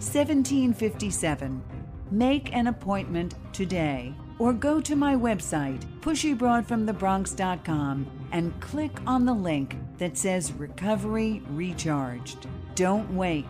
1757. 0.00 1.62
Make 2.10 2.52
an 2.54 2.66
appointment 2.66 3.36
today 3.52 4.14
or 4.38 4.54
go 4.54 4.80
to 4.80 4.96
my 4.96 5.14
website, 5.14 5.84
pushybroadfromthebronx.com, 6.00 8.06
and 8.32 8.58
click 8.60 8.98
on 9.06 9.26
the 9.26 9.34
link 9.34 9.76
that 9.98 10.16
says 10.16 10.52
Recovery 10.52 11.42
Recharged. 11.50 12.46
Don't 12.74 13.14
wait. 13.14 13.44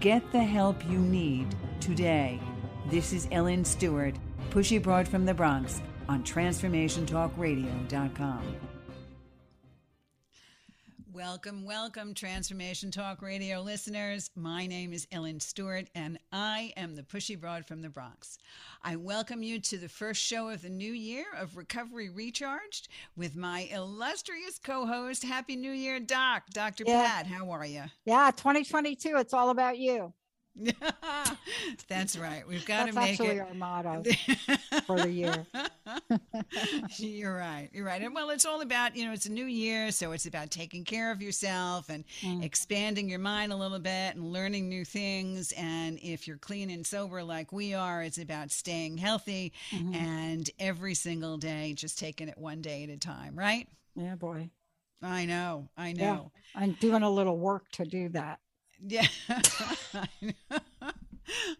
Get 0.00 0.32
the 0.32 0.42
help 0.42 0.84
you 0.90 0.98
need 0.98 1.54
today. 1.80 2.40
This 2.90 3.12
is 3.12 3.28
Ellen 3.30 3.64
Stewart, 3.64 4.16
Pushy 4.50 4.82
Broad 4.82 5.06
from 5.06 5.24
the 5.24 5.34
Bronx 5.34 5.80
on 6.08 6.24
TransformationTalkRadio.com. 6.24 8.73
Welcome, 11.14 11.64
welcome, 11.64 12.12
Transformation 12.12 12.90
Talk 12.90 13.22
Radio 13.22 13.60
listeners. 13.60 14.30
My 14.34 14.66
name 14.66 14.92
is 14.92 15.06
Ellen 15.12 15.38
Stewart, 15.38 15.86
and 15.94 16.18
I 16.32 16.72
am 16.76 16.96
the 16.96 17.04
Pushy 17.04 17.40
Broad 17.40 17.64
from 17.64 17.82
the 17.82 17.88
Bronx. 17.88 18.36
I 18.82 18.96
welcome 18.96 19.40
you 19.40 19.60
to 19.60 19.78
the 19.78 19.88
first 19.88 20.20
show 20.20 20.48
of 20.48 20.62
the 20.62 20.70
new 20.70 20.92
year 20.92 21.26
of 21.38 21.56
Recovery 21.56 22.08
Recharged 22.08 22.88
with 23.16 23.36
my 23.36 23.68
illustrious 23.70 24.58
co 24.58 24.86
host. 24.86 25.22
Happy 25.22 25.54
New 25.54 25.70
Year, 25.70 26.00
Doc. 26.00 26.50
Dr. 26.52 26.82
Yeah. 26.84 27.06
Pat, 27.06 27.26
how 27.28 27.48
are 27.48 27.64
you? 27.64 27.84
Yeah, 28.04 28.32
2022. 28.32 29.14
It's 29.16 29.32
all 29.32 29.50
about 29.50 29.78
you. 29.78 30.12
That's 31.88 32.16
right. 32.16 32.46
We've 32.46 32.64
got 32.64 32.86
That's 32.86 32.94
to 32.94 33.00
make 33.00 33.10
actually 33.10 33.36
it 33.36 33.40
our 33.40 33.54
motto 33.54 34.02
for 34.86 35.00
the 35.00 35.10
year. 35.10 35.46
You're 36.96 37.36
right. 37.36 37.68
You're 37.72 37.84
right. 37.84 38.00
And 38.00 38.14
well, 38.14 38.30
it's 38.30 38.44
all 38.44 38.60
about, 38.60 38.96
you 38.96 39.04
know, 39.04 39.12
it's 39.12 39.26
a 39.26 39.32
new 39.32 39.46
year, 39.46 39.90
so 39.90 40.12
it's 40.12 40.26
about 40.26 40.50
taking 40.50 40.84
care 40.84 41.10
of 41.10 41.20
yourself 41.20 41.88
and 41.88 42.04
mm. 42.20 42.42
expanding 42.44 43.08
your 43.08 43.18
mind 43.18 43.52
a 43.52 43.56
little 43.56 43.80
bit 43.80 44.14
and 44.14 44.32
learning 44.32 44.68
new 44.68 44.84
things. 44.84 45.52
And 45.52 45.98
if 46.02 46.28
you're 46.28 46.38
clean 46.38 46.70
and 46.70 46.86
sober 46.86 47.22
like 47.22 47.52
we 47.52 47.74
are, 47.74 48.02
it's 48.02 48.18
about 48.18 48.52
staying 48.52 48.98
healthy 48.98 49.52
mm-hmm. 49.70 49.94
and 49.94 50.50
every 50.58 50.94
single 50.94 51.36
day 51.36 51.72
just 51.74 51.98
taking 51.98 52.28
it 52.28 52.38
one 52.38 52.62
day 52.62 52.84
at 52.84 52.90
a 52.90 52.96
time, 52.96 53.36
right? 53.36 53.68
Yeah, 53.96 54.14
boy. 54.14 54.50
I 55.02 55.26
know. 55.26 55.68
I 55.76 55.92
know. 55.92 56.30
Yeah, 56.54 56.62
I'm 56.62 56.72
doing 56.72 57.02
a 57.02 57.10
little 57.10 57.36
work 57.36 57.70
to 57.72 57.84
do 57.84 58.08
that. 58.10 58.40
Yeah. 58.86 59.06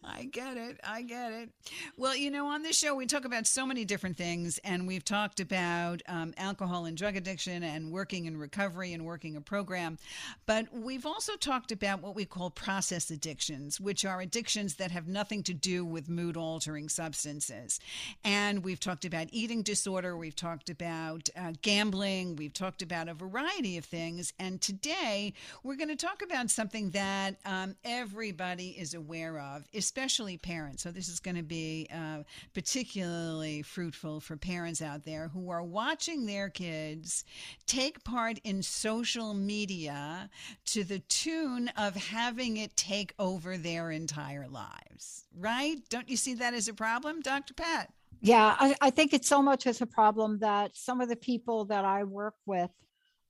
I 0.05 0.25
get 0.25 0.57
it. 0.57 0.79
I 0.85 1.03
get 1.03 1.33
it. 1.33 1.51
Well, 1.97 2.17
you 2.17 2.31
know, 2.31 2.47
on 2.47 2.63
this 2.63 2.79
show, 2.79 2.95
we 2.95 3.07
talk 3.07 3.25
about 3.25 3.47
so 3.47 3.67
many 3.67 3.85
different 3.85 4.17
things, 4.17 4.59
and 4.65 4.87
we've 4.87 5.05
talked 5.05 5.41
about 5.41 6.03
um, 6.09 6.35
alcohol 6.37 6.85
and 6.85 6.97
drug 6.97 7.17
addiction 7.17 7.63
and 7.63 7.91
working 7.91 8.27
in 8.27 8.37
recovery 8.37 8.93
and 8.93 9.05
working 9.05 9.37
a 9.37 9.41
program. 9.41 9.99
But 10.47 10.67
we've 10.73 11.07
also 11.07 11.37
talked 11.37 11.73
about 11.73 12.03
what 12.03 12.15
we 12.15 12.25
call 12.25 12.51
process 12.51 13.11
addictions, 13.11 13.81
which 13.81 14.05
are 14.05 14.21
addictions 14.21 14.77
that 14.77 14.91
have 14.91 15.09
nothing 15.09 15.43
to 15.45 15.55
do 15.55 15.85
with 15.85 16.09
mood 16.09 16.37
altering 16.37 16.89
substances. 16.89 17.81
And 18.25 18.65
we've 18.65 18.81
talked 18.81 19.05
about 19.05 19.29
eating 19.33 19.63
disorder, 19.63 20.17
we've 20.17 20.37
talked 20.37 20.69
about 20.71 21.29
uh, 21.37 21.53
gambling, 21.63 22.37
we've 22.37 22.53
talked 22.53 22.83
about 22.83 23.09
a 23.09 23.15
variety 23.15 23.79
of 23.79 23.85
things. 23.85 24.33
And 24.39 24.61
today, 24.61 25.33
we're 25.63 25.77
going 25.77 25.89
to 25.89 25.97
talk 25.97 26.23
about 26.23 26.51
something 26.51 26.91
that 26.91 27.37
um, 27.45 27.77
everybody 27.85 28.71
is 28.71 28.95
aware 28.95 29.39
of 29.39 29.54
of, 29.55 29.65
especially 29.75 30.37
parents. 30.37 30.83
So, 30.83 30.91
this 30.91 31.09
is 31.09 31.21
going 31.21 31.37
to 31.37 31.43
be 31.43 31.89
uh, 31.93 32.23
particularly 32.55 33.63
fruitful 33.63 34.21
for 34.21 34.37
parents 34.37 34.83
out 34.83 35.05
there 35.05 35.29
who 35.29 35.51
are 35.51 35.63
watching 35.63 36.27
their 36.27 36.49
kids 36.49 37.25
take 37.67 38.03
part 38.05 38.39
in 38.45 38.63
social 38.63 39.35
media 39.35 40.31
to 40.67 40.85
the 40.85 40.99
tune 41.01 41.69
of 41.77 41.95
having 41.95 42.57
it 42.57 42.77
take 42.77 43.15
over 43.19 43.57
their 43.57 43.91
entire 43.91 44.49
lives, 44.49 45.25
right? 45.39 45.77
Don't 45.89 46.09
you 46.09 46.17
see 46.17 46.35
that 46.35 46.55
as 46.55 46.69
a 46.69 46.75
problem, 46.75 47.21
Dr. 47.21 47.55
Pat? 47.55 47.93
Yeah, 48.21 48.57
I, 48.59 48.75
I 48.81 48.91
think 48.91 49.13
it's 49.13 49.29
so 49.29 49.43
much 49.43 49.67
as 49.67 49.83
a 49.83 49.87
problem 49.87 50.39
that 50.39 50.77
some 50.77 51.01
of 51.01 51.09
the 51.09 51.17
people 51.17 51.67
that 51.67 51.85
I 51.85 52.05
work 52.05 52.35
with 52.47 52.71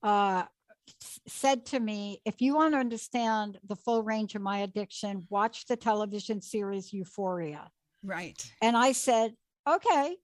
uh, 0.05 0.45
said 1.27 1.67
to 1.67 1.81
me, 1.81 2.21
if 2.25 2.41
you 2.41 2.55
want 2.55 2.75
to 2.75 2.79
understand 2.79 3.59
the 3.67 3.77
full 3.77 4.03
range 4.03 4.35
of 4.35 4.43
my 4.43 4.59
addiction, 4.59 5.27
watch 5.31 5.67
the 5.67 5.77
television 5.77 6.41
series 6.41 6.93
Euphoria. 6.93 7.71
Right. 8.03 8.45
And 8.61 8.77
I 8.77 8.93
said, 8.93 9.35
okay. 9.69 10.17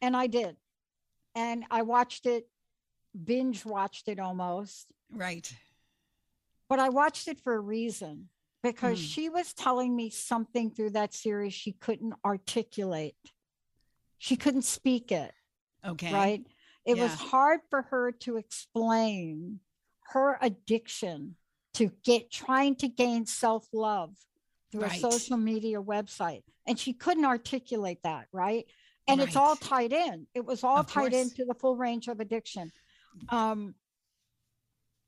And 0.00 0.16
I 0.16 0.26
did. 0.26 0.56
And 1.34 1.64
I 1.70 1.82
watched 1.82 2.26
it, 2.26 2.48
binge 3.24 3.64
watched 3.64 4.08
it 4.08 4.18
almost. 4.18 4.86
Right. 5.12 5.52
But 6.68 6.80
I 6.80 6.88
watched 6.88 7.28
it 7.28 7.40
for 7.40 7.54
a 7.54 7.60
reason 7.60 8.28
because 8.62 8.98
mm. 8.98 9.02
she 9.02 9.28
was 9.28 9.52
telling 9.52 9.94
me 9.94 10.10
something 10.10 10.70
through 10.70 10.90
that 10.90 11.14
series 11.14 11.54
she 11.54 11.72
couldn't 11.72 12.14
articulate. 12.24 13.14
She 14.18 14.36
couldn't 14.36 14.62
speak 14.62 15.12
it. 15.12 15.32
Okay. 15.86 16.12
Right. 16.12 16.46
It 16.84 16.96
yeah. 16.96 17.04
was 17.04 17.14
hard 17.14 17.60
for 17.70 17.82
her 17.82 18.12
to 18.20 18.36
explain 18.36 19.60
her 20.12 20.38
addiction 20.40 21.36
to 21.74 21.90
get 22.04 22.30
trying 22.30 22.74
to 22.76 22.88
gain 22.88 23.26
self-love 23.26 24.14
through 24.72 24.82
right. 24.82 24.96
a 24.96 25.10
social 25.10 25.36
media 25.36 25.80
website 25.80 26.42
and 26.66 26.78
she 26.78 26.92
couldn't 26.92 27.24
articulate 27.24 27.98
that 28.02 28.26
right 28.32 28.66
and 29.08 29.18
right. 29.18 29.28
it's 29.28 29.36
all 29.36 29.56
tied 29.56 29.92
in 29.92 30.26
it 30.34 30.44
was 30.44 30.64
all 30.64 30.78
of 30.78 30.86
tied 30.86 31.12
course. 31.12 31.14
into 31.14 31.44
the 31.44 31.54
full 31.54 31.76
range 31.76 32.08
of 32.08 32.20
addiction 32.20 32.70
um 33.28 33.74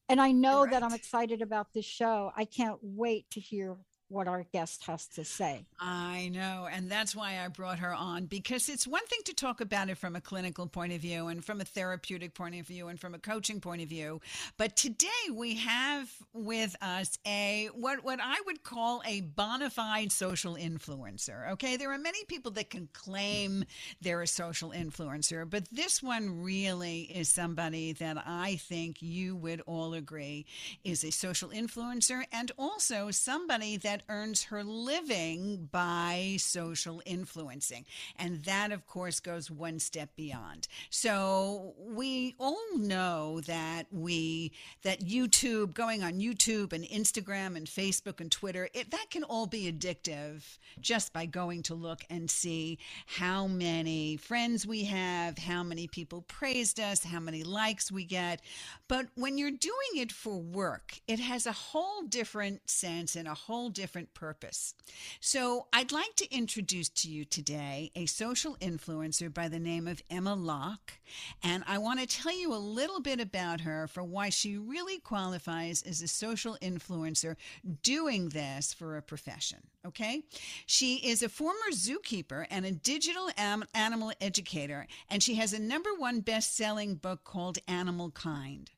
and 0.09 0.21
i 0.21 0.31
know 0.33 0.63
right. 0.63 0.71
that 0.71 0.83
i'm 0.83 0.95
excited 0.95 1.43
about 1.43 1.73
this 1.73 1.85
show 1.85 2.33
i 2.37 2.45
can't 2.45 2.79
wait 2.83 3.29
to 3.31 3.41
hear 3.41 3.77
what 4.13 4.29
our 4.29 4.45
guest 4.53 4.85
has 4.85 5.07
to 5.07 5.25
say. 5.25 5.65
I 5.81 6.29
know. 6.33 6.69
And 6.71 6.91
that's 6.91 7.17
why 7.17 7.41
I 7.43 7.49
brought 7.49 7.79
her 7.79 7.95
on 7.95 8.27
because 8.27 8.69
it's 8.69 8.87
one 8.87 9.05
thing 9.07 9.21
to 9.25 9.35
talk 9.35 9.61
about 9.61 9.89
it 9.89 9.97
from 9.97 10.15
a 10.15 10.21
clinical 10.21 10.67
point 10.67 10.93
of 10.93 11.01
view 11.01 11.29
and 11.29 11.45
from 11.45 11.61
a 11.61 11.65
therapeutic 11.65 12.35
point 12.35 12.55
of 12.61 12.67
view 12.67 12.89
and 12.89 13.01
from 13.01 13.15
a 13.15 13.19
coaching 13.19 13.61
point 13.61 13.83
of 13.83 13.89
view. 13.89 14.21
But 14.59 14.77
today 14.77 15.09
we 15.33 15.57
have 15.57 16.11
with 16.35 16.77
us 16.83 17.19
a 17.27 17.71
what, 17.75 18.05
what 18.05 18.21
I 18.23 18.37
would 18.47 18.63
call 18.63 19.03
a 19.07 19.23
bona 19.23 19.71
fide 19.71 20.13
social 20.13 20.57
influencer. 20.57 21.51
Okay. 21.53 21.77
There 21.77 21.93
are 21.93 21.99
many 21.99 22.25
people 22.25 22.53
that 22.53 22.71
can 22.71 22.89
claim 22.93 23.65
they're 24.01 24.23
a 24.23 24.27
social 24.27 24.71
influencer, 24.71 25.49
but 25.49 25.65
this 25.73 26.03
one 26.03 26.43
really 26.43 27.03
is 27.03 27.29
somebody 27.29 27.93
that 27.95 28.23
I 28.27 28.57
think 28.57 29.01
you 29.01 29.37
would 29.37 29.63
all 29.67 29.95
agree 29.95 30.45
is 30.85 31.03
a 31.03 31.11
social 31.11 31.49
influencer 31.49 32.25
and 32.33 32.53
also 32.59 33.11
somebody 33.11 33.77
that 33.79 34.02
earns 34.09 34.45
her 34.45 34.63
living 34.65 35.69
by 35.71 36.37
social 36.39 37.03
influencing. 37.05 37.85
And 38.17 38.45
that, 38.45 38.73
of 38.73 38.87
course, 38.87 39.21
goes 39.21 39.51
one 39.51 39.79
step 39.79 40.11
beyond. 40.17 40.69
So 40.91 41.75
we 41.79 42.35
all 42.39 42.77
know 42.77 43.41
that 43.43 43.87
we, 43.91 44.53
that 44.83 45.01
YouTube, 45.01 45.75
going 45.75 46.03
on 46.03 46.15
YouTube 46.15 46.73
and 46.73 46.85
Instagram 46.85 47.57
and 47.57 47.67
Facebook 47.67 48.21
and 48.21 48.31
Twitter, 48.31 48.69
it, 48.75 48.91
that 48.91 49.07
can 49.11 49.25
all 49.25 49.47
be 49.47 49.73
addictive 49.73 50.59
just 50.81 51.13
by 51.13 51.27
going 51.27 51.63
to 51.65 51.75
look 51.75 52.03
and 52.11 52.31
see 52.31 52.79
how 53.07 53.47
many 53.47 54.17
friends 54.17 54.67
we 54.67 54.85
have, 54.85 55.39
how 55.39 55.63
many 55.63 55.87
people 55.87 56.23
praised 56.23 56.81
us, 56.81 57.05
how 57.05 57.21
many 57.21 57.43
likes 57.45 57.91
we 57.93 58.05
get. 58.05 58.41
But 58.89 59.07
when 59.15 59.39
you're 59.39 59.51
doing 59.51 59.97
it 59.97 60.13
for 60.13 60.39
work, 60.39 61.01
it 61.07 61.21
has 61.21 61.47
a 61.47 61.53
whole 61.53 62.03
different 62.03 62.69
sense 62.69 63.17
and 63.17 63.29
a 63.29 63.35
whole 63.35 63.71
different 63.71 63.92
different 63.93 64.15
purpose. 64.15 64.75
So, 65.21 65.67
I'd 65.71 65.93
like 65.93 66.17
to 66.17 66.35
introduce 66.35 66.89
to 66.89 67.11
you 67.11 67.27
today 67.27 67.91
a 67.95 68.07
social 68.07 68.57
influencer 68.57 69.33
by 69.33 69.49
the 69.49 69.59
name 69.59 69.87
of 69.87 70.03
Emma 70.09 70.35
Locke. 70.35 70.95
And 71.43 71.63
I 71.67 71.77
want 71.77 72.01
to 72.01 72.07
tell 72.07 72.35
you 72.35 72.55
a 72.55 72.57
little 72.57 73.01
bit 73.01 73.21
about 73.21 73.61
her 73.61 73.87
for 73.87 74.03
why 74.03 74.31
she 74.31 74.57
really 74.57 74.99
qualifies 74.99 75.83
as 75.83 76.01
a 76.01 76.09
social 76.09 76.57
influencer 76.63 77.37
doing 77.83 78.31
this 78.31 78.73
for 78.73 78.97
a 78.97 79.03
profession. 79.03 79.59
Okay? 79.87 80.23
She 80.65 80.95
is 80.97 81.23
a 81.23 81.29
former 81.29 81.71
zookeeper 81.73 82.47
and 82.51 82.65
a 82.65 82.73
digital 82.73 83.29
am- 83.37 83.65
animal 83.75 84.13
educator, 84.23 84.87
and 85.11 85.23
she 85.23 85.35
has 85.35 85.53
a 85.53 85.59
number 85.59 85.91
one 85.93 86.21
best 86.21 86.57
selling 86.57 86.95
book 86.95 87.25
called 87.25 87.59
Animal 87.69 88.11
Kind. 88.11 88.71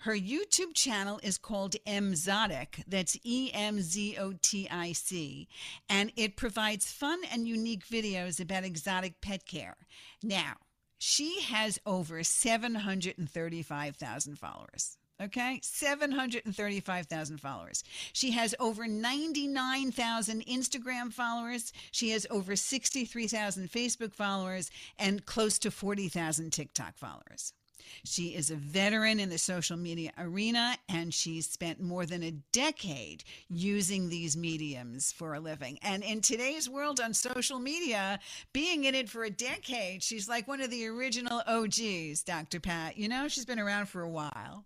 Her 0.00 0.14
YouTube 0.14 0.74
channel 0.74 1.18
is 1.22 1.38
called 1.38 1.76
Emzotic. 1.86 2.82
That's 2.86 3.16
E 3.24 3.50
M 3.52 3.80
Z 3.80 4.16
O 4.18 4.34
T 4.40 4.68
I 4.70 4.92
C. 4.92 5.48
And 5.88 6.12
it 6.16 6.36
provides 6.36 6.90
fun 6.90 7.20
and 7.32 7.48
unique 7.48 7.86
videos 7.86 8.40
about 8.40 8.64
exotic 8.64 9.20
pet 9.20 9.46
care. 9.46 9.76
Now, 10.22 10.54
she 10.98 11.40
has 11.42 11.78
over 11.84 12.22
735,000 12.22 14.38
followers. 14.38 14.96
Okay, 15.22 15.60
735,000 15.62 17.38
followers. 17.38 17.82
She 18.12 18.32
has 18.32 18.54
over 18.60 18.86
99,000 18.86 20.44
Instagram 20.44 21.10
followers. 21.10 21.72
She 21.90 22.10
has 22.10 22.26
over 22.30 22.54
63,000 22.54 23.70
Facebook 23.70 24.12
followers 24.12 24.70
and 24.98 25.24
close 25.24 25.58
to 25.60 25.70
40,000 25.70 26.52
TikTok 26.52 26.98
followers. 26.98 27.54
She 28.04 28.34
is 28.34 28.50
a 28.50 28.56
veteran 28.56 29.20
in 29.20 29.28
the 29.28 29.38
social 29.38 29.76
media 29.76 30.12
arena 30.18 30.76
and 30.88 31.12
she's 31.12 31.48
spent 31.48 31.80
more 31.80 32.06
than 32.06 32.22
a 32.22 32.32
decade 32.52 33.24
using 33.48 34.08
these 34.08 34.36
mediums 34.36 35.12
for 35.12 35.34
a 35.34 35.40
living. 35.40 35.78
And 35.82 36.02
in 36.02 36.20
today's 36.20 36.68
world 36.68 37.00
on 37.00 37.14
social 37.14 37.58
media, 37.58 38.18
being 38.52 38.84
in 38.84 38.94
it 38.94 39.08
for 39.08 39.24
a 39.24 39.30
decade, 39.30 40.02
she's 40.02 40.28
like 40.28 40.48
one 40.48 40.60
of 40.60 40.70
the 40.70 40.86
original 40.86 41.42
OGs, 41.46 42.22
Dr. 42.22 42.60
Pat. 42.60 42.96
You 42.96 43.08
know, 43.08 43.28
she's 43.28 43.46
been 43.46 43.58
around 43.58 43.86
for 43.86 44.02
a 44.02 44.10
while. 44.10 44.64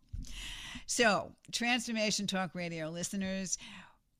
So, 0.87 1.33
Transformation 1.53 2.27
Talk 2.27 2.55
Radio 2.55 2.91
listeners, 2.91 3.59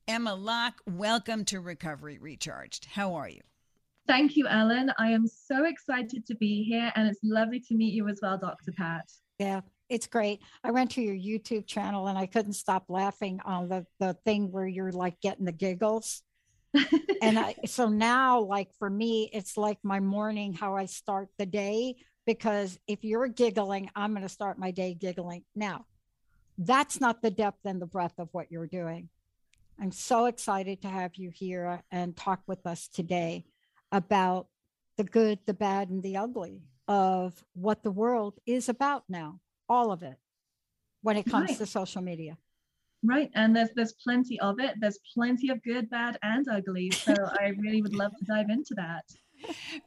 Emma 0.07 0.33
Locke, 0.33 0.81
welcome 0.87 1.45
to 1.45 1.59
Recovery 1.59 2.17
Recharged. 2.17 2.85
How 2.85 3.13
are 3.13 3.29
you? 3.29 3.41
Thank 4.07 4.35
you, 4.35 4.47
Ellen. 4.47 4.91
I 4.97 5.11
am 5.11 5.27
so 5.27 5.65
excited 5.65 6.25
to 6.25 6.35
be 6.35 6.63
here, 6.63 6.91
and 6.95 7.07
it's 7.07 7.19
lovely 7.23 7.59
to 7.61 7.75
meet 7.75 7.93
you 7.93 8.07
as 8.09 8.19
well, 8.21 8.37
Dr. 8.37 8.71
Pat. 8.71 9.09
Yeah, 9.39 9.61
it's 9.89 10.07
great. 10.07 10.41
I 10.63 10.71
went 10.71 10.91
to 10.91 11.01
your 11.01 11.15
YouTube 11.15 11.67
channel 11.67 12.07
and 12.07 12.17
I 12.17 12.25
couldn't 12.25 12.53
stop 12.53 12.85
laughing 12.87 13.39
on 13.43 13.67
the, 13.67 13.85
the 13.99 14.15
thing 14.23 14.51
where 14.51 14.67
you're 14.67 14.91
like 14.91 15.19
getting 15.19 15.45
the 15.45 15.51
giggles. 15.51 16.23
and 17.21 17.37
I, 17.37 17.55
so 17.65 17.89
now, 17.89 18.39
like 18.39 18.69
for 18.79 18.89
me, 18.89 19.29
it's 19.33 19.57
like 19.57 19.79
my 19.83 19.99
morning, 19.99 20.53
how 20.53 20.75
I 20.75 20.85
start 20.85 21.29
the 21.37 21.45
day, 21.45 21.95
because 22.25 22.79
if 22.87 23.03
you're 23.03 23.27
giggling, 23.27 23.89
I'm 23.95 24.11
going 24.11 24.21
to 24.21 24.29
start 24.29 24.57
my 24.59 24.71
day 24.71 24.93
giggling. 24.93 25.43
Now, 25.55 25.85
that's 26.57 27.01
not 27.01 27.21
the 27.21 27.31
depth 27.31 27.65
and 27.65 27.81
the 27.81 27.87
breadth 27.87 28.19
of 28.19 28.29
what 28.31 28.51
you're 28.51 28.67
doing. 28.67 29.09
I'm 29.79 29.91
so 29.91 30.25
excited 30.25 30.83
to 30.83 30.87
have 30.87 31.15
you 31.15 31.31
here 31.33 31.81
and 31.91 32.15
talk 32.15 32.41
with 32.45 32.65
us 32.67 32.87
today 32.87 33.45
about 33.91 34.47
the 34.97 35.03
good, 35.03 35.39
the 35.45 35.53
bad, 35.53 35.89
and 35.89 36.03
the 36.03 36.17
ugly 36.17 36.61
of 36.87 37.43
what 37.53 37.83
the 37.83 37.91
world 37.91 38.37
is 38.45 38.69
about 38.69 39.03
now, 39.07 39.39
all 39.69 39.91
of 39.91 40.03
it, 40.03 40.17
when 41.01 41.17
it 41.17 41.25
comes 41.25 41.49
right. 41.49 41.57
to 41.57 41.65
social 41.65 42.01
media. 42.01 42.37
Right. 43.03 43.31
And 43.33 43.55
there's 43.55 43.69
there's 43.75 43.93
plenty 43.93 44.39
of 44.41 44.59
it. 44.59 44.75
There's 44.79 44.99
plenty 45.13 45.49
of 45.49 45.63
good, 45.63 45.89
bad, 45.89 46.17
and 46.21 46.47
ugly. 46.47 46.91
So 46.91 47.15
I 47.39 47.53
really 47.57 47.81
would 47.81 47.95
love 47.95 48.11
to 48.19 48.25
dive 48.25 48.49
into 48.49 48.75
that. 48.75 49.05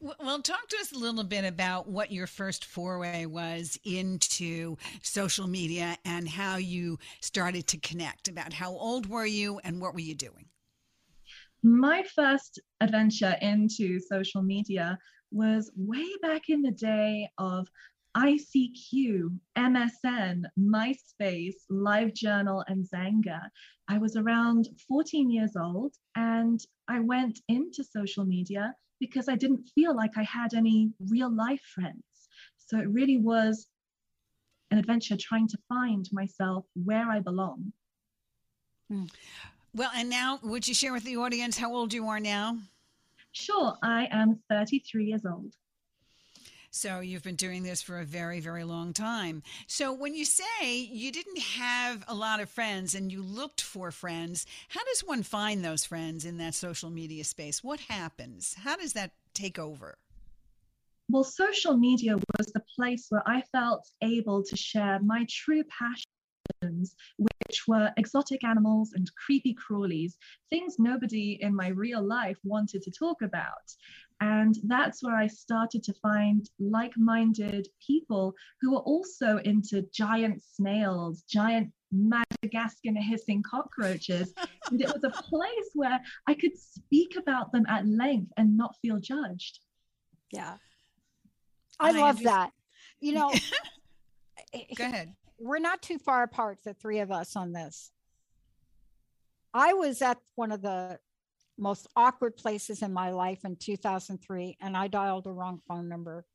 Well, 0.01 0.41
talk 0.41 0.67
to 0.67 0.77
us 0.81 0.91
a 0.91 0.97
little 0.97 1.23
bit 1.23 1.45
about 1.45 1.87
what 1.87 2.11
your 2.11 2.27
first 2.27 2.65
foray 2.65 3.25
was 3.25 3.79
into 3.85 4.75
social 5.01 5.47
media 5.47 5.97
and 6.03 6.27
how 6.27 6.57
you 6.57 6.99
started 7.21 7.67
to 7.67 7.77
connect. 7.77 8.27
About 8.27 8.51
how 8.51 8.71
old 8.71 9.07
were 9.07 9.25
you 9.25 9.59
and 9.63 9.79
what 9.79 9.93
were 9.93 10.01
you 10.01 10.15
doing? 10.15 10.47
My 11.65 12.03
first 12.13 12.59
adventure 12.79 13.35
into 13.41 13.99
social 13.99 14.43
media 14.43 14.99
was 15.31 15.71
way 15.75 16.05
back 16.21 16.49
in 16.49 16.61
the 16.61 16.69
day 16.69 17.27
of 17.39 17.67
ICQ, 18.15 19.35
MSN, 19.57 20.43
MySpace, 20.59 21.55
LiveJournal, 21.71 22.63
and 22.67 22.87
Xanga. 22.87 23.49
I 23.87 23.97
was 23.97 24.15
around 24.15 24.69
14 24.87 25.31
years 25.31 25.55
old 25.59 25.95
and 26.15 26.59
I 26.87 26.99
went 26.99 27.39
into 27.47 27.83
social 27.83 28.25
media 28.25 28.75
because 28.99 29.27
I 29.27 29.35
didn't 29.35 29.67
feel 29.73 29.95
like 29.95 30.19
I 30.19 30.23
had 30.23 30.53
any 30.53 30.93
real 31.09 31.35
life 31.35 31.63
friends. 31.73 32.29
So 32.59 32.77
it 32.77 32.89
really 32.89 33.17
was 33.17 33.67
an 34.69 34.77
adventure 34.77 35.17
trying 35.19 35.47
to 35.47 35.57
find 35.67 36.07
myself 36.11 36.67
where 36.75 37.09
I 37.09 37.21
belong. 37.21 37.73
Hmm. 38.87 39.05
Well, 39.75 39.91
and 39.93 40.09
now 40.09 40.39
would 40.41 40.69
you 40.69 40.73
share 40.73 40.93
with 40.93 41.03
the 41.03 41.17
audience 41.17 41.57
how 41.57 41.75
old 41.75 41.93
you 41.93 42.07
are 42.07 42.21
now? 42.21 42.59
Sure, 43.33 43.75
I 43.83 44.07
am 44.09 44.39
33 44.49 45.03
years 45.03 45.25
old. 45.25 45.53
So 46.71 47.01
you've 47.01 47.23
been 47.23 47.35
doing 47.35 47.63
this 47.63 47.81
for 47.81 47.99
a 47.99 48.05
very, 48.05 48.39
very 48.39 48.63
long 48.63 48.93
time. 48.93 49.43
So 49.67 49.91
when 49.91 50.15
you 50.15 50.23
say 50.23 50.71
you 50.71 51.11
didn't 51.11 51.39
have 51.39 52.05
a 52.07 52.15
lot 52.15 52.39
of 52.39 52.49
friends 52.49 52.95
and 52.95 53.11
you 53.11 53.21
looked 53.21 53.59
for 53.59 53.91
friends, 53.91 54.45
how 54.69 54.81
does 54.85 55.01
one 55.01 55.23
find 55.23 55.63
those 55.63 55.83
friends 55.83 56.23
in 56.23 56.37
that 56.37 56.55
social 56.55 56.89
media 56.89 57.25
space? 57.25 57.61
What 57.61 57.81
happens? 57.81 58.55
How 58.63 58.77
does 58.77 58.93
that 58.93 59.11
take 59.33 59.59
over? 59.59 59.97
Well, 61.09 61.25
social 61.25 61.75
media 61.75 62.15
was 62.37 62.47
the 62.47 62.63
place 62.75 63.07
where 63.09 63.23
I 63.27 63.43
felt 63.51 63.89
able 64.01 64.41
to 64.43 64.55
share 64.55 64.99
my 65.03 65.25
true 65.29 65.63
passions, 66.61 66.95
which 67.17 67.67
were 67.67 67.91
exotic 67.97 68.43
animals 68.43 68.93
and 68.93 69.09
creepy 69.15 69.55
crawlies, 69.55 70.13
things 70.49 70.75
nobody 70.79 71.37
in 71.41 71.55
my 71.55 71.69
real 71.69 72.03
life 72.03 72.37
wanted 72.43 72.81
to 72.83 72.91
talk 72.91 73.21
about. 73.21 73.73
And 74.21 74.55
that's 74.63 75.03
where 75.03 75.15
I 75.15 75.27
started 75.27 75.83
to 75.83 75.93
find 76.01 76.49
like 76.59 76.93
minded 76.97 77.67
people 77.85 78.33
who 78.61 78.71
were 78.71 78.79
also 78.79 79.37
into 79.39 79.83
giant 79.93 80.41
snails, 80.41 81.23
giant 81.23 81.71
Madagascar 81.91 82.91
hissing 82.95 83.43
cockroaches. 83.43 84.33
and 84.71 84.81
it 84.81 84.87
was 84.87 85.03
a 85.03 85.09
place 85.09 85.69
where 85.73 85.99
I 86.27 86.33
could 86.33 86.57
speak 86.57 87.17
about 87.17 87.51
them 87.51 87.65
at 87.67 87.85
length 87.85 88.31
and 88.37 88.55
not 88.55 88.75
feel 88.81 88.99
judged. 88.99 89.59
Yeah. 90.31 90.55
I, 91.79 91.89
I 91.89 91.91
love 91.91 92.23
that. 92.23 92.51
You 93.01 93.13
know, 93.13 93.33
go 94.77 94.85
ahead. 94.85 95.13
We're 95.37 95.59
not 95.59 95.81
too 95.81 95.97
far 95.97 96.23
apart, 96.23 96.59
the 96.63 96.73
three 96.73 96.99
of 96.99 97.11
us 97.11 97.35
on 97.35 97.51
this. 97.51 97.91
I 99.53 99.73
was 99.73 100.01
at 100.01 100.17
one 100.35 100.51
of 100.51 100.61
the 100.61 100.99
most 101.57 101.87
awkward 101.95 102.35
places 102.35 102.81
in 102.81 102.91
my 102.91 103.11
life 103.11 103.39
in 103.45 103.55
2003 103.55 104.57
and 104.61 104.75
I 104.75 104.87
dialed 104.87 105.27
a 105.27 105.31
wrong 105.31 105.61
phone 105.67 105.87
number 105.87 106.25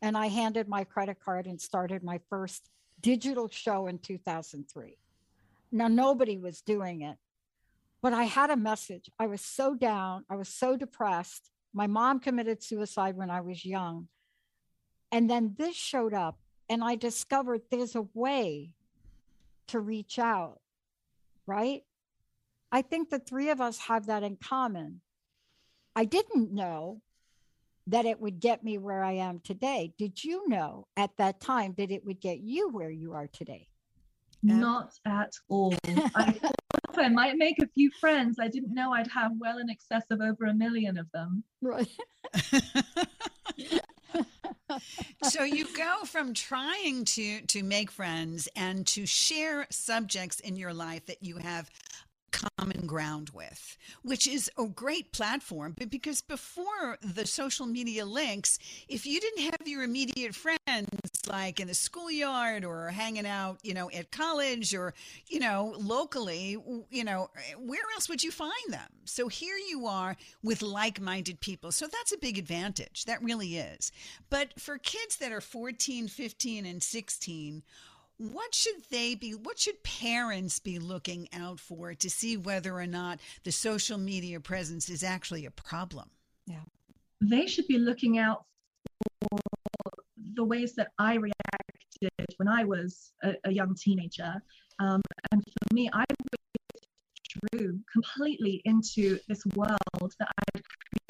and 0.00 0.16
I 0.16 0.26
handed 0.28 0.68
my 0.68 0.84
credit 0.84 1.18
card 1.20 1.46
and 1.46 1.60
started 1.60 2.02
my 2.02 2.20
first 2.30 2.70
digital 3.00 3.48
show 3.50 3.86
in 3.86 3.98
2003. 3.98 4.96
Now 5.70 5.88
nobody 5.88 6.38
was 6.38 6.62
doing 6.62 7.02
it, 7.02 7.16
but 8.00 8.12
I 8.12 8.24
had 8.24 8.50
a 8.50 8.56
message. 8.56 9.10
I 9.18 9.26
was 9.26 9.40
so 9.40 9.74
down, 9.74 10.24
I 10.30 10.36
was 10.36 10.48
so 10.48 10.76
depressed. 10.76 11.50
My 11.74 11.86
mom 11.86 12.20
committed 12.20 12.62
suicide 12.62 13.16
when 13.16 13.30
I 13.30 13.40
was 13.40 13.64
young. 13.64 14.08
And 15.10 15.28
then 15.28 15.54
this 15.58 15.76
showed 15.76 16.14
up 16.14 16.38
and 16.72 16.82
I 16.82 16.94
discovered 16.94 17.60
there's 17.70 17.96
a 17.96 18.06
way 18.14 18.70
to 19.66 19.78
reach 19.78 20.18
out, 20.18 20.58
right? 21.46 21.82
I 22.72 22.80
think 22.80 23.10
the 23.10 23.18
three 23.18 23.50
of 23.50 23.60
us 23.60 23.76
have 23.80 24.06
that 24.06 24.22
in 24.22 24.36
common. 24.36 25.02
I 25.94 26.06
didn't 26.06 26.50
know 26.50 27.02
that 27.88 28.06
it 28.06 28.18
would 28.18 28.40
get 28.40 28.64
me 28.64 28.78
where 28.78 29.04
I 29.04 29.12
am 29.12 29.40
today. 29.40 29.92
Did 29.98 30.24
you 30.24 30.48
know 30.48 30.86
at 30.96 31.14
that 31.18 31.40
time 31.40 31.74
that 31.76 31.90
it 31.90 32.06
would 32.06 32.22
get 32.22 32.38
you 32.38 32.70
where 32.70 32.90
you 32.90 33.12
are 33.12 33.26
today? 33.26 33.68
Not 34.42 34.94
at 35.04 35.32
all. 35.50 35.74
I 35.84 36.32
thought 36.32 36.54
I 36.96 37.10
might 37.10 37.36
make 37.36 37.62
a 37.62 37.68
few 37.74 37.90
friends. 38.00 38.38
I 38.40 38.48
didn't 38.48 38.72
know 38.72 38.94
I'd 38.94 39.08
have 39.08 39.32
well 39.38 39.58
in 39.58 39.68
excess 39.68 40.04
of 40.10 40.22
over 40.22 40.46
a 40.46 40.54
million 40.54 40.96
of 40.96 41.06
them. 41.12 41.44
Right. 41.60 41.86
so 45.22 45.42
you 45.42 45.66
go 45.76 46.04
from 46.04 46.34
trying 46.34 47.04
to 47.04 47.40
to 47.42 47.62
make 47.62 47.90
friends 47.90 48.48
and 48.56 48.86
to 48.86 49.06
share 49.06 49.66
subjects 49.70 50.40
in 50.40 50.56
your 50.56 50.74
life 50.74 51.06
that 51.06 51.22
you 51.22 51.36
have 51.36 51.70
common 52.32 52.86
ground 52.86 53.30
with, 53.30 53.76
which 54.02 54.26
is 54.26 54.50
a 54.58 54.66
great 54.66 55.12
platform. 55.12 55.74
But 55.78 55.90
because 55.90 56.20
before 56.20 56.98
the 57.02 57.26
social 57.26 57.66
media 57.66 58.04
links, 58.04 58.58
if 58.88 59.06
you 59.06 59.20
didn't 59.20 59.44
have 59.44 59.66
your 59.66 59.82
immediate 59.82 60.34
friends 60.34 60.88
like 61.28 61.60
in 61.60 61.68
the 61.68 61.74
schoolyard 61.74 62.64
or 62.64 62.88
hanging 62.88 63.26
out, 63.26 63.58
you 63.62 63.74
know, 63.74 63.90
at 63.90 64.10
college 64.10 64.74
or, 64.74 64.94
you 65.28 65.38
know, 65.38 65.74
locally, 65.78 66.56
you 66.90 67.04
know, 67.04 67.30
where 67.58 67.82
else 67.94 68.08
would 68.08 68.24
you 68.24 68.30
find 68.30 68.52
them? 68.68 68.88
So 69.04 69.28
here 69.28 69.56
you 69.56 69.86
are 69.86 70.16
with 70.42 70.62
like 70.62 71.00
minded 71.00 71.40
people. 71.40 71.72
So 71.72 71.86
that's 71.86 72.12
a 72.12 72.18
big 72.18 72.38
advantage. 72.38 73.04
That 73.04 73.22
really 73.22 73.56
is. 73.56 73.92
But 74.30 74.58
for 74.60 74.78
kids 74.78 75.16
that 75.18 75.32
are 75.32 75.40
14, 75.40 76.08
15, 76.08 76.66
and 76.66 76.82
16, 76.82 77.62
what 78.30 78.54
should 78.54 78.82
they 78.90 79.14
be 79.14 79.32
what 79.32 79.58
should 79.58 79.82
parents 79.82 80.58
be 80.58 80.78
looking 80.78 81.28
out 81.32 81.58
for 81.58 81.94
to 81.94 82.08
see 82.08 82.36
whether 82.36 82.78
or 82.78 82.86
not 82.86 83.18
the 83.44 83.52
social 83.52 83.98
media 83.98 84.38
presence 84.38 84.88
is 84.88 85.02
actually 85.02 85.44
a 85.44 85.50
problem 85.50 86.08
yeah 86.46 86.60
they 87.20 87.46
should 87.46 87.66
be 87.66 87.78
looking 87.78 88.18
out 88.18 88.44
for 89.20 89.40
the 90.34 90.44
ways 90.44 90.74
that 90.74 90.88
i 90.98 91.14
reacted 91.14 91.32
when 92.36 92.48
I 92.48 92.64
was 92.64 93.12
a, 93.22 93.34
a 93.44 93.52
young 93.52 93.74
teenager. 93.74 94.34
Um, 94.78 95.00
and 95.30 95.42
for 95.42 95.74
me, 95.74 95.90
I 95.92 96.04
withdrew 97.52 97.78
completely 97.92 98.62
into 98.64 99.18
this 99.28 99.44
world 99.54 100.12
that 100.18 100.28
I 100.38 100.42
had 100.54 100.62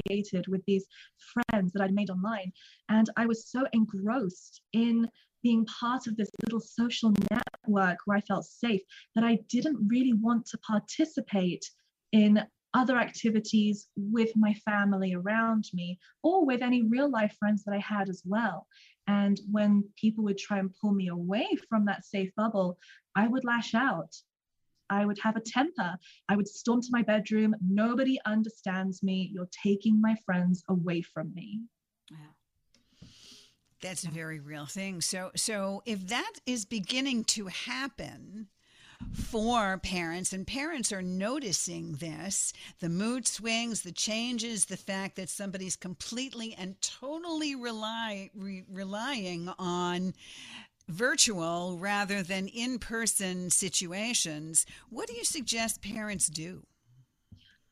created 0.07 0.47
with 0.49 0.62
these 0.66 0.85
friends 1.33 1.73
that 1.73 1.83
I'd 1.83 1.95
made 1.95 2.11
online. 2.11 2.52
And 2.88 3.09
I 3.16 3.26
was 3.26 3.47
so 3.47 3.64
engrossed 3.73 4.61
in 4.73 5.09
being 5.43 5.67
part 5.67 6.07
of 6.07 6.17
this 6.17 6.31
little 6.45 6.61
social 6.61 7.13
network 7.31 7.99
where 8.05 8.17
I 8.17 8.21
felt 8.21 8.45
safe 8.45 8.83
that 9.15 9.25
I 9.25 9.39
didn't 9.49 9.89
really 9.89 10.13
want 10.15 10.47
to 10.47 10.59
participate 10.59 11.65
in 12.13 12.43
other 12.75 12.97
activities 12.97 13.89
with 13.97 14.31
my 14.37 14.55
family 14.65 15.15
around 15.15 15.69
me 15.75 15.99
or 16.23 16.47
with 16.47 16.63
any 16.63 16.83
real 16.83 17.11
life 17.11 17.35
friends 17.39 17.65
that 17.65 17.75
I 17.75 17.79
had 17.79 18.09
as 18.09 18.23
well. 18.25 18.67
And 19.07 19.39
when 19.51 19.85
people 20.01 20.25
would 20.25 20.39
try 20.39 20.59
and 20.59 20.75
pull 20.81 20.93
me 20.93 21.09
away 21.09 21.49
from 21.69 21.85
that 21.87 22.05
safe 22.05 22.31
bubble, 22.37 22.79
I 23.15 23.27
would 23.27 23.45
lash 23.45 23.75
out. 23.75 24.15
I 24.89 25.07
would 25.07 25.19
have 25.21 25.37
a 25.37 25.41
temper. 25.41 25.97
I 26.29 26.37
would 26.37 26.49
storm 26.49 26.81
to 26.83 26.89
my 26.91 27.03
bedroom. 27.03 27.55
Nobody 27.67 28.19
understands 28.27 29.03
me. 29.03 29.31
You're 29.33 29.49
taking 29.65 30.01
my 30.01 30.17
friends 30.25 30.63
away 30.69 31.03
from 31.03 31.33
me. 31.35 31.61
Yeah. 32.11 32.19
That's 33.83 34.05
a 34.05 34.11
very 34.11 34.41
real 34.41 34.67
thing. 34.67 35.01
So 35.01 35.31
so 35.37 35.83
if 35.85 36.09
that 36.09 36.33
is 36.47 36.65
beginning 36.65 37.25
to 37.25 37.47
happen, 37.47 38.49
for 39.12 39.79
parents, 39.79 40.33
and 40.33 40.47
parents 40.47 40.93
are 40.93 41.03
noticing 41.03 41.95
this 41.95 42.53
the 42.81 42.89
mood 42.89 43.27
swings, 43.27 43.83
the 43.83 43.93
changes, 43.93 44.67
the 44.67 44.77
fact 44.77 45.17
that 45.17 45.29
somebody's 45.29 45.77
completely 45.77 46.55
and 46.55 46.81
totally 46.81 47.55
rely, 47.55 48.31
re- 48.35 48.65
relying 48.71 49.49
on 49.59 50.15
virtual 50.89 51.79
rather 51.79 52.23
than 52.23 52.49
in 52.49 52.79
person 52.79 53.51
situations. 53.51 54.67
What 54.91 55.09
do 55.09 55.15
you 55.15 55.25
suggest 55.25 55.83
parents 55.83 56.27
do? 56.27 56.65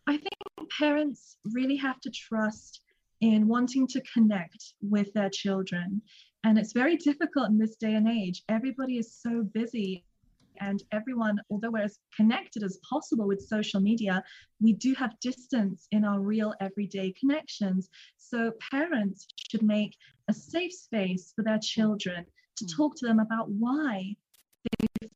I 0.07 0.17
think 0.17 0.71
parents 0.79 1.37
really 1.45 1.77
have 1.77 2.01
to 2.01 2.11
trust 2.11 2.81
in 3.21 3.47
wanting 3.47 3.87
to 3.89 4.01
connect 4.13 4.75
with 4.81 5.13
their 5.13 5.31
children. 5.31 6.03
And 6.45 6.59
it's 6.59 6.73
very 6.73 6.97
difficult 6.97 7.51
in 7.51 7.59
this 7.59 7.77
day 7.77 7.95
and 7.95 8.09
age. 8.09 8.43
Everybody 8.49 8.97
is 8.97 9.15
so 9.15 9.43
busy 9.43 10.05
and 10.61 10.83
everyone, 10.93 11.39
although 11.51 11.71
we're 11.71 11.85
as 11.85 11.99
connected 12.15 12.63
as 12.63 12.79
possible 12.89 13.27
with 13.27 13.41
social 13.41 13.81
media, 13.81 14.23
we 14.61 14.75
do 14.75 14.95
have 14.95 15.19
distance 15.21 15.87
in 15.91 16.05
our 16.05 16.21
real 16.21 16.55
everyday 16.61 17.13
connections. 17.19 17.89
So 18.19 18.53
parents 18.71 19.27
should 19.51 19.63
make 19.63 19.97
a 20.29 20.35
safe 20.35 20.73
space 20.73 21.33
for 21.35 21.43
their 21.43 21.59
children 21.59 22.27
to 22.57 22.65
mm. 22.65 22.77
talk 22.77 22.95
to 22.97 23.07
them 23.07 23.21
about 23.21 23.51
why 23.51 24.15
they 24.65 24.87
feel 25.01 25.11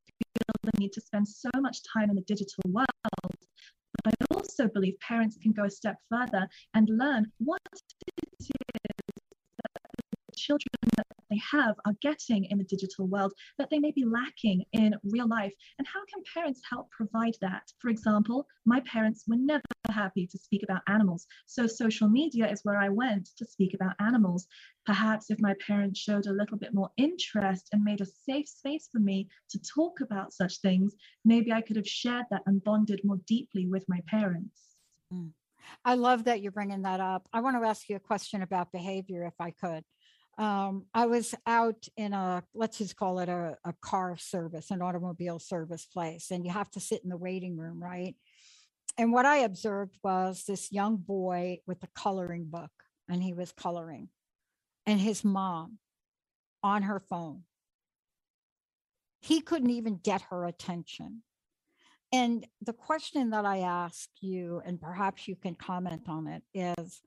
the 0.62 0.72
need 0.78 0.92
to 0.94 1.00
spend 1.00 1.28
so 1.28 1.50
much 1.56 1.78
time 1.92 2.08
in 2.08 2.16
the 2.16 2.22
digital 2.22 2.62
world. 2.68 2.86
I 4.06 4.10
also 4.34 4.68
believe 4.68 4.98
parents 5.00 5.38
can 5.42 5.52
go 5.52 5.64
a 5.64 5.70
step 5.70 5.96
further 6.10 6.46
and 6.74 6.88
learn 6.90 7.32
what 7.38 7.60
is 7.72 8.50
children 10.34 10.68
that 10.96 11.06
they 11.30 11.40
have 11.50 11.74
are 11.84 11.94
getting 12.00 12.44
in 12.46 12.58
the 12.58 12.64
digital 12.64 13.06
world 13.06 13.32
that 13.58 13.70
they 13.70 13.78
may 13.78 13.90
be 13.90 14.04
lacking 14.04 14.64
in 14.72 14.94
real 15.04 15.28
life? 15.28 15.52
And 15.78 15.86
how 15.86 16.00
can 16.12 16.22
parents 16.32 16.60
help 16.68 16.90
provide 16.90 17.36
that? 17.40 17.62
For 17.80 17.88
example, 17.88 18.46
my 18.64 18.80
parents 18.80 19.24
were 19.26 19.36
never 19.36 19.62
happy 19.90 20.26
to 20.26 20.38
speak 20.38 20.62
about 20.62 20.82
animals. 20.88 21.26
So 21.46 21.66
social 21.66 22.08
media 22.08 22.50
is 22.50 22.60
where 22.64 22.78
I 22.78 22.88
went 22.88 23.30
to 23.38 23.46
speak 23.46 23.74
about 23.74 23.94
animals. 24.00 24.46
Perhaps 24.86 25.30
if 25.30 25.40
my 25.40 25.54
parents 25.66 26.00
showed 26.00 26.26
a 26.26 26.32
little 26.32 26.58
bit 26.58 26.74
more 26.74 26.90
interest 26.96 27.68
and 27.72 27.82
made 27.82 28.00
a 28.00 28.06
safe 28.06 28.48
space 28.48 28.88
for 28.90 29.00
me 29.00 29.28
to 29.50 29.58
talk 29.60 30.00
about 30.00 30.32
such 30.32 30.60
things, 30.60 30.94
maybe 31.24 31.52
I 31.52 31.62
could 31.62 31.76
have 31.76 31.86
shared 31.86 32.26
that 32.30 32.42
and 32.46 32.62
bonded 32.62 33.00
more 33.04 33.20
deeply 33.26 33.66
with 33.66 33.84
my 33.88 34.00
parents. 34.06 34.76
Mm. 35.12 35.30
I 35.84 35.94
love 35.94 36.24
that 36.24 36.42
you're 36.42 36.52
bringing 36.52 36.82
that 36.82 37.00
up. 37.00 37.26
I 37.32 37.40
want 37.40 37.60
to 37.60 37.66
ask 37.66 37.88
you 37.88 37.96
a 37.96 38.00
question 38.00 38.42
about 38.42 38.72
behavior, 38.72 39.24
if 39.24 39.34
I 39.40 39.50
could 39.50 39.84
um, 40.38 40.86
I 40.92 41.06
was 41.06 41.34
out 41.46 41.86
in 41.96 42.12
a, 42.12 42.42
let's 42.54 42.78
just 42.78 42.96
call 42.96 43.20
it 43.20 43.28
a, 43.28 43.56
a 43.64 43.74
car 43.80 44.16
service, 44.16 44.70
an 44.70 44.82
automobile 44.82 45.38
service 45.38 45.86
place, 45.86 46.30
and 46.30 46.44
you 46.44 46.50
have 46.50 46.70
to 46.72 46.80
sit 46.80 47.02
in 47.04 47.10
the 47.10 47.16
waiting 47.16 47.56
room, 47.56 47.82
right? 47.82 48.14
And 48.96 49.12
what 49.12 49.26
I 49.26 49.38
observed 49.38 49.96
was 50.02 50.44
this 50.44 50.72
young 50.72 50.96
boy 50.96 51.58
with 51.66 51.82
a 51.82 51.88
coloring 51.94 52.46
book, 52.48 52.70
and 53.08 53.22
he 53.22 53.32
was 53.32 53.52
coloring, 53.52 54.08
and 54.86 55.00
his 55.00 55.24
mom 55.24 55.78
on 56.62 56.82
her 56.82 57.00
phone. 57.00 57.42
He 59.20 59.40
couldn't 59.40 59.70
even 59.70 60.00
get 60.02 60.22
her 60.30 60.44
attention. 60.44 61.22
And 62.12 62.46
the 62.62 62.72
question 62.72 63.30
that 63.30 63.44
I 63.44 63.58
ask 63.58 64.08
you, 64.20 64.62
and 64.64 64.80
perhaps 64.80 65.26
you 65.26 65.34
can 65.34 65.54
comment 65.54 66.08
on 66.08 66.26
it, 66.28 66.42
is 66.54 67.00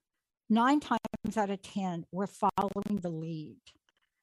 nine 0.49 0.79
times 0.79 1.37
out 1.37 1.49
of 1.49 1.61
10, 1.61 2.05
we're 2.11 2.27
following 2.27 2.99
the 3.01 3.09
lead. 3.09 3.57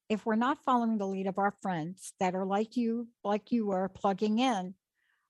If 0.08 0.26
we're 0.26 0.36
not 0.36 0.62
following 0.64 0.98
the 0.98 1.06
lead 1.06 1.26
of 1.26 1.38
our 1.38 1.54
friends 1.62 2.12
that 2.20 2.34
are 2.34 2.44
like 2.44 2.76
you, 2.76 3.08
like 3.22 3.50
you 3.52 3.66
were 3.66 3.88
plugging 3.88 4.38
in, 4.38 4.74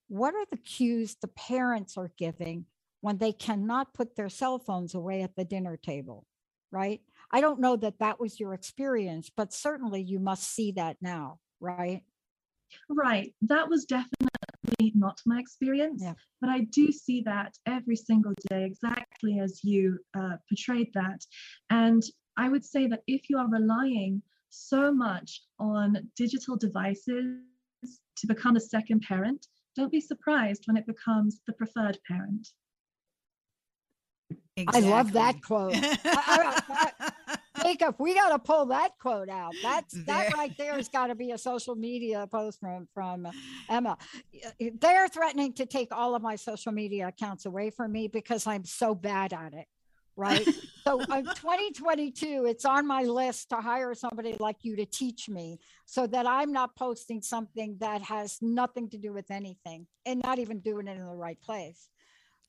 what 0.09 0.35
are 0.35 0.45
the 0.51 0.59
cues 0.59 1.17
the 1.21 1.29
parents 1.29 1.97
are 1.97 2.11
giving 2.19 2.67
when 3.01 3.19
they 3.19 3.33
cannot 3.33 3.95
put 3.95 4.17
their 4.17 4.29
cell 4.29 4.59
phones 4.59 4.95
away 4.95 5.23
at 5.23 5.37
the 5.37 5.45
dinner 5.45 5.77
table? 5.77 6.27
Right. 6.71 7.01
I 7.31 7.41
don't 7.41 7.61
know 7.61 7.77
that 7.77 8.01
that 8.01 8.19
was 8.19 8.41
your 8.41 8.53
experience, 8.53 9.31
but 9.35 9.53
certainly 9.53 10.03
you 10.03 10.19
must 10.19 10.43
see 10.43 10.73
that 10.73 10.97
now, 11.01 11.39
right? 11.61 12.03
Right. 12.89 13.33
That 13.43 13.69
was 13.69 13.85
definitely 13.85 14.29
not 14.95 15.21
my 15.27 15.39
experience, 15.39 16.03
yeah. 16.03 16.15
but 16.41 16.51
I 16.51 16.61
do 16.73 16.91
see 16.93 17.23
that 17.23 17.55
every 17.67 17.97
single 17.97 18.33
day, 18.51 18.65
exactly 18.65 19.39
as 19.39 19.61
you 19.63 19.99
uh, 20.17 20.37
portrayed 20.49 20.91
that. 20.95 21.21
And 21.71 22.03
I 22.37 22.49
would 22.49 22.65
say 22.65 22.87
that 22.89 23.03
if 23.07 23.29
you 23.29 23.39
are 23.39 23.49
relying 23.49 24.23
so 24.51 24.93
much 24.93 25.43
on 25.59 26.09
digital 26.17 26.57
devices 26.57 27.41
to 28.17 28.27
become 28.27 28.57
a 28.57 28.61
second 28.61 29.03
parent, 29.03 29.47
don't 29.77 29.91
be 29.91 30.01
surprised 30.01 30.65
when 30.67 30.77
it 30.77 30.87
becomes 30.87 31.41
the 31.47 31.53
preferred 31.55 31.99
parent. 32.09 32.49
Exactly. 34.57 34.89
I 34.89 34.97
love 34.97 35.13
that 35.13 35.43
quote. 35.43 35.75
I, 35.77 35.99
I, 36.05 36.93
I, 37.01 37.04
Jacob, 37.65 37.97
we 37.99 38.15
got 38.15 38.31
to 38.31 38.39
pull 38.39 38.67
that 38.67 38.93
quote 38.99 39.29
out. 39.29 39.55
That's 39.63 39.95
that 40.07 40.35
right 40.35 40.57
there 40.59 40.75
has 40.75 40.89
got 40.89 41.07
to 41.07 41.15
be 41.15 41.31
a 41.31 41.39
social 41.39 41.75
media 41.75 42.27
post 42.31 42.61
from 42.61 42.89
from 42.93 43.27
Emma. 43.69 43.97
They're 44.59 45.09
threatening 45.09 45.55
to 45.55 45.67
take 45.67 45.89
all 45.93 46.15
of 46.15 46.23
my 46.23 46.37
social 46.37 46.73
media 46.73 47.09
accounts 47.09 47.47
away 47.47 47.71
from 47.71 47.93
me 47.93 48.09
because 48.09 48.47
I'm 48.47 48.65
so 48.65 48.95
bad 48.95 49.33
at 49.33 49.55
it. 49.55 49.67
Right. 50.17 50.47
so 50.85 51.01
uh, 51.11 51.23
2022, 51.23 52.47
it's 52.47 52.65
on 52.65 52.87
my 52.87 53.03
list 53.03 53.49
to 53.51 53.57
hire 53.57 53.95
somebody 53.95 54.37
like 54.39 54.59
you 54.63 54.77
to 54.77 54.87
teach 54.87 55.29
me 55.29 55.59
so 55.87 56.07
that 56.07 56.25
I'm 56.25 56.53
not 56.53 56.77
posting 56.77 57.21
something 57.21 57.77
that 57.81 58.01
has 58.03 58.39
nothing 58.41 58.89
to 58.91 58.99
do 58.99 59.13
with 59.13 59.31
anything 59.33 59.89
and 60.07 60.23
not 60.23 60.39
even 60.39 60.61
doing 60.61 60.87
it 60.87 60.97
in 60.97 61.05
the 61.05 61.17
right 61.17 61.41
place. 61.41 61.89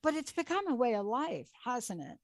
But 0.03 0.13
it's 0.13 0.31
become 0.31 0.67
a 0.67 0.75
way 0.75 0.93
of 0.93 1.07
life, 1.07 1.49
hasn't 1.63 2.01
it? 2.01 2.17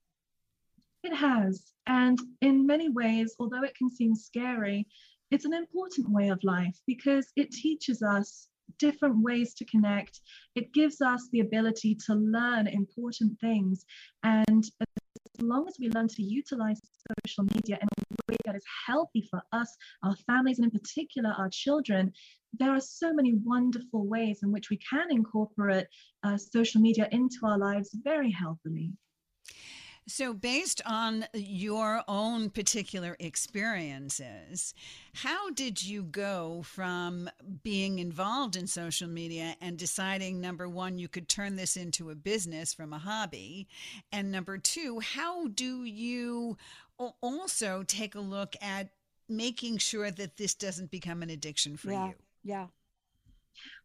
It 1.02 1.14
has. 1.14 1.72
And 1.86 2.18
in 2.40 2.66
many 2.66 2.88
ways, 2.88 3.34
although 3.38 3.64
it 3.64 3.74
can 3.74 3.90
seem 3.90 4.14
scary, 4.14 4.86
it's 5.30 5.44
an 5.44 5.54
important 5.54 6.08
way 6.10 6.28
of 6.28 6.44
life 6.44 6.76
because 6.86 7.32
it 7.36 7.50
teaches 7.50 8.02
us 8.02 8.48
different 8.78 9.22
ways 9.22 9.54
to 9.54 9.64
connect. 9.64 10.20
It 10.54 10.72
gives 10.72 11.00
us 11.00 11.28
the 11.32 11.40
ability 11.40 11.96
to 12.06 12.14
learn 12.14 12.66
important 12.66 13.38
things. 13.40 13.84
And 14.22 14.64
as 14.80 15.42
long 15.42 15.66
as 15.66 15.76
we 15.80 15.88
learn 15.90 16.08
to 16.08 16.22
utilize 16.22 16.80
social 17.18 17.44
media 17.54 17.78
in 17.80 17.88
a 17.88 18.32
way 18.32 18.36
that 18.44 18.54
is 18.54 18.64
healthy 18.86 19.26
for 19.30 19.42
us, 19.52 19.76
our 20.04 20.14
families, 20.26 20.58
and 20.58 20.66
in 20.66 20.78
particular 20.78 21.30
our 21.36 21.48
children, 21.50 22.12
there 22.58 22.70
are 22.70 22.80
so 22.80 23.12
many 23.12 23.34
wonderful 23.34 24.06
ways 24.06 24.40
in 24.42 24.52
which 24.52 24.70
we 24.70 24.78
can 24.78 25.10
incorporate 25.10 25.86
uh, 26.22 26.36
social 26.36 26.80
media 26.80 27.08
into 27.10 27.38
our 27.44 27.58
lives 27.58 27.90
very 28.04 28.30
healthily. 28.30 28.92
So, 30.08 30.34
based 30.34 30.82
on 30.84 31.26
your 31.32 32.02
own 32.08 32.50
particular 32.50 33.16
experiences, 33.20 34.74
how 35.14 35.50
did 35.50 35.84
you 35.84 36.02
go 36.02 36.62
from 36.64 37.30
being 37.62 38.00
involved 38.00 38.56
in 38.56 38.66
social 38.66 39.08
media 39.08 39.54
and 39.60 39.78
deciding, 39.78 40.40
number 40.40 40.68
one, 40.68 40.98
you 40.98 41.06
could 41.06 41.28
turn 41.28 41.54
this 41.54 41.76
into 41.76 42.10
a 42.10 42.16
business 42.16 42.74
from 42.74 42.92
a 42.92 42.98
hobby? 42.98 43.68
And 44.10 44.32
number 44.32 44.58
two, 44.58 44.98
how 44.98 45.46
do 45.46 45.84
you 45.84 46.56
also 47.20 47.84
take 47.84 48.16
a 48.16 48.20
look 48.20 48.56
at 48.60 48.88
making 49.28 49.78
sure 49.78 50.10
that 50.10 50.36
this 50.36 50.54
doesn't 50.54 50.90
become 50.90 51.22
an 51.22 51.30
addiction 51.30 51.76
for 51.76 51.92
yeah, 51.92 52.06
you? 52.08 52.14
Yeah. 52.42 52.66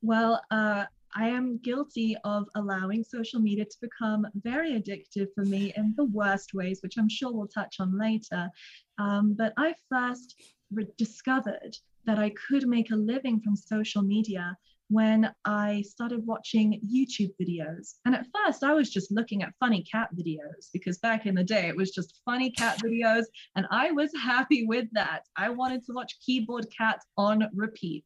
Well, 0.01 0.41
uh, 0.50 0.86
I 1.15 1.27
am 1.29 1.57
guilty 1.59 2.15
of 2.23 2.47
allowing 2.55 3.03
social 3.03 3.39
media 3.39 3.65
to 3.65 3.77
become 3.81 4.27
very 4.35 4.79
addictive 4.79 5.27
for 5.33 5.45
me 5.45 5.73
in 5.75 5.93
the 5.97 6.05
worst 6.05 6.53
ways, 6.53 6.79
which 6.81 6.97
I'm 6.97 7.09
sure 7.09 7.31
we'll 7.31 7.47
touch 7.47 7.77
on 7.79 7.97
later. 7.97 8.49
Um, 8.97 9.33
but 9.37 9.53
I 9.57 9.73
first 9.89 10.41
re- 10.71 10.87
discovered 10.97 11.77
that 12.05 12.19
I 12.19 12.31
could 12.31 12.67
make 12.67 12.91
a 12.91 12.95
living 12.95 13.39
from 13.39 13.55
social 13.55 14.01
media 14.01 14.57
when 14.89 15.29
I 15.46 15.84
started 15.88 16.25
watching 16.25 16.82
YouTube 16.88 17.32
videos. 17.41 17.96
And 18.06 18.15
at 18.15 18.25
first, 18.34 18.63
I 18.63 18.74
was 18.74 18.89
just 18.89 19.12
looking 19.12 19.44
at 19.44 19.53
funny 19.60 19.84
cat 19.84 20.10
videos 20.15 20.70
because 20.74 20.98
back 21.00 21.25
in 21.25 21.36
the 21.36 21.44
day, 21.44 21.67
it 21.67 21.75
was 21.75 21.91
just 21.91 22.22
funny 22.25 22.51
cat 22.51 22.79
videos. 22.84 23.24
And 23.56 23.65
I 23.72 23.91
was 23.91 24.12
happy 24.22 24.65
with 24.65 24.88
that. 24.94 25.24
I 25.36 25.50
wanted 25.50 25.84
to 25.86 25.94
watch 25.94 26.17
Keyboard 26.25 26.67
Cat 26.75 27.01
on 27.17 27.48
repeat. 27.53 28.06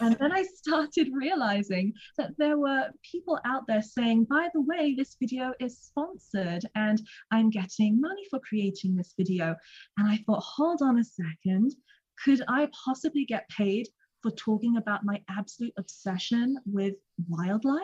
and 0.00 0.16
then 0.18 0.32
I 0.32 0.42
started 0.54 1.08
realizing 1.12 1.92
that 2.16 2.32
there 2.38 2.58
were 2.58 2.88
people 3.10 3.38
out 3.44 3.66
there 3.66 3.82
saying, 3.82 4.24
by 4.24 4.48
the 4.54 4.62
way, 4.62 4.94
this 4.96 5.16
video 5.20 5.52
is 5.60 5.78
sponsored 5.78 6.64
and 6.74 7.02
I'm 7.30 7.50
getting 7.50 8.00
money 8.00 8.22
for 8.30 8.40
creating 8.40 8.96
this 8.96 9.14
video. 9.16 9.54
And 9.98 10.08
I 10.08 10.18
thought, 10.26 10.42
hold 10.42 10.80
on 10.82 10.98
a 10.98 11.04
second. 11.04 11.74
Could 12.24 12.42
I 12.48 12.68
possibly 12.84 13.24
get 13.24 13.48
paid 13.48 13.88
for 14.24 14.30
talking 14.30 14.78
about 14.78 15.04
my 15.04 15.20
absolute 15.28 15.74
obsession 15.76 16.56
with 16.64 16.94
wildlife. 17.28 17.82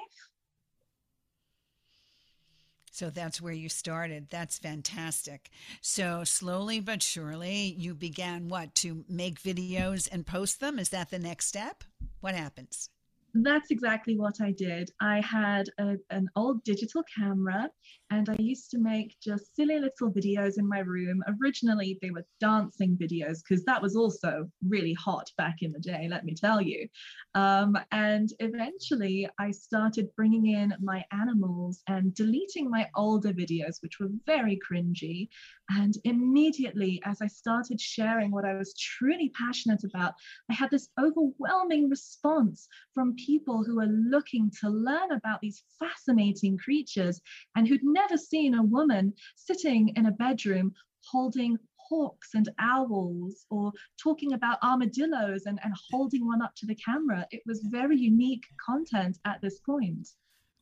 So 2.90 3.11
that's 3.11 3.42
where 3.42 3.52
you 3.52 3.68
started. 3.68 4.28
That's 4.30 4.59
fantastic. 4.59 5.50
So 5.82 6.25
slowly 6.25 6.80
but 6.80 7.02
surely, 7.02 7.75
you 7.76 7.94
began 7.94 8.49
what? 8.49 8.75
To 8.76 9.04
make 9.06 9.42
videos 9.42 10.09
and 10.11 10.26
post 10.26 10.61
them? 10.61 10.78
Is 10.78 10.88
that 10.88 11.11
the 11.11 11.18
next 11.18 11.47
step? 11.47 11.85
What 12.20 12.35
happens? 12.35 12.88
That's 13.35 13.70
exactly 13.70 14.16
what 14.16 14.40
I 14.40 14.52
did. 14.52 14.90
I 14.99 15.20
had 15.20 15.68
a, 15.78 15.97
an 16.09 16.30
old 16.37 16.64
digital 16.64 17.04
camera 17.14 17.68
and 18.10 18.28
I 18.28 18.36
used 18.38 18.70
to 18.72 18.78
make 18.78 19.14
just 19.22 19.54
silly 19.54 19.78
little 19.78 20.12
videos 20.12 20.58
in 20.58 20.68
my 20.68 20.80
room. 20.80 21.22
Originally, 21.40 21.96
they 22.02 22.10
were 22.10 22.26
dancing 22.40 22.98
videos 23.00 23.38
because 23.46 23.64
that 23.64 23.80
was 23.80 23.94
also 23.94 24.50
really 24.66 24.94
hot 24.94 25.30
back 25.38 25.58
in 25.62 25.70
the 25.70 25.78
day, 25.78 26.08
let 26.10 26.24
me 26.24 26.34
tell 26.34 26.60
you. 26.60 26.88
Um, 27.34 27.78
and 27.92 28.28
eventually, 28.40 29.28
I 29.38 29.52
started 29.52 30.08
bringing 30.16 30.46
in 30.46 30.74
my 30.82 31.04
animals 31.12 31.82
and 31.86 32.12
deleting 32.14 32.68
my 32.68 32.88
older 32.96 33.32
videos, 33.32 33.80
which 33.80 34.00
were 34.00 34.10
very 34.26 34.58
cringy. 34.68 35.28
And 35.70 35.94
immediately, 36.02 37.00
as 37.04 37.22
I 37.22 37.28
started 37.28 37.80
sharing 37.80 38.32
what 38.32 38.44
I 38.44 38.54
was 38.54 38.74
truly 38.74 39.30
passionate 39.38 39.84
about, 39.84 40.14
I 40.50 40.54
had 40.54 40.70
this 40.70 40.88
overwhelming 40.98 41.88
response 41.88 42.66
from 42.92 43.14
people 43.14 43.62
who 43.62 43.76
were 43.76 43.86
looking 43.86 44.50
to 44.60 44.68
learn 44.68 45.12
about 45.12 45.40
these 45.40 45.62
fascinating 45.78 46.58
creatures 46.58 47.20
and 47.54 47.68
who'd 47.68 47.84
never 47.84 48.00
seen 48.16 48.54
a 48.54 48.62
woman 48.62 49.12
sitting 49.37 49.92
in 49.97 50.07
a 50.07 50.12
bedroom 50.12 50.73
holding 51.04 51.59
hawks 51.76 52.30
and 52.35 52.49
owls 52.59 53.47
or 53.50 53.73
talking 54.00 54.33
about 54.33 54.62
armadillos 54.62 55.47
and, 55.47 55.59
and 55.64 55.75
holding 55.90 56.26
one 56.26 56.40
up 56.40 56.54
to 56.57 56.66
the 56.66 56.75
camera. 56.76 57.26
It 57.30 57.42
was 57.47 57.61
very 57.64 57.97
unique 57.97 58.47
content 58.64 59.19
at 59.26 59.40
this 59.42 59.61
point. 59.61 60.09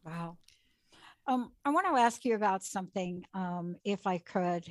Wow. 0.05 0.39
Um, 1.27 1.53
I 1.65 1.71
want 1.71 1.87
to 1.87 2.01
ask 2.01 2.25
you 2.25 2.35
about 2.35 2.65
something, 2.65 3.23
um, 3.35 3.77
if 3.85 4.07
I 4.07 4.17
could, 4.17 4.65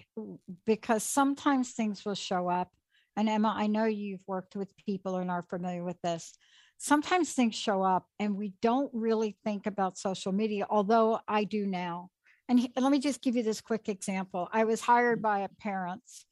because 0.66 1.04
sometimes 1.04 1.72
things 1.72 2.04
will 2.04 2.16
show 2.16 2.50
up. 2.50 2.72
And 3.16 3.30
Emma, 3.30 3.54
I 3.56 3.68
know 3.68 3.86
you've 3.86 4.28
worked 4.28 4.56
with 4.56 4.76
people 4.78 5.18
and 5.18 5.30
are 5.30 5.44
familiar 5.44 5.84
with 5.84 6.02
this. 6.02 6.34
Sometimes 6.80 7.34
things 7.34 7.56
show 7.56 7.84
up 7.84 8.08
and 8.20 8.36
we 8.36 8.54
don't 8.62 8.90
really 8.94 9.38
think 9.44 9.68
about 9.68 9.98
social 10.00 10.32
media, 10.32 10.66
although 10.70 11.20
I 11.28 11.44
do 11.44 11.68
now. 11.68 12.10
And 12.50 12.60
he, 12.60 12.72
let 12.78 12.92
me 12.92 13.00
just 13.00 13.22
give 13.22 13.36
you 13.36 13.44
this 13.44 13.62
quick 13.62 13.90
example. 13.90 14.48
I 14.52 14.64
was 14.64 14.82
hired 14.82 15.22
by 15.22 15.40
a 15.40 15.50
parents 15.60 16.26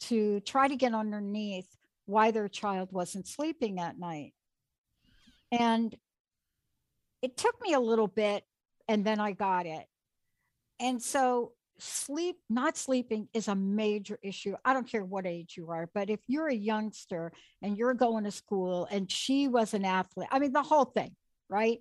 to 0.00 0.40
try 0.40 0.66
to 0.66 0.76
get 0.76 0.94
underneath 0.94 1.68
why 2.06 2.30
their 2.30 2.48
child 2.48 2.88
wasn't 2.92 3.28
sleeping 3.28 3.78
at 3.78 3.98
night. 3.98 4.32
And 5.52 5.94
it 7.22 7.36
took 7.36 7.60
me 7.62 7.74
a 7.74 7.80
little 7.80 8.08
bit 8.08 8.44
and 8.88 9.04
then 9.04 9.20
I 9.20 9.32
got 9.32 9.66
it. 9.66 9.84
And 10.80 11.00
so 11.00 11.52
sleep, 11.78 12.36
not 12.48 12.76
sleeping 12.76 13.28
is 13.32 13.48
a 13.48 13.54
major 13.54 14.18
issue. 14.22 14.54
I 14.64 14.72
don't 14.72 14.90
care 14.90 15.04
what 15.04 15.26
age 15.26 15.54
you 15.56 15.70
are, 15.70 15.88
but 15.94 16.10
if 16.10 16.20
you're 16.26 16.48
a 16.48 16.54
youngster 16.54 17.32
and 17.62 17.76
you're 17.76 17.94
going 17.94 18.24
to 18.24 18.30
school 18.30 18.88
and 18.90 19.10
she 19.10 19.48
was 19.48 19.74
an 19.74 19.84
athlete, 19.84 20.28
I 20.30 20.38
mean, 20.38 20.52
the 20.52 20.62
whole 20.62 20.86
thing, 20.86 21.14
right? 21.48 21.78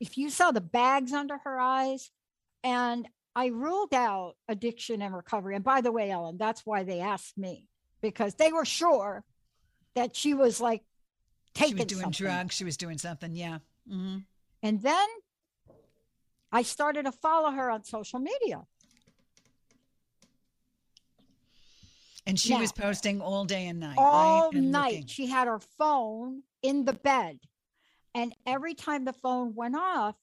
If 0.00 0.18
you 0.18 0.30
saw 0.30 0.50
the 0.50 0.60
bags 0.60 1.12
under 1.12 1.38
her 1.38 1.58
eyes, 1.58 2.10
and 2.62 3.08
I 3.36 3.46
ruled 3.46 3.94
out 3.94 4.34
addiction 4.48 5.02
and 5.02 5.14
recovery. 5.14 5.54
And 5.54 5.64
by 5.64 5.80
the 5.80 5.92
way, 5.92 6.10
Ellen, 6.10 6.36
that's 6.38 6.64
why 6.64 6.84
they 6.84 7.00
asked 7.00 7.36
me 7.36 7.68
because 8.00 8.34
they 8.34 8.52
were 8.52 8.64
sure 8.64 9.24
that 9.94 10.14
she 10.14 10.34
was 10.34 10.60
like 10.60 10.82
taking 11.54 11.76
she 11.76 11.82
was 11.82 11.86
doing 11.86 12.02
something. 12.02 12.26
drugs. 12.26 12.54
She 12.54 12.64
was 12.64 12.76
doing 12.76 12.98
something. 12.98 13.34
Yeah. 13.34 13.58
Mm-hmm. 13.90 14.18
And 14.62 14.82
then 14.82 15.08
I 16.52 16.62
started 16.62 17.04
to 17.04 17.12
follow 17.12 17.50
her 17.50 17.70
on 17.70 17.84
social 17.84 18.18
media. 18.18 18.62
And 22.26 22.40
she 22.40 22.54
now, 22.54 22.60
was 22.60 22.72
posting 22.72 23.20
all 23.20 23.44
day 23.44 23.66
and 23.66 23.80
night. 23.80 23.98
All 23.98 24.50
right? 24.50 24.62
night. 24.62 24.92
Looking. 24.92 25.06
She 25.06 25.26
had 25.26 25.46
her 25.46 25.60
phone 25.76 26.42
in 26.62 26.84
the 26.84 26.94
bed. 26.94 27.38
And 28.14 28.34
every 28.46 28.74
time 28.74 29.04
the 29.04 29.12
phone 29.12 29.54
went 29.54 29.76
off, 29.76 30.16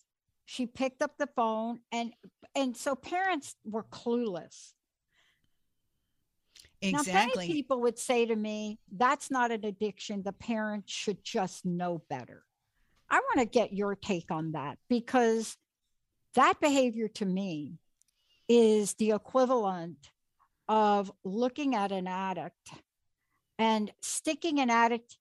she 0.45 0.65
picked 0.65 1.01
up 1.01 1.17
the 1.17 1.29
phone 1.35 1.79
and 1.91 2.13
and 2.55 2.75
so 2.75 2.95
parents 2.95 3.55
were 3.63 3.83
clueless. 3.83 4.73
Exactly. 6.81 7.13
Now, 7.13 7.25
many 7.35 7.53
people 7.53 7.81
would 7.81 7.99
say 7.99 8.25
to 8.25 8.35
me, 8.35 8.79
that's 8.91 9.29
not 9.29 9.51
an 9.51 9.63
addiction. 9.63 10.23
The 10.23 10.33
parents 10.33 10.91
should 10.91 11.23
just 11.23 11.63
know 11.63 12.01
better. 12.09 12.43
I 13.09 13.19
want 13.19 13.39
to 13.39 13.45
get 13.45 13.73
your 13.73 13.95
take 13.95 14.31
on 14.31 14.53
that 14.53 14.77
because 14.89 15.57
that 16.33 16.59
behavior 16.59 17.07
to 17.09 17.25
me 17.25 17.75
is 18.49 18.93
the 18.95 19.11
equivalent 19.11 20.09
of 20.67 21.11
looking 21.23 21.75
at 21.75 21.91
an 21.91 22.07
addict 22.07 22.71
and 23.59 23.91
sticking 24.01 24.59
an 24.59 24.69
addict 24.69 25.17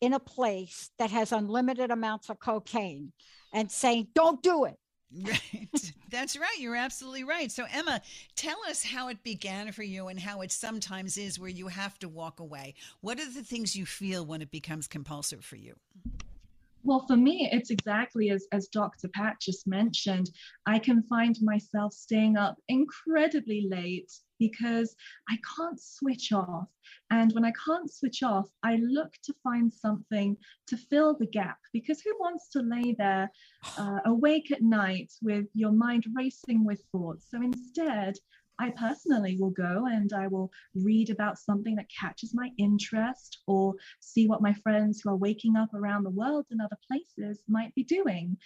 in 0.00 0.14
a 0.14 0.20
place 0.20 0.90
that 0.98 1.10
has 1.10 1.32
unlimited 1.32 1.90
amounts 1.90 2.30
of 2.30 2.38
cocaine 2.38 3.12
and 3.52 3.70
saying, 3.70 4.08
don't 4.14 4.42
do 4.42 4.64
it. 4.64 4.76
Right. 5.12 5.68
That's 6.10 6.36
right. 6.36 6.56
You're 6.58 6.76
absolutely 6.76 7.24
right. 7.24 7.50
So, 7.50 7.66
Emma, 7.70 8.00
tell 8.36 8.58
us 8.68 8.82
how 8.82 9.08
it 9.08 9.22
began 9.22 9.72
for 9.72 9.82
you 9.82 10.08
and 10.08 10.18
how 10.18 10.40
it 10.40 10.52
sometimes 10.52 11.18
is 11.18 11.38
where 11.38 11.50
you 11.50 11.68
have 11.68 11.98
to 12.00 12.08
walk 12.08 12.40
away. 12.40 12.74
What 13.00 13.18
are 13.18 13.30
the 13.30 13.42
things 13.42 13.76
you 13.76 13.86
feel 13.86 14.24
when 14.24 14.42
it 14.42 14.50
becomes 14.50 14.86
compulsive 14.86 15.44
for 15.44 15.56
you? 15.56 15.74
Well, 16.82 17.04
for 17.06 17.16
me, 17.16 17.48
it's 17.52 17.70
exactly 17.70 18.30
as, 18.30 18.46
as 18.52 18.68
Dr. 18.68 19.08
Pat 19.08 19.36
just 19.40 19.66
mentioned. 19.66 20.30
I 20.66 20.78
can 20.78 21.02
find 21.02 21.36
myself 21.42 21.92
staying 21.92 22.36
up 22.36 22.56
incredibly 22.68 23.66
late 23.68 24.10
because 24.40 24.96
I 25.28 25.38
can't 25.56 25.80
switch 25.80 26.32
off. 26.32 26.66
And 27.10 27.32
when 27.32 27.44
I 27.44 27.52
can't 27.64 27.92
switch 27.92 28.24
off, 28.24 28.48
I 28.64 28.76
look 28.76 29.12
to 29.24 29.34
find 29.44 29.72
something 29.72 30.36
to 30.66 30.76
fill 30.76 31.16
the 31.16 31.26
gap 31.26 31.58
because 31.72 32.00
who 32.00 32.12
wants 32.18 32.48
to 32.50 32.62
lay 32.62 32.96
there 32.98 33.30
uh, 33.78 34.00
awake 34.06 34.50
at 34.50 34.62
night 34.62 35.12
with 35.22 35.46
your 35.54 35.72
mind 35.72 36.04
racing 36.16 36.64
with 36.64 36.82
thoughts? 36.90 37.26
So 37.30 37.40
instead, 37.40 38.16
I 38.58 38.70
personally 38.70 39.38
will 39.40 39.50
go 39.50 39.86
and 39.90 40.12
I 40.12 40.26
will 40.26 40.50
read 40.74 41.08
about 41.08 41.38
something 41.38 41.76
that 41.76 41.86
catches 41.88 42.34
my 42.34 42.50
interest 42.58 43.38
or 43.46 43.74
see 44.00 44.26
what 44.26 44.42
my 44.42 44.52
friends 44.52 45.00
who 45.00 45.10
are 45.10 45.16
waking 45.16 45.56
up 45.56 45.72
around 45.72 46.02
the 46.02 46.10
world 46.10 46.44
in 46.50 46.60
other 46.60 46.76
places 46.86 47.40
might 47.48 47.74
be 47.74 47.84
doing. 47.84 48.36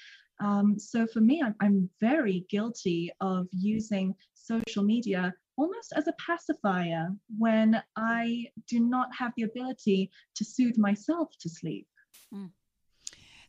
Um, 0.41 0.79
so 0.79 1.07
for 1.07 1.21
me, 1.21 1.43
I'm, 1.43 1.55
I'm 1.61 1.91
very 2.01 2.47
guilty 2.49 3.11
of 3.21 3.49
using 3.51 4.15
social 4.35 4.85
media 4.85 5.35
almost 5.57 5.93
as 5.97 6.09
a 6.09 6.15
pacifier 6.25 7.09
when 7.39 7.83
I 7.97 8.47
do 8.69 8.81
not 8.81 9.09
have 9.17 9.33
the 9.37 9.45
ability 9.45 10.11
to 10.37 10.45
soothe 10.45 10.79
myself 10.79 11.29
to 11.41 11.49
sleep. 11.49 11.87
Mm. 12.33 12.51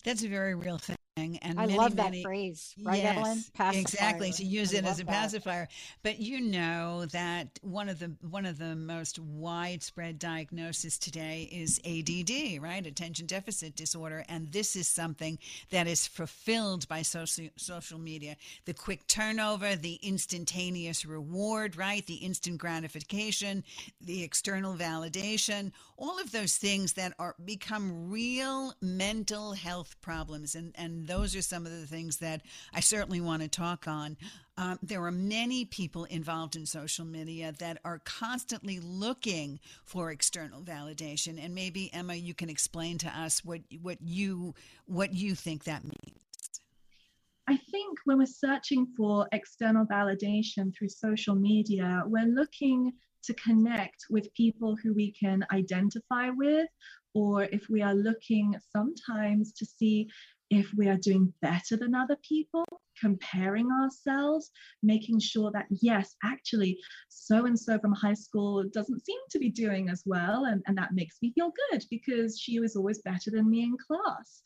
That's 0.03 0.23
a 0.23 0.27
very 0.27 0.55
real 0.55 0.77
thing 0.77 0.97
and 1.17 1.39
I 1.57 1.65
many, 1.65 1.77
love 1.77 1.95
many, 1.95 2.17
that 2.17 2.27
phrase, 2.27 2.75
right, 2.83 3.01
yes, 3.01 3.17
Ellen? 3.17 3.43
Pacifier. 3.53 3.81
Exactly, 3.81 4.31
to 4.33 4.43
use 4.43 4.73
I 4.73 4.79
it 4.79 4.85
as 4.85 4.99
a 4.99 5.05
that. 5.05 5.11
pacifier. 5.13 5.67
But 6.03 6.19
you 6.19 6.41
know 6.41 7.05
that 7.13 7.57
one 7.61 7.87
of 7.87 7.99
the 7.99 8.11
one 8.29 8.45
of 8.45 8.57
the 8.57 8.75
most 8.75 9.17
widespread 9.19 10.19
diagnoses 10.19 10.97
today 10.97 11.47
is 11.53 11.79
ADD, 11.85 12.61
right? 12.61 12.85
Attention 12.85 13.27
deficit 13.27 13.77
disorder, 13.77 14.25
and 14.27 14.51
this 14.51 14.75
is 14.75 14.89
something 14.89 15.39
that 15.69 15.87
is 15.87 16.05
fulfilled 16.05 16.85
by 16.89 17.01
social 17.01 17.47
social 17.55 17.97
media. 17.97 18.35
The 18.65 18.73
quick 18.73 19.07
turnover, 19.07 19.77
the 19.77 19.99
instantaneous 20.03 21.05
reward, 21.05 21.77
right? 21.77 22.05
The 22.05 22.15
instant 22.15 22.57
gratification, 22.57 23.63
the 24.01 24.21
external 24.21 24.75
validation, 24.75 25.71
all 25.97 26.19
of 26.19 26.33
those 26.33 26.57
things 26.57 26.91
that 26.93 27.13
are 27.19 27.35
become 27.45 28.09
real 28.11 28.73
mental 28.81 29.53
health 29.53 29.95
problems 30.01 30.55
and 30.55 30.73
and 30.75 31.04
Those 31.05 31.35
are 31.35 31.41
some 31.41 31.65
of 31.65 31.71
the 31.71 31.87
things 31.87 32.17
that 32.17 32.41
I 32.73 32.79
certainly 32.79 33.21
want 33.21 33.41
to 33.41 33.47
talk 33.47 33.87
on. 33.87 34.17
Um, 34.57 34.79
there 34.81 35.03
are 35.03 35.11
many 35.11 35.65
people 35.65 36.05
involved 36.05 36.55
in 36.55 36.65
social 36.65 37.05
media 37.05 37.53
that 37.59 37.79
are 37.83 37.99
constantly 38.05 38.79
looking 38.79 39.59
for 39.83 40.11
external 40.11 40.61
validation. 40.61 41.43
And 41.43 41.53
maybe 41.53 41.93
Emma, 41.93 42.15
you 42.15 42.33
can 42.33 42.49
explain 42.49 42.97
to 42.99 43.09
us 43.09 43.43
what 43.43 43.61
what 43.81 43.97
you 44.01 44.53
what 44.85 45.13
you 45.13 45.35
think 45.35 45.65
that 45.65 45.83
means. 45.83 46.19
I 47.47 47.57
think 47.57 47.99
when 48.05 48.17
we're 48.17 48.25
searching 48.25 48.87
for 48.97 49.27
external 49.31 49.85
validation 49.85 50.73
through 50.75 50.89
social 50.89 51.35
media, 51.35 52.01
we're 52.07 52.25
looking 52.25 52.91
to 53.25 53.33
connect 53.35 54.05
with 54.09 54.33
people 54.33 54.75
who 54.81 54.93
we 54.93 55.11
can 55.11 55.45
identify 55.51 56.29
with, 56.29 56.67
or 57.13 57.43
if 57.43 57.69
we 57.69 57.81
are 57.81 57.93
looking 57.93 58.55
sometimes 58.71 59.53
to 59.53 59.65
see 59.65 60.09
if 60.49 60.71
we 60.77 60.87
are 60.87 60.97
doing 60.97 61.33
better 61.41 61.75
than 61.75 61.95
other 61.95 62.17
people, 62.27 62.65
comparing 62.99 63.69
ourselves, 63.71 64.51
making 64.83 65.19
sure 65.19 65.51
that, 65.51 65.65
yes, 65.69 66.15
actually, 66.23 66.77
so 67.09 67.45
and 67.45 67.59
so 67.59 67.79
from 67.79 67.93
high 67.93 68.13
school 68.13 68.63
doesn't 68.73 69.05
seem 69.05 69.19
to 69.31 69.39
be 69.39 69.49
doing 69.49 69.89
as 69.89 70.03
well. 70.05 70.45
And, 70.45 70.61
and 70.67 70.77
that 70.77 70.93
makes 70.93 71.17
me 71.21 71.33
feel 71.33 71.51
good 71.71 71.83
because 71.89 72.39
she 72.39 72.59
was 72.59 72.75
always 72.75 73.01
better 73.01 73.31
than 73.31 73.49
me 73.49 73.63
in 73.63 73.75
class. 73.77 74.41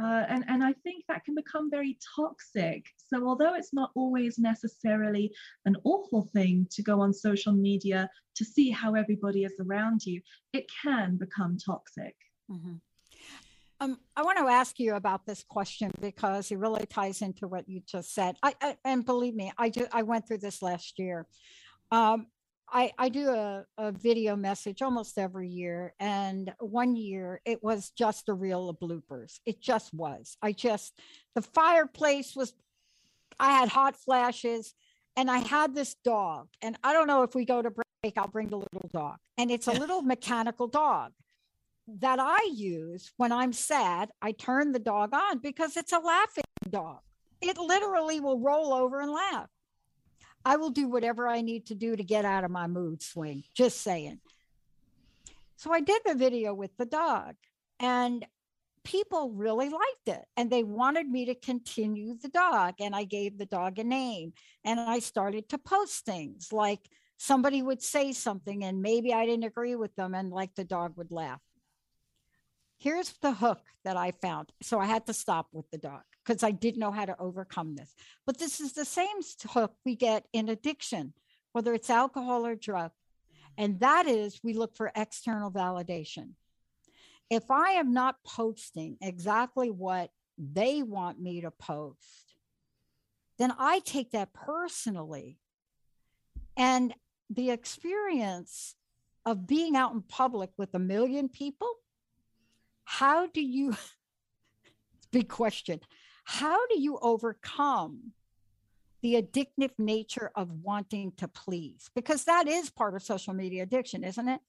Uh, 0.00 0.24
and, 0.28 0.44
and 0.48 0.62
I 0.62 0.74
think 0.84 1.04
that 1.08 1.24
can 1.24 1.34
become 1.34 1.70
very 1.70 1.98
toxic. 2.14 2.84
So, 2.96 3.26
although 3.26 3.54
it's 3.54 3.72
not 3.72 3.90
always 3.94 4.38
necessarily 4.38 5.32
an 5.64 5.76
awful 5.84 6.28
thing 6.34 6.66
to 6.72 6.82
go 6.82 7.00
on 7.00 7.12
social 7.12 7.52
media 7.52 8.08
to 8.36 8.44
see 8.44 8.70
how 8.70 8.94
everybody 8.94 9.44
is 9.44 9.54
around 9.60 10.04
you, 10.04 10.20
it 10.52 10.66
can 10.82 11.16
become 11.16 11.56
toxic. 11.56 12.14
Mm-hmm. 12.50 12.74
Um, 13.80 13.98
I 14.16 14.22
want 14.22 14.38
to 14.38 14.48
ask 14.48 14.78
you 14.80 14.94
about 14.94 15.24
this 15.24 15.44
question 15.48 15.92
because 16.00 16.50
it 16.50 16.58
really 16.58 16.84
ties 16.86 17.22
into 17.22 17.46
what 17.46 17.68
you 17.68 17.80
just 17.86 18.12
said. 18.12 18.36
I, 18.42 18.54
I 18.60 18.76
and 18.84 19.04
believe 19.04 19.34
me, 19.34 19.52
I 19.56 19.68
do. 19.68 19.86
I 19.92 20.02
went 20.02 20.26
through 20.26 20.38
this 20.38 20.62
last 20.62 20.98
year. 20.98 21.26
Um, 21.92 22.26
I, 22.70 22.92
I 22.98 23.08
do 23.08 23.30
a, 23.30 23.64
a 23.78 23.92
video 23.92 24.36
message 24.36 24.82
almost 24.82 25.18
every 25.18 25.48
year. 25.48 25.94
And 26.00 26.52
one 26.58 26.96
year 26.96 27.40
it 27.44 27.62
was 27.62 27.90
just 27.90 28.28
a 28.28 28.34
reel 28.34 28.68
of 28.68 28.78
bloopers. 28.78 29.38
It 29.46 29.60
just 29.60 29.94
was. 29.94 30.36
I 30.42 30.52
just, 30.52 30.92
the 31.34 31.42
fireplace 31.42 32.36
was, 32.36 32.52
I 33.40 33.52
had 33.52 33.68
hot 33.68 33.96
flashes 33.96 34.74
and 35.16 35.30
I 35.30 35.38
had 35.38 35.74
this 35.74 35.94
dog. 36.04 36.48
And 36.60 36.76
I 36.84 36.92
don't 36.92 37.06
know 37.06 37.22
if 37.22 37.34
we 37.34 37.44
go 37.44 37.62
to 37.62 37.70
break, 37.70 38.18
I'll 38.18 38.28
bring 38.28 38.48
the 38.48 38.58
little 38.58 38.90
dog. 38.92 39.16
And 39.38 39.50
it's 39.50 39.66
a 39.66 39.72
little 39.72 40.02
mechanical 40.02 40.66
dog 40.66 41.12
that 42.00 42.18
I 42.20 42.50
use 42.52 43.12
when 43.16 43.32
I'm 43.32 43.52
sad. 43.52 44.10
I 44.20 44.32
turn 44.32 44.72
the 44.72 44.78
dog 44.78 45.14
on 45.14 45.38
because 45.38 45.76
it's 45.76 45.92
a 45.92 45.98
laughing 45.98 46.44
dog. 46.68 47.00
It 47.40 47.56
literally 47.56 48.20
will 48.20 48.40
roll 48.40 48.72
over 48.72 49.00
and 49.00 49.10
laugh. 49.10 49.48
I 50.44 50.56
will 50.56 50.70
do 50.70 50.88
whatever 50.88 51.28
I 51.28 51.40
need 51.40 51.66
to 51.66 51.74
do 51.74 51.96
to 51.96 52.04
get 52.04 52.24
out 52.24 52.44
of 52.44 52.50
my 52.50 52.66
mood 52.66 53.02
swing. 53.02 53.44
Just 53.54 53.80
saying. 53.80 54.20
So 55.56 55.72
I 55.72 55.80
did 55.80 56.02
the 56.04 56.14
video 56.14 56.54
with 56.54 56.76
the 56.76 56.86
dog, 56.86 57.34
and 57.80 58.24
people 58.84 59.30
really 59.30 59.68
liked 59.68 60.06
it. 60.06 60.24
And 60.36 60.50
they 60.50 60.62
wanted 60.62 61.08
me 61.08 61.26
to 61.26 61.34
continue 61.34 62.14
the 62.16 62.28
dog. 62.28 62.74
And 62.80 62.94
I 62.94 63.04
gave 63.04 63.38
the 63.38 63.46
dog 63.46 63.78
a 63.78 63.84
name. 63.84 64.32
And 64.64 64.78
I 64.78 65.00
started 65.00 65.48
to 65.48 65.58
post 65.58 66.04
things 66.04 66.52
like 66.52 66.88
somebody 67.18 67.62
would 67.62 67.82
say 67.82 68.12
something, 68.12 68.64
and 68.64 68.80
maybe 68.80 69.12
I 69.12 69.26
didn't 69.26 69.44
agree 69.44 69.74
with 69.74 69.94
them, 69.96 70.14
and 70.14 70.30
like 70.30 70.54
the 70.54 70.64
dog 70.64 70.96
would 70.96 71.10
laugh. 71.10 71.40
Here's 72.78 73.12
the 73.20 73.32
hook 73.32 73.60
that 73.84 73.96
I 73.96 74.12
found. 74.12 74.52
So 74.62 74.78
I 74.78 74.86
had 74.86 75.06
to 75.06 75.12
stop 75.12 75.48
with 75.52 75.68
the 75.70 75.78
dog 75.78 76.02
because 76.24 76.44
I 76.44 76.52
didn't 76.52 76.78
know 76.78 76.92
how 76.92 77.06
to 77.06 77.20
overcome 77.20 77.74
this. 77.74 77.94
But 78.24 78.38
this 78.38 78.60
is 78.60 78.72
the 78.72 78.84
same 78.84 79.18
hook 79.50 79.74
we 79.84 79.96
get 79.96 80.26
in 80.32 80.48
addiction, 80.48 81.12
whether 81.52 81.74
it's 81.74 81.90
alcohol 81.90 82.46
or 82.46 82.54
drug. 82.54 82.92
And 83.56 83.80
that 83.80 84.06
is 84.06 84.38
we 84.44 84.52
look 84.52 84.76
for 84.76 84.92
external 84.94 85.50
validation. 85.50 86.34
If 87.28 87.50
I 87.50 87.72
am 87.72 87.92
not 87.92 88.22
posting 88.24 88.96
exactly 89.00 89.70
what 89.70 90.10
they 90.38 90.84
want 90.84 91.20
me 91.20 91.40
to 91.40 91.50
post, 91.50 92.36
then 93.38 93.52
I 93.58 93.80
take 93.80 94.12
that 94.12 94.32
personally. 94.32 95.38
And 96.56 96.94
the 97.28 97.50
experience 97.50 98.76
of 99.26 99.46
being 99.46 99.76
out 99.76 99.92
in 99.92 100.02
public 100.02 100.50
with 100.56 100.74
a 100.74 100.78
million 100.78 101.28
people, 101.28 101.68
how 102.88 103.26
do 103.26 103.42
you, 103.42 103.76
big 105.12 105.28
question, 105.28 105.78
how 106.24 106.66
do 106.68 106.80
you 106.80 106.98
overcome 107.02 108.12
the 109.02 109.22
addictive 109.22 109.72
nature 109.78 110.30
of 110.34 110.50
wanting 110.62 111.12
to 111.18 111.28
please? 111.28 111.90
Because 111.94 112.24
that 112.24 112.48
is 112.48 112.70
part 112.70 112.94
of 112.94 113.02
social 113.02 113.34
media 113.34 113.64
addiction, 113.64 114.04
isn't 114.04 114.28
it? 114.28 114.40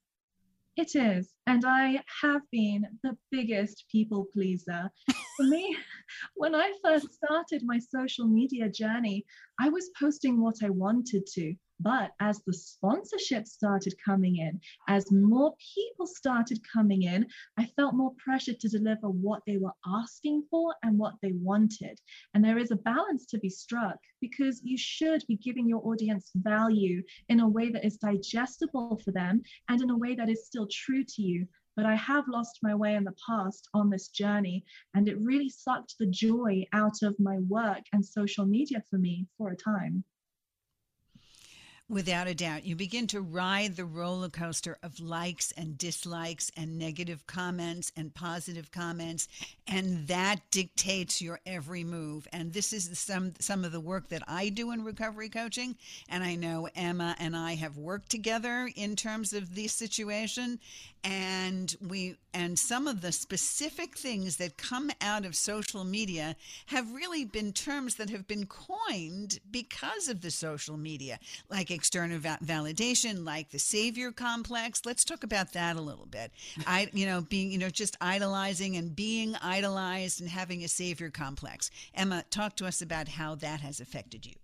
It 0.77 0.95
is. 0.95 1.33
And 1.47 1.65
I 1.65 2.01
have 2.21 2.41
been 2.49 2.85
the 3.03 3.17
biggest 3.29 3.83
people 3.91 4.27
pleaser. 4.31 4.89
For 5.35 5.43
me, 5.43 5.75
when 6.35 6.55
I 6.55 6.71
first 6.81 7.13
started 7.13 7.63
my 7.65 7.77
social 7.77 8.25
media 8.25 8.69
journey, 8.69 9.25
I 9.59 9.67
was 9.67 9.89
posting 9.99 10.41
what 10.41 10.63
I 10.63 10.69
wanted 10.69 11.27
to. 11.33 11.53
But 11.81 12.11
as 12.19 12.41
the 12.43 12.53
sponsorship 12.53 13.47
started 13.47 13.93
coming 14.03 14.37
in, 14.37 14.59
as 14.89 15.11
more 15.11 15.55
people 15.75 16.07
started 16.07 16.59
coming 16.71 17.03
in, 17.03 17.25
I 17.57 17.67
felt 17.67 17.95
more 17.95 18.13
pressure 18.17 18.53
to 18.53 18.67
deliver 18.67 19.09
what 19.09 19.43
they 19.47 19.57
were 19.57 19.73
asking 19.85 20.43
for 20.51 20.75
and 20.83 20.97
what 20.97 21.15
they 21.21 21.31
wanted. 21.31 21.99
And 22.33 22.43
there 22.43 22.57
is 22.57 22.71
a 22.71 22.75
balance 22.75 23.25
to 23.27 23.39
be 23.39 23.49
struck 23.49 23.97
because 24.19 24.61
you 24.63 24.77
should 24.77 25.23
be 25.27 25.37
giving 25.37 25.69
your 25.69 25.85
audience 25.87 26.31
value 26.35 27.01
in 27.29 27.39
a 27.39 27.47
way 27.47 27.69
that 27.69 27.85
is 27.85 27.97
digestible 27.97 28.99
for 29.03 29.11
them 29.11 29.41
and 29.69 29.81
in 29.81 29.89
a 29.89 29.97
way 29.97 30.15
that 30.15 30.29
is 30.29 30.45
still 30.45 30.67
true 30.69 31.05
to 31.05 31.21
you 31.21 31.47
but 31.79 31.85
I 31.85 31.95
have 31.95 32.27
lost 32.27 32.59
my 32.61 32.75
way 32.75 32.95
in 32.95 33.05
the 33.05 33.15
past 33.25 33.69
on 33.73 33.89
this 33.89 34.09
journey, 34.09 34.65
and 34.95 35.07
it 35.07 35.17
really 35.21 35.47
sucked 35.47 35.95
the 35.97 36.07
joy 36.07 36.65
out 36.73 37.03
of 37.03 37.17
my 37.19 37.37
work 37.47 37.83
and 37.93 38.05
social 38.05 38.45
media 38.45 38.83
for 38.89 38.97
me 38.97 39.27
for 39.37 39.51
a 39.51 39.55
time. 39.55 40.03
Without 41.89 42.27
a 42.27 42.35
doubt, 42.35 42.65
you 42.65 42.75
begin 42.75 43.07
to 43.07 43.19
ride 43.19 43.75
the 43.75 43.83
roller 43.83 44.29
coaster 44.29 44.77
of 44.83 44.99
likes 44.99 45.51
and 45.57 45.75
dislikes 45.75 46.51
and 46.55 46.77
negative 46.77 47.25
comments 47.25 47.91
and 47.97 48.13
positive 48.13 48.71
comments, 48.71 49.27
and 49.67 50.07
that 50.07 50.39
dictates 50.51 51.19
your 51.19 51.39
every 51.47 51.83
move. 51.83 52.27
And 52.31 52.53
this 52.53 52.73
is 52.73 52.99
some 52.99 53.33
some 53.39 53.65
of 53.65 53.71
the 53.71 53.79
work 53.79 54.09
that 54.09 54.21
I 54.27 54.49
do 54.49 54.69
in 54.71 54.83
recovery 54.83 55.29
coaching, 55.29 55.77
and 56.07 56.23
I 56.23 56.35
know 56.35 56.69
Emma 56.75 57.15
and 57.17 57.35
I 57.35 57.55
have 57.55 57.75
worked 57.75 58.11
together 58.11 58.69
in 58.75 58.95
terms 58.95 59.33
of 59.33 59.55
this 59.55 59.73
situation, 59.73 60.59
and 61.03 61.75
we 61.81 62.17
and 62.35 62.59
some 62.59 62.87
of 62.87 63.01
the 63.01 63.11
specific 63.11 63.97
things 63.97 64.37
that 64.37 64.57
come 64.57 64.91
out 65.01 65.25
of 65.25 65.35
social 65.35 65.83
media 65.83 66.35
have 66.67 66.91
really 66.91 67.25
been 67.25 67.51
terms 67.51 67.95
that 67.95 68.11
have 68.11 68.27
been 68.27 68.45
coined 68.45 69.39
because 69.49 70.07
of 70.07 70.21
the 70.21 70.29
social 70.29 70.77
media, 70.77 71.17
like 71.49 71.71
external 71.79 72.19
va- 72.19 72.39
validation, 72.43 73.25
like 73.25 73.49
the 73.51 73.57
savior 73.57 74.11
complex. 74.11 74.81
Let's 74.85 75.05
talk 75.05 75.23
about 75.23 75.53
that 75.53 75.77
a 75.77 75.81
little 75.81 76.05
bit. 76.05 76.33
I, 76.67 76.89
you 76.91 77.05
know, 77.05 77.21
being, 77.21 77.51
you 77.51 77.57
know, 77.57 77.69
just 77.69 77.95
idolizing 78.01 78.75
and 78.75 78.93
being 78.93 79.35
idolized 79.41 80.19
and 80.19 80.29
having 80.29 80.61
a 80.63 80.67
savior 80.67 81.09
complex. 81.09 81.71
Emma, 81.93 82.25
talk 82.29 82.57
to 82.57 82.65
us 82.65 82.81
about 82.81 83.07
how 83.07 83.35
that 83.35 83.61
has 83.61 83.79
affected 83.79 84.25
you. 84.25 84.35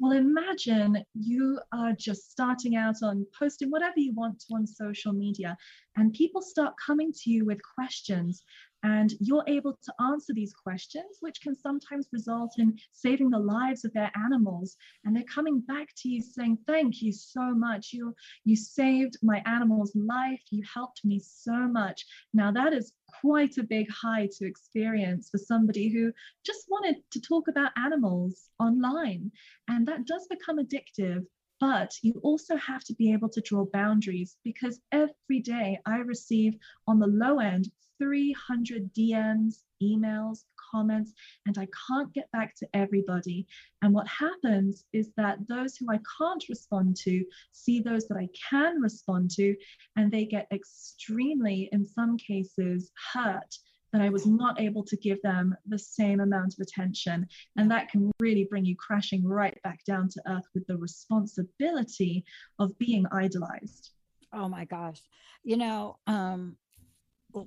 Well, 0.00 0.12
imagine 0.12 1.04
you 1.14 1.60
are 1.72 1.92
just 1.92 2.32
starting 2.32 2.74
out 2.74 2.96
on 3.02 3.26
posting 3.38 3.70
whatever 3.70 3.98
you 3.98 4.12
want 4.14 4.40
to 4.40 4.54
on 4.54 4.66
social 4.66 5.12
media, 5.12 5.56
and 5.96 6.12
people 6.12 6.42
start 6.42 6.74
coming 6.84 7.12
to 7.12 7.30
you 7.30 7.44
with 7.44 7.60
questions 7.76 8.42
and 8.82 9.12
you're 9.20 9.44
able 9.46 9.78
to 9.82 9.94
answer 10.00 10.32
these 10.32 10.54
questions, 10.54 11.18
which 11.20 11.40
can 11.42 11.54
sometimes 11.54 12.08
result 12.12 12.54
in 12.58 12.78
saving 12.92 13.30
the 13.30 13.38
lives 13.38 13.84
of 13.84 13.92
their 13.92 14.10
animals. 14.16 14.76
And 15.04 15.14
they're 15.14 15.22
coming 15.24 15.60
back 15.60 15.88
to 15.98 16.08
you 16.08 16.22
saying, 16.22 16.58
Thank 16.66 17.02
you 17.02 17.12
so 17.12 17.54
much. 17.54 17.92
You, 17.92 18.14
you 18.44 18.56
saved 18.56 19.18
my 19.22 19.42
animal's 19.44 19.94
life. 19.94 20.42
You 20.50 20.62
helped 20.72 21.04
me 21.04 21.20
so 21.20 21.68
much. 21.68 22.06
Now, 22.32 22.50
that 22.52 22.72
is 22.72 22.92
quite 23.20 23.58
a 23.58 23.62
big 23.64 23.90
high 23.90 24.28
to 24.38 24.46
experience 24.46 25.28
for 25.30 25.38
somebody 25.38 25.92
who 25.92 26.12
just 26.44 26.66
wanted 26.68 26.96
to 27.10 27.20
talk 27.20 27.48
about 27.48 27.72
animals 27.76 28.48
online. 28.58 29.30
And 29.68 29.86
that 29.88 30.06
does 30.06 30.26
become 30.28 30.58
addictive 30.58 31.26
but 31.60 31.92
you 32.00 32.14
also 32.22 32.56
have 32.56 32.82
to 32.84 32.94
be 32.94 33.12
able 33.12 33.28
to 33.28 33.42
draw 33.42 33.66
boundaries 33.70 34.38
because 34.44 34.80
every 34.92 35.40
day 35.44 35.78
I 35.84 35.98
receive 35.98 36.54
on 36.88 36.98
the 36.98 37.06
low 37.06 37.38
end 37.38 37.70
300 38.00 38.92
DMs, 38.94 39.62
emails, 39.82 40.44
comments, 40.72 41.12
and 41.46 41.58
I 41.58 41.68
can't 41.88 42.12
get 42.12 42.30
back 42.32 42.54
to 42.56 42.68
everybody. 42.74 43.46
And 43.82 43.92
what 43.92 44.08
happens 44.08 44.84
is 44.92 45.10
that 45.16 45.38
those 45.48 45.76
who 45.76 45.86
I 45.90 46.00
can't 46.18 46.44
respond 46.48 46.96
to 47.04 47.24
see 47.52 47.80
those 47.80 48.08
that 48.08 48.16
I 48.16 48.28
can 48.50 48.80
respond 48.80 49.30
to, 49.32 49.54
and 49.96 50.10
they 50.10 50.24
get 50.24 50.46
extremely, 50.52 51.68
in 51.72 51.84
some 51.84 52.16
cases, 52.16 52.90
hurt 53.12 53.54
that 53.92 54.02
I 54.02 54.08
was 54.08 54.26
not 54.26 54.60
able 54.60 54.84
to 54.84 54.96
give 54.96 55.20
them 55.22 55.54
the 55.66 55.78
same 55.78 56.20
amount 56.20 56.54
of 56.54 56.60
attention. 56.60 57.26
And 57.56 57.70
that 57.70 57.90
can 57.90 58.10
really 58.20 58.46
bring 58.48 58.64
you 58.64 58.76
crashing 58.76 59.26
right 59.26 59.58
back 59.64 59.84
down 59.84 60.08
to 60.10 60.22
earth 60.28 60.46
with 60.54 60.66
the 60.66 60.76
responsibility 60.76 62.24
of 62.58 62.78
being 62.78 63.04
idolized. 63.10 63.90
Oh 64.32 64.48
my 64.48 64.64
gosh. 64.64 65.02
You 65.42 65.56
know, 65.56 65.98
um, 66.06 66.56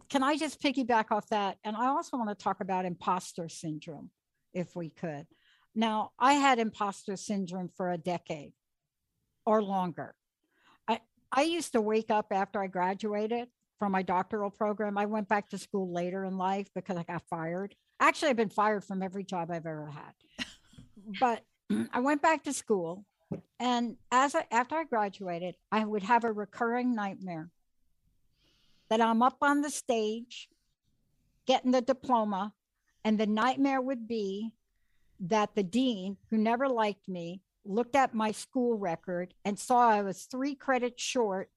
can 0.10 0.24
I 0.24 0.38
just 0.38 0.62
piggyback 0.62 1.06
off 1.12 1.28
that? 1.30 1.58
And 1.64 1.76
I 1.76 1.88
also 1.88 2.18
want 2.18 2.30
to 2.30 2.36
talk 2.36 2.62
about 2.62 2.86
imposter 2.86 3.50
syndrome, 3.50 4.10
if 4.54 4.76
we 4.76 4.90
could. 4.90 5.28
Now, 5.76 6.12
I 6.20 6.34
had 6.34 6.60
imposter 6.60 7.16
syndrome 7.16 7.70
for 7.76 7.92
a 7.92 7.98
decade 7.98 8.54
or 9.46 9.64
longer. 9.64 10.16
I, 10.88 11.02
I 11.32 11.44
used 11.44 11.74
to 11.74 11.82
wake 11.82 12.12
up 12.12 12.28
after 12.32 12.62
I 12.62 12.68
graduated 12.68 13.48
from 13.80 13.92
my 13.92 14.04
doctoral 14.04 14.52
program. 14.52 14.98
I 14.98 15.06
went 15.06 15.28
back 15.28 15.50
to 15.50 15.58
school 15.58 15.92
later 15.92 16.24
in 16.26 16.38
life 16.38 16.68
because 16.76 16.98
I 16.98 17.04
got 17.04 17.24
fired. 17.30 17.76
Actually, 18.00 18.30
I've 18.30 18.38
been 18.38 18.50
fired 18.50 18.84
from 18.84 19.02
every 19.02 19.24
job 19.24 19.50
I've 19.52 19.66
ever 19.66 19.88
had. 19.88 20.46
but 21.20 21.44
I 21.92 22.00
went 22.00 22.22
back 22.22 22.44
to 22.44 22.54
school 22.54 23.06
and 23.60 23.98
as 24.12 24.36
I, 24.36 24.46
after 24.52 24.76
I 24.76 24.84
graduated, 24.84 25.56
I 25.72 25.84
would 25.84 26.04
have 26.04 26.24
a 26.24 26.32
recurring 26.32 26.96
nightmare 26.96 27.50
that 28.94 29.02
I'm 29.02 29.24
up 29.24 29.38
on 29.42 29.62
the 29.62 29.72
stage 29.72 30.48
getting 31.48 31.72
the 31.72 31.82
diploma, 31.82 32.54
and 33.04 33.20
the 33.20 33.26
nightmare 33.26 33.82
would 33.82 34.08
be 34.08 34.52
that 35.20 35.56
the 35.56 35.64
dean, 35.64 36.18
who 36.30 36.38
never 36.38 36.70
liked 36.70 37.10
me, 37.10 37.42
looked 37.66 37.96
at 37.96 38.14
my 38.14 38.32
school 38.32 38.78
record 38.78 39.34
and 39.44 39.58
saw 39.58 39.90
I 39.90 40.04
was 40.04 40.26
three 40.26 40.54
credits 40.54 41.02
short. 41.02 41.50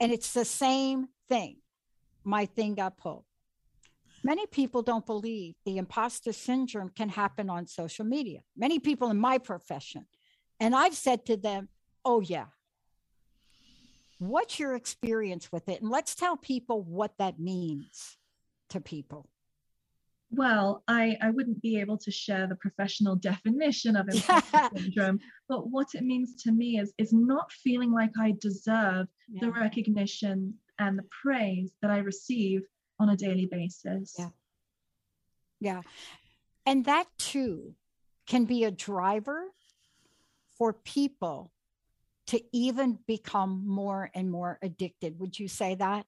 And 0.00 0.12
it's 0.12 0.32
the 0.32 0.46
same 0.46 1.08
thing. 1.28 1.58
My 2.24 2.46
thing 2.46 2.74
got 2.74 2.96
pulled. 2.96 3.26
Many 4.22 4.46
people 4.46 4.80
don't 4.80 5.04
believe 5.04 5.56
the 5.66 5.76
imposter 5.76 6.32
syndrome 6.32 6.88
can 6.88 7.10
happen 7.10 7.50
on 7.50 7.66
social 7.66 8.06
media. 8.06 8.40
Many 8.56 8.78
people 8.78 9.10
in 9.10 9.18
my 9.18 9.36
profession. 9.36 10.06
And 10.58 10.74
I've 10.74 10.94
said 10.94 11.26
to 11.26 11.36
them, 11.36 11.68
oh, 12.02 12.22
yeah, 12.22 12.46
What's 14.28 14.58
your 14.58 14.74
experience 14.74 15.52
with 15.52 15.68
it? 15.68 15.80
And 15.80 15.90
let's 15.90 16.14
tell 16.14 16.36
people 16.36 16.82
what 16.82 17.12
that 17.18 17.38
means 17.38 18.16
to 18.70 18.80
people. 18.80 19.28
Well, 20.30 20.82
I, 20.88 21.16
I 21.22 21.30
wouldn't 21.30 21.62
be 21.62 21.78
able 21.78 21.98
to 21.98 22.10
share 22.10 22.46
the 22.46 22.56
professional 22.56 23.14
definition 23.16 23.96
of 23.96 24.08
imposter 24.08 24.68
syndrome, 24.76 25.20
but 25.48 25.70
what 25.70 25.88
it 25.94 26.02
means 26.02 26.42
to 26.42 26.52
me 26.52 26.78
is, 26.78 26.92
is 26.98 27.12
not 27.12 27.52
feeling 27.52 27.92
like 27.92 28.10
I 28.20 28.34
deserve 28.40 29.06
yeah. 29.28 29.40
the 29.40 29.52
recognition 29.52 30.54
and 30.78 30.98
the 30.98 31.04
praise 31.22 31.72
that 31.82 31.90
I 31.90 31.98
receive 31.98 32.62
on 32.98 33.10
a 33.10 33.16
daily 33.16 33.46
basis. 33.46 34.14
Yeah. 34.18 34.30
Yeah. 35.60 35.82
And 36.66 36.84
that 36.86 37.06
too 37.18 37.74
can 38.26 38.44
be 38.44 38.64
a 38.64 38.70
driver 38.70 39.44
for 40.56 40.72
people 40.72 41.52
to 42.28 42.40
even 42.52 42.98
become 43.06 43.66
more 43.66 44.10
and 44.14 44.30
more 44.30 44.58
addicted. 44.62 45.18
Would 45.18 45.38
you 45.38 45.48
say 45.48 45.74
that? 45.76 46.06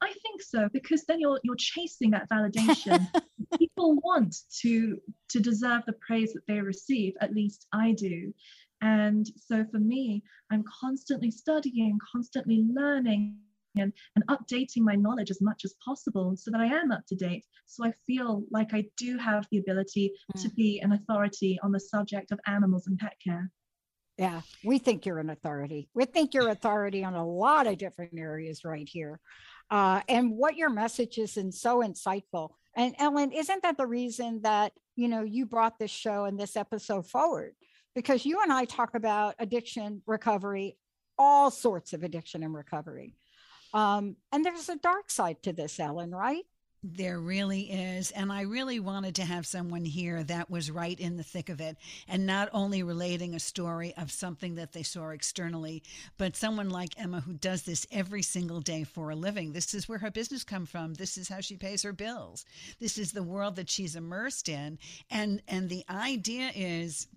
I 0.00 0.12
think 0.22 0.42
so 0.42 0.68
because 0.72 1.04
then 1.06 1.18
you're 1.18 1.40
you're 1.42 1.56
chasing 1.56 2.10
that 2.12 2.28
validation. 2.30 3.08
People 3.58 3.96
want 3.96 4.36
to 4.60 5.00
to 5.30 5.40
deserve 5.40 5.82
the 5.86 5.94
praise 5.94 6.32
that 6.34 6.46
they 6.46 6.60
receive. 6.60 7.14
At 7.20 7.34
least 7.34 7.66
I 7.72 7.92
do. 7.92 8.32
And 8.80 9.28
so 9.36 9.64
for 9.72 9.78
me, 9.80 10.22
I'm 10.52 10.62
constantly 10.80 11.32
studying, 11.32 11.98
constantly 12.12 12.64
learning, 12.72 13.36
and, 13.76 13.92
and 14.14 14.26
updating 14.28 14.82
my 14.82 14.94
knowledge 14.94 15.30
as 15.30 15.40
much 15.40 15.64
as 15.64 15.74
possible 15.84 16.36
so 16.36 16.50
that 16.50 16.60
I 16.60 16.66
am 16.66 16.92
up 16.92 17.04
to 17.08 17.16
date. 17.16 17.44
So 17.66 17.84
I 17.84 17.92
feel 18.06 18.44
like 18.50 18.72
I 18.72 18.84
do 18.96 19.18
have 19.18 19.46
the 19.50 19.58
ability 19.58 20.12
mm. 20.34 20.42
to 20.42 20.48
be 20.50 20.80
an 20.80 20.92
authority 20.92 21.58
on 21.62 21.72
the 21.72 21.80
subject 21.80 22.32
of 22.32 22.40
animals 22.46 22.86
and 22.86 22.98
pet 22.98 23.14
care. 23.22 23.50
Yeah, 24.18 24.40
we 24.64 24.78
think 24.78 25.06
you're 25.06 25.20
an 25.20 25.30
authority. 25.30 25.88
We 25.94 26.04
think 26.04 26.34
you're 26.34 26.48
authority 26.48 27.04
on 27.04 27.14
a 27.14 27.24
lot 27.26 27.68
of 27.68 27.78
different 27.78 28.18
areas 28.18 28.64
right 28.64 28.88
here. 28.88 29.20
Uh, 29.70 30.00
and 30.08 30.32
what 30.32 30.56
your 30.56 30.70
message 30.70 31.18
is 31.18 31.36
and 31.36 31.54
so 31.54 31.82
insightful. 31.82 32.50
And 32.76 32.96
Ellen, 32.98 33.30
isn't 33.30 33.62
that 33.62 33.76
the 33.76 33.86
reason 33.86 34.40
that 34.42 34.72
you 34.96 35.06
know 35.06 35.22
you 35.22 35.46
brought 35.46 35.78
this 35.78 35.92
show 35.92 36.24
and 36.24 36.38
this 36.38 36.56
episode 36.56 37.06
forward? 37.06 37.54
Because 37.94 38.26
you 38.26 38.42
and 38.42 38.52
I 38.52 38.64
talk 38.64 38.96
about 38.96 39.36
addiction 39.38 40.02
recovery, 40.04 40.76
all 41.16 41.52
sorts 41.52 41.92
of 41.92 42.02
addiction 42.02 42.42
and 42.42 42.54
recovery. 42.54 43.14
Um, 43.72 44.16
and 44.32 44.44
there's 44.44 44.68
a 44.68 44.76
dark 44.76 45.10
side 45.10 45.42
to 45.44 45.52
this, 45.52 45.78
Ellen, 45.78 46.10
right? 46.10 46.44
There 46.84 47.18
really 47.18 47.62
is. 47.62 48.12
And 48.12 48.30
I 48.30 48.42
really 48.42 48.78
wanted 48.78 49.16
to 49.16 49.24
have 49.24 49.46
someone 49.48 49.84
here 49.84 50.22
that 50.22 50.48
was 50.48 50.70
right 50.70 50.98
in 50.98 51.16
the 51.16 51.24
thick 51.24 51.48
of 51.48 51.60
it 51.60 51.76
and 52.06 52.24
not 52.24 52.48
only 52.52 52.84
relating 52.84 53.34
a 53.34 53.40
story 53.40 53.92
of 53.96 54.12
something 54.12 54.54
that 54.54 54.72
they 54.72 54.84
saw 54.84 55.08
externally, 55.08 55.82
but 56.18 56.36
someone 56.36 56.70
like 56.70 56.94
Emma 56.96 57.20
who 57.20 57.34
does 57.34 57.62
this 57.62 57.84
every 57.90 58.22
single 58.22 58.60
day 58.60 58.84
for 58.84 59.10
a 59.10 59.16
living. 59.16 59.52
This 59.52 59.74
is 59.74 59.88
where 59.88 59.98
her 59.98 60.12
business 60.12 60.44
come 60.44 60.66
from. 60.66 60.94
This 60.94 61.18
is 61.18 61.28
how 61.28 61.40
she 61.40 61.56
pays 61.56 61.82
her 61.82 61.92
bills. 61.92 62.44
This 62.78 62.96
is 62.96 63.10
the 63.10 63.24
world 63.24 63.56
that 63.56 63.68
she's 63.68 63.96
immersed 63.96 64.48
in. 64.48 64.78
And 65.10 65.42
and 65.48 65.68
the 65.68 65.84
idea 65.90 66.52
is 66.54 67.08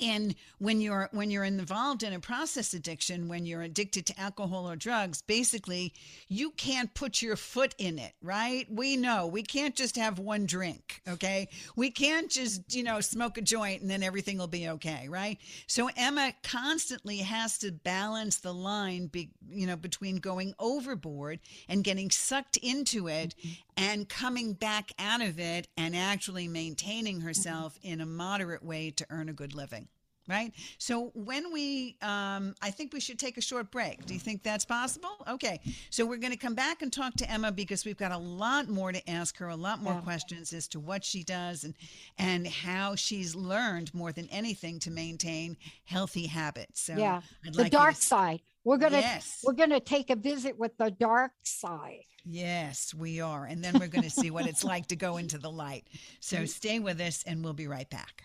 and 0.00 0.34
when 0.58 0.80
you're 0.80 1.08
when 1.12 1.30
you're 1.30 1.44
involved 1.44 2.02
in 2.02 2.12
a 2.12 2.20
process 2.20 2.74
addiction 2.74 3.28
when 3.28 3.46
you're 3.46 3.62
addicted 3.62 4.06
to 4.06 4.20
alcohol 4.20 4.68
or 4.70 4.76
drugs 4.76 5.22
basically 5.22 5.92
you 6.28 6.50
can't 6.50 6.94
put 6.94 7.22
your 7.22 7.36
foot 7.36 7.74
in 7.78 7.98
it 7.98 8.12
right? 8.22 8.66
We 8.70 8.96
know. 8.96 9.26
We 9.26 9.42
can't 9.42 9.74
just 9.74 9.96
have 9.96 10.18
one 10.18 10.46
drink 10.46 11.02
okay? 11.08 11.48
We 11.76 11.90
can't 11.90 12.30
just 12.30 12.74
you 12.74 12.82
know 12.82 13.00
smoke 13.00 13.38
a 13.38 13.42
joint 13.42 13.82
and 13.82 13.90
then 13.90 14.02
everything 14.02 14.38
will 14.38 14.46
be 14.46 14.68
okay 14.68 15.08
right? 15.08 15.38
So 15.66 15.88
emma 15.96 16.32
constantly 16.42 17.18
has 17.18 17.58
to 17.58 17.72
balance 17.72 18.38
the 18.38 18.54
line 18.54 19.06
be, 19.06 19.30
you 19.50 19.66
know 19.66 19.76
between 19.76 20.16
going 20.16 20.54
overboard 20.58 21.40
and 21.68 21.84
getting 21.84 22.10
sucked 22.10 22.56
into 22.58 23.08
it 23.08 23.34
mm-hmm. 23.38 23.50
And 23.76 24.08
coming 24.08 24.52
back 24.52 24.90
out 24.98 25.20
of 25.20 25.38
it 25.38 25.68
and 25.76 25.96
actually 25.96 26.48
maintaining 26.48 27.20
herself 27.20 27.74
mm-hmm. 27.78 27.92
in 27.92 28.00
a 28.00 28.06
moderate 28.06 28.62
way 28.62 28.90
to 28.90 29.06
earn 29.10 29.28
a 29.28 29.32
good 29.32 29.54
living 29.54 29.88
right? 30.28 30.52
So 30.78 31.10
when 31.14 31.52
we, 31.52 31.96
um, 32.02 32.54
I 32.62 32.70
think 32.70 32.92
we 32.92 33.00
should 33.00 33.18
take 33.18 33.36
a 33.38 33.40
short 33.40 33.70
break. 33.70 34.06
Do 34.06 34.14
you 34.14 34.20
think 34.20 34.42
that's 34.42 34.64
possible? 34.64 35.10
Okay. 35.28 35.60
So 35.90 36.06
we're 36.06 36.18
going 36.18 36.32
to 36.32 36.38
come 36.38 36.54
back 36.54 36.82
and 36.82 36.92
talk 36.92 37.14
to 37.14 37.30
Emma 37.30 37.52
because 37.52 37.84
we've 37.84 37.96
got 37.96 38.12
a 38.12 38.18
lot 38.18 38.68
more 38.68 38.92
to 38.92 39.10
ask 39.10 39.36
her, 39.38 39.48
a 39.48 39.56
lot 39.56 39.82
more 39.82 39.94
yeah. 39.94 40.00
questions 40.00 40.52
as 40.52 40.68
to 40.68 40.80
what 40.80 41.04
she 41.04 41.22
does 41.22 41.64
and 41.64 41.74
and 42.18 42.46
how 42.46 42.94
she's 42.94 43.34
learned 43.34 43.92
more 43.94 44.12
than 44.12 44.28
anything 44.30 44.78
to 44.80 44.90
maintain 44.90 45.56
healthy 45.84 46.26
habits. 46.26 46.80
So 46.82 46.96
yeah, 46.96 47.20
I'd 47.46 47.54
the 47.54 47.62
like 47.62 47.72
dark 47.72 47.94
to... 47.94 48.00
side. 48.00 48.40
We're 48.64 48.78
gonna 48.78 49.00
yes. 49.00 49.40
we're 49.42 49.54
gonna 49.54 49.80
take 49.80 50.10
a 50.10 50.16
visit 50.16 50.58
with 50.58 50.76
the 50.78 50.90
dark 50.90 51.32
side. 51.42 52.04
Yes, 52.24 52.94
we 52.94 53.20
are, 53.20 53.46
and 53.46 53.64
then 53.64 53.74
we're 53.80 53.88
going 53.88 54.04
to 54.04 54.10
see 54.10 54.30
what 54.30 54.46
it's 54.46 54.62
like 54.62 54.86
to 54.88 54.96
go 54.96 55.16
into 55.16 55.38
the 55.38 55.50
light. 55.50 55.88
So 56.20 56.44
stay 56.46 56.78
with 56.78 57.00
us, 57.00 57.24
and 57.24 57.42
we'll 57.42 57.52
be 57.52 57.66
right 57.66 57.90
back. 57.90 58.22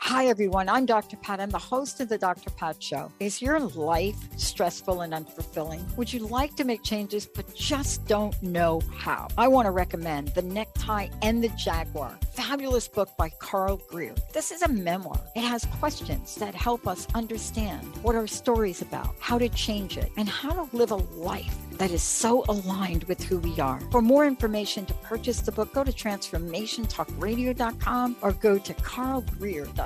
Hi, 0.00 0.26
everyone. 0.26 0.68
I'm 0.68 0.84
Dr. 0.86 1.16
Pat. 1.16 1.40
I'm 1.40 1.50
the 1.50 1.58
host 1.58 2.00
of 2.00 2.08
the 2.08 2.16
Dr. 2.18 2.50
Pat 2.50 2.80
Show. 2.82 3.10
Is 3.18 3.42
your 3.42 3.58
life 3.58 4.16
stressful 4.36 5.00
and 5.00 5.12
unfulfilling? 5.12 5.82
Would 5.96 6.12
you 6.12 6.20
like 6.20 6.54
to 6.56 6.64
make 6.64 6.84
changes 6.84 7.26
but 7.26 7.52
just 7.54 8.06
don't 8.06 8.40
know 8.42 8.80
how? 8.94 9.26
I 9.36 9.48
want 9.48 9.66
to 9.66 9.72
recommend 9.72 10.28
The 10.28 10.42
Necktie 10.42 11.08
and 11.22 11.42
the 11.42 11.48
Jaguar, 11.48 12.16
fabulous 12.34 12.86
book 12.86 13.16
by 13.16 13.30
Carl 13.40 13.80
Greer. 13.88 14.14
This 14.32 14.52
is 14.52 14.62
a 14.62 14.68
memoir. 14.68 15.18
It 15.34 15.42
has 15.42 15.64
questions 15.80 16.36
that 16.36 16.54
help 16.54 16.86
us 16.86 17.08
understand 17.14 17.84
what 18.02 18.14
our 18.14 18.28
story 18.28 18.70
is 18.70 18.82
about, 18.82 19.16
how 19.18 19.38
to 19.38 19.48
change 19.48 19.96
it, 19.96 20.12
and 20.16 20.28
how 20.28 20.52
to 20.52 20.68
live 20.76 20.92
a 20.92 20.96
life 20.96 21.56
that 21.72 21.90
is 21.90 22.02
so 22.02 22.44
aligned 22.48 23.04
with 23.04 23.22
who 23.22 23.38
we 23.38 23.58
are. 23.60 23.78
For 23.90 24.00
more 24.00 24.26
information 24.26 24.86
to 24.86 24.94
purchase 24.94 25.40
the 25.40 25.52
book, 25.52 25.74
go 25.74 25.84
to 25.84 25.92
transformationtalkradio.com 25.92 28.16
or 28.22 28.32
go 28.32 28.58
to 28.58 28.74
carlgreer.com. 28.74 29.85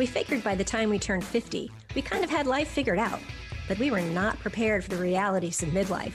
We 0.00 0.06
figured 0.06 0.42
by 0.42 0.54
the 0.54 0.64
time 0.64 0.88
we 0.88 0.98
turned 0.98 1.24
50, 1.24 1.70
we 1.94 2.00
kind 2.00 2.24
of 2.24 2.30
had 2.30 2.46
life 2.46 2.68
figured 2.68 2.98
out 2.98 3.20
but 3.70 3.78
we 3.78 3.90
were 3.92 4.00
not 4.00 4.36
prepared 4.40 4.82
for 4.82 4.90
the 4.90 4.96
realities 4.96 5.62
of 5.62 5.68
midlife. 5.68 6.14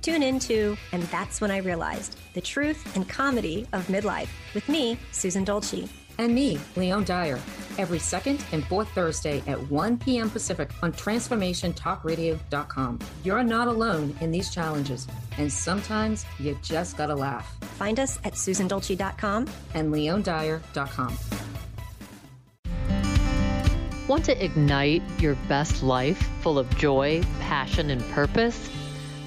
Tune 0.00 0.22
into 0.22 0.74
And 0.92 1.02
That's 1.04 1.38
When 1.38 1.50
I 1.50 1.58
Realized 1.58 2.18
the 2.32 2.40
truth 2.40 2.96
and 2.96 3.06
comedy 3.06 3.66
of 3.74 3.86
midlife 3.88 4.30
with 4.54 4.66
me, 4.70 4.98
Susan 5.12 5.44
Dolce. 5.44 5.86
And 6.16 6.34
me, 6.34 6.58
Leon 6.76 7.04
Dyer, 7.04 7.38
every 7.76 7.98
second 7.98 8.42
and 8.52 8.64
fourth 8.64 8.88
Thursday 8.92 9.42
at 9.46 9.70
1 9.70 9.98
p.m. 9.98 10.30
Pacific 10.30 10.70
on 10.82 10.94
TransformationTalkRadio.com. 10.94 12.98
You're 13.22 13.44
not 13.44 13.68
alone 13.68 14.16
in 14.22 14.30
these 14.30 14.48
challenges, 14.48 15.06
and 15.36 15.52
sometimes 15.52 16.24
you 16.38 16.58
just 16.62 16.96
gotta 16.96 17.14
laugh. 17.14 17.54
Find 17.78 18.00
us 18.00 18.18
at 18.24 18.32
SusanDolce.com 18.32 19.46
and 19.74 19.92
LeonDyer.com. 19.92 21.18
Want 24.06 24.26
to 24.26 24.44
ignite 24.44 25.02
your 25.18 25.34
best 25.48 25.82
life 25.82 26.18
full 26.42 26.58
of 26.58 26.68
joy, 26.76 27.22
passion, 27.40 27.88
and 27.88 28.06
purpose? 28.10 28.68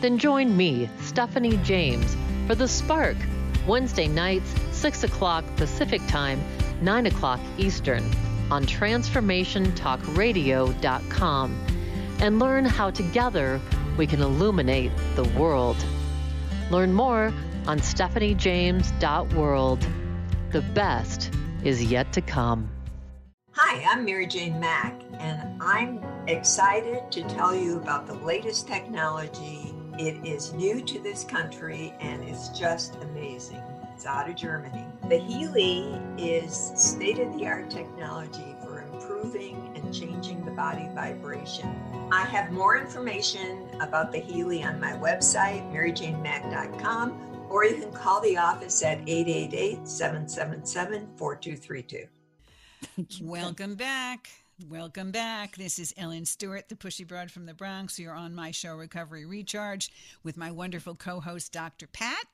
Then 0.02 0.20
join 0.20 0.56
me, 0.56 0.88
Stephanie 1.02 1.58
James, 1.64 2.16
for 2.46 2.54
The 2.54 2.68
Spark, 2.68 3.18
Wednesday 3.66 4.08
nights, 4.08 4.54
6 4.74 5.06
o'clock 5.06 5.44
Pacific 5.56 6.06
Time, 6.08 6.40
9 6.82 7.08
o'clock 7.08 7.40
Eastern, 7.58 8.04
on 8.52 8.68
TransformationTalkRadio.com, 8.68 11.66
and 12.20 12.38
learn 12.38 12.66
how 12.66 12.92
together 12.92 13.60
we 13.98 14.06
can 14.06 14.22
illuminate 14.22 14.92
the 15.16 15.28
world. 15.40 15.84
Learn 16.70 16.94
more 16.94 17.34
on 17.66 17.80
stephaniejames.world. 17.80 19.88
The 20.52 20.62
best 20.62 21.32
is 21.64 21.84
yet 21.84 22.14
to 22.14 22.22
come. 22.22 22.70
Hi, 23.60 23.84
I'm 23.92 24.06
Mary 24.06 24.28
Jane 24.28 24.60
Mack, 24.60 25.02
and 25.18 25.60
I'm 25.60 26.00
excited 26.28 27.12
to 27.12 27.24
tell 27.24 27.56
you 27.56 27.78
about 27.78 28.06
the 28.06 28.14
latest 28.14 28.68
technology. 28.68 29.74
It 29.98 30.24
is 30.24 30.54
new 30.54 30.80
to 30.84 31.00
this 31.00 31.24
country 31.24 31.92
and 32.00 32.24
it's 32.24 32.50
just 32.50 32.98
amazing. 33.02 33.64
It's 33.96 34.06
out 34.06 34.30
of 34.30 34.36
Germany. 34.36 34.86
The 35.10 35.18
Healy 35.18 36.00
is 36.20 36.72
state 36.76 37.18
of 37.18 37.36
the 37.36 37.48
art 37.48 37.72
technology 37.72 38.56
for 38.62 38.84
improving 38.84 39.72
and 39.76 39.92
changing 39.92 40.46
the 40.46 40.52
body 40.52 40.88
vibration. 40.94 41.68
I 42.12 42.26
have 42.26 42.52
more 42.52 42.78
information 42.78 43.68
about 43.82 44.12
the 44.12 44.20
Healy 44.20 44.64
on 44.64 44.80
my 44.80 44.92
website, 44.92 45.68
maryjanemack.com, 45.74 47.48
or 47.50 47.66
you 47.66 47.78
can 47.78 47.92
call 47.92 48.22
the 48.22 48.38
office 48.38 48.84
at 48.84 49.00
888 49.08 49.88
777 49.88 51.08
4232. 51.16 52.08
Welcome 53.22 53.76
back. 53.76 54.30
Welcome 54.70 55.12
back. 55.12 55.56
This 55.56 55.78
is 55.78 55.94
Ellen 55.98 56.26
Stewart, 56.26 56.68
the 56.68 56.76
pushy 56.76 57.08
broad 57.08 57.30
from 57.30 57.46
the 57.46 57.54
Bronx. 57.54 58.00
You're 58.00 58.16
on 58.16 58.34
my 58.34 58.52
show, 58.52 58.76
Recovery 58.76 59.26
Recharge, 59.26 59.92
with 60.24 60.36
my 60.36 60.50
wonderful 60.50 60.96
co 60.96 61.20
host, 61.20 61.52
Dr. 61.52 61.88
Pat. 61.88 62.26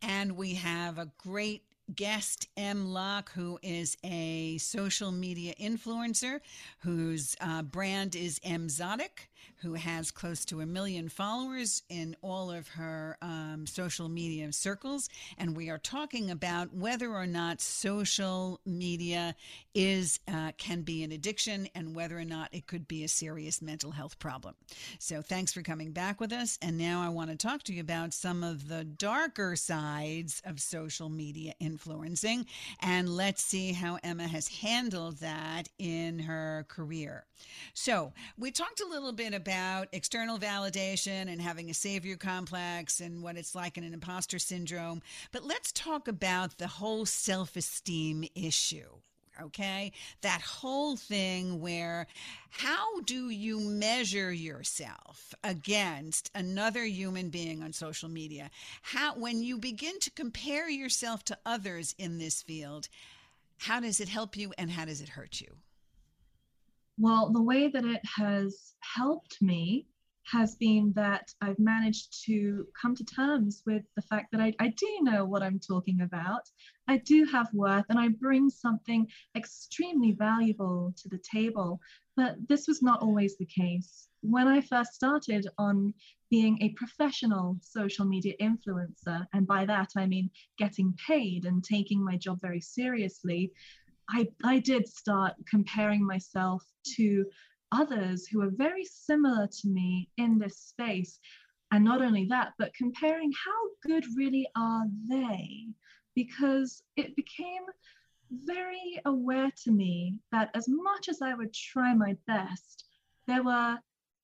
And 0.00 0.36
we 0.36 0.54
have 0.54 0.98
a 0.98 1.10
great 1.18 1.64
guest, 1.94 2.48
M. 2.56 2.92
Locke, 2.92 3.30
who 3.32 3.58
is 3.62 3.96
a 4.02 4.58
social 4.58 5.12
media 5.12 5.54
influencer 5.60 6.40
whose 6.80 7.36
uh, 7.40 7.62
brand 7.62 8.16
is 8.16 8.38
Emzotic 8.40 9.28
who 9.62 9.74
has 9.74 10.10
close 10.10 10.44
to 10.44 10.60
a 10.60 10.66
million 10.66 11.08
followers 11.08 11.82
in 11.88 12.14
all 12.22 12.50
of 12.50 12.68
her 12.68 13.16
um, 13.22 13.64
social 13.66 14.08
media 14.08 14.52
circles. 14.52 15.08
And 15.38 15.56
we 15.56 15.70
are 15.70 15.78
talking 15.78 16.30
about 16.30 16.74
whether 16.74 17.10
or 17.10 17.26
not 17.26 17.60
social 17.60 18.60
media 18.66 19.34
is 19.74 20.20
uh, 20.28 20.52
can 20.58 20.82
be 20.82 21.02
an 21.02 21.12
addiction 21.12 21.68
and 21.74 21.94
whether 21.94 22.18
or 22.18 22.24
not 22.24 22.48
it 22.52 22.66
could 22.66 22.86
be 22.86 23.04
a 23.04 23.08
serious 23.08 23.62
mental 23.62 23.90
health 23.90 24.18
problem. 24.18 24.54
So 24.98 25.22
thanks 25.22 25.52
for 25.52 25.62
coming 25.62 25.92
back 25.92 26.20
with 26.20 26.32
us. 26.32 26.58
And 26.60 26.76
now 26.76 27.02
I 27.02 27.08
want 27.08 27.30
to 27.30 27.36
talk 27.36 27.62
to 27.64 27.72
you 27.72 27.80
about 27.80 28.12
some 28.12 28.42
of 28.42 28.68
the 28.68 28.84
darker 28.84 29.56
sides 29.56 30.42
of 30.44 30.60
social 30.60 31.08
media 31.08 31.54
influencing. 31.60 32.46
And 32.80 33.08
let's 33.08 33.42
see 33.42 33.72
how 33.72 33.98
Emma 34.02 34.28
has 34.28 34.48
handled 34.48 35.18
that 35.18 35.68
in 35.78 36.18
her 36.20 36.66
career. 36.68 37.24
So 37.74 38.12
we 38.38 38.50
talked 38.50 38.80
a 38.80 38.86
little 38.86 39.12
bit 39.12 39.34
about 39.34 39.45
about 39.46 39.86
external 39.92 40.38
validation 40.38 41.30
and 41.30 41.40
having 41.40 41.70
a 41.70 41.74
savior 41.74 42.16
complex 42.16 42.98
and 42.98 43.22
what 43.22 43.36
it's 43.36 43.54
like 43.54 43.78
in 43.78 43.84
an 43.84 43.94
imposter 43.94 44.40
syndrome. 44.40 45.00
But 45.30 45.44
let's 45.44 45.70
talk 45.70 46.08
about 46.08 46.58
the 46.58 46.66
whole 46.66 47.06
self 47.06 47.54
esteem 47.56 48.24
issue 48.34 48.88
okay? 49.38 49.92
That 50.22 50.40
whole 50.40 50.96
thing 50.96 51.60
where 51.60 52.06
how 52.48 53.02
do 53.02 53.28
you 53.28 53.60
measure 53.60 54.32
yourself 54.32 55.34
against 55.44 56.30
another 56.34 56.84
human 56.84 57.28
being 57.28 57.62
on 57.62 57.74
social 57.74 58.08
media? 58.08 58.50
How 58.80 59.14
when 59.14 59.42
you 59.42 59.58
begin 59.58 60.00
to 60.00 60.10
compare 60.10 60.70
yourself 60.70 61.22
to 61.26 61.38
others 61.44 61.94
in 61.98 62.16
this 62.16 62.40
field, 62.40 62.88
how 63.58 63.78
does 63.80 64.00
it 64.00 64.08
help 64.08 64.38
you 64.38 64.54
and 64.56 64.70
how 64.70 64.86
does 64.86 65.02
it 65.02 65.10
hurt 65.10 65.38
you? 65.42 65.48
Well, 66.98 67.30
the 67.30 67.42
way 67.42 67.68
that 67.68 67.84
it 67.84 68.00
has 68.16 68.74
helped 68.80 69.42
me 69.42 69.86
has 70.24 70.56
been 70.56 70.92
that 70.96 71.32
I've 71.40 71.58
managed 71.58 72.24
to 72.24 72.66
come 72.80 72.96
to 72.96 73.04
terms 73.04 73.62
with 73.64 73.84
the 73.94 74.02
fact 74.02 74.32
that 74.32 74.40
I, 74.40 74.54
I, 74.58 74.68
do 74.68 74.98
know 75.02 75.24
what 75.24 75.42
I'm 75.42 75.60
talking 75.60 76.00
about. 76.00 76.50
I 76.88 76.96
do 76.96 77.24
have 77.26 77.52
worth 77.52 77.84
and 77.90 77.98
I 77.98 78.08
bring 78.08 78.50
something 78.50 79.06
extremely 79.36 80.12
valuable 80.12 80.92
to 80.96 81.08
the 81.08 81.18
table. 81.18 81.80
But 82.16 82.36
this 82.48 82.66
was 82.66 82.82
not 82.82 83.02
always 83.02 83.36
the 83.36 83.46
case. 83.46 84.08
When 84.22 84.48
I 84.48 84.60
first 84.62 84.94
started 84.94 85.46
on 85.58 85.94
being 86.30 86.60
a 86.60 86.70
professional 86.70 87.58
social 87.60 88.04
media 88.04 88.34
influencer, 88.40 89.26
and 89.32 89.46
by 89.46 89.64
that 89.66 89.90
I 89.96 90.06
mean 90.06 90.30
getting 90.58 90.96
paid 91.06 91.44
and 91.44 91.62
taking 91.62 92.02
my 92.02 92.16
job 92.16 92.40
very 92.40 92.60
seriously, 92.60 93.52
I, 94.08 94.28
I 94.44 94.58
did 94.58 94.88
start 94.88 95.34
comparing 95.48 96.04
myself 96.04 96.62
to 96.96 97.26
others 97.72 98.26
who 98.26 98.42
are 98.42 98.50
very 98.50 98.84
similar 98.84 99.46
to 99.46 99.68
me 99.68 100.10
in 100.16 100.38
this 100.38 100.58
space. 100.58 101.18
And 101.72 101.84
not 101.84 102.02
only 102.02 102.26
that, 102.26 102.52
but 102.58 102.74
comparing 102.74 103.32
how 103.32 103.88
good 103.88 104.04
really 104.16 104.46
are 104.56 104.84
they? 105.08 105.66
Because 106.14 106.82
it 106.96 107.16
became 107.16 107.64
very 108.30 109.00
aware 109.04 109.50
to 109.64 109.70
me 109.70 110.16
that 110.32 110.50
as 110.54 110.66
much 110.68 111.08
as 111.08 111.22
I 111.22 111.34
would 111.34 111.52
try 111.52 111.94
my 111.94 112.16
best, 112.26 112.84
there 113.26 113.42
were 113.42 113.78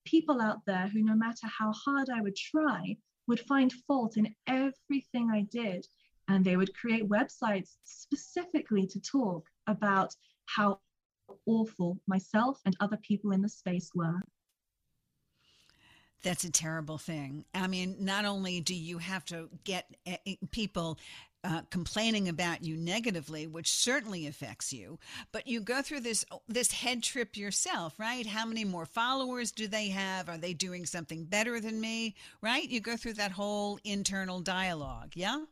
people 0.05 0.41
out 0.41 0.65
there 0.67 0.89
who, 0.89 1.03
no 1.03 1.15
matter 1.15 1.47
how 1.47 1.73
hard 1.73 2.09
I 2.11 2.21
would 2.21 2.37
try, 2.37 2.97
would 3.27 3.41
find 3.41 3.73
fault 3.87 4.17
in 4.17 4.35
everything 4.47 5.31
I 5.31 5.43
did. 5.51 5.87
And 6.33 6.43
they 6.43 6.57
would 6.57 6.75
create 6.75 7.09
websites 7.09 7.77
specifically 7.85 8.87
to 8.87 8.99
talk 9.01 9.47
about 9.67 10.15
how 10.47 10.81
awful 11.47 12.01
myself 12.07 12.59
and 12.65 12.75
other 12.81 12.97
people 12.97 13.33
in 13.33 13.43
the 13.43 13.51
space 13.51 13.91
were. 13.95 14.19
That's 16.23 16.45
a 16.45 16.51
terrible 16.51 16.97
thing. 16.97 17.45
I 17.55 17.67
mean, 17.67 17.97
not 17.99 18.25
only 18.25 18.61
do 18.61 18.75
you 18.75 18.97
have 18.99 19.27
to 19.27 19.51
get 19.65 19.95
eh, 20.07 20.17
eh, 20.27 20.37
people 20.53 20.99
uh, 21.45 21.63
complaining 21.71 22.29
about 22.29 22.63
you 22.63 22.77
negatively, 22.77 23.47
which 23.47 23.71
certainly 23.71 24.27
affects 24.27 24.73
you, 24.73 24.99
but 25.33 25.47
you 25.47 25.61
go 25.61 25.83
through 25.83 26.01
this 26.01 26.25
this 26.49 26.71
head 26.71 27.03
trip 27.03 27.37
yourself, 27.37 27.99
right? 27.99 28.25
How 28.25 28.47
many 28.47 28.65
more 28.65 28.87
followers 28.87 29.53
do 29.53 29.67
they 29.67 29.89
have? 29.89 30.29
Are 30.29 30.39
they 30.39 30.55
doing 30.55 30.87
something 30.87 31.25
better 31.25 31.61
than 31.61 31.81
me? 31.81 32.15
Right? 32.41 32.71
You 32.71 32.81
go 32.81 32.97
through 32.97 33.15
that 33.15 33.33
whole 33.33 33.79
internal 33.85 34.41
dialogue, 34.41 35.13
yeah. 35.15 35.43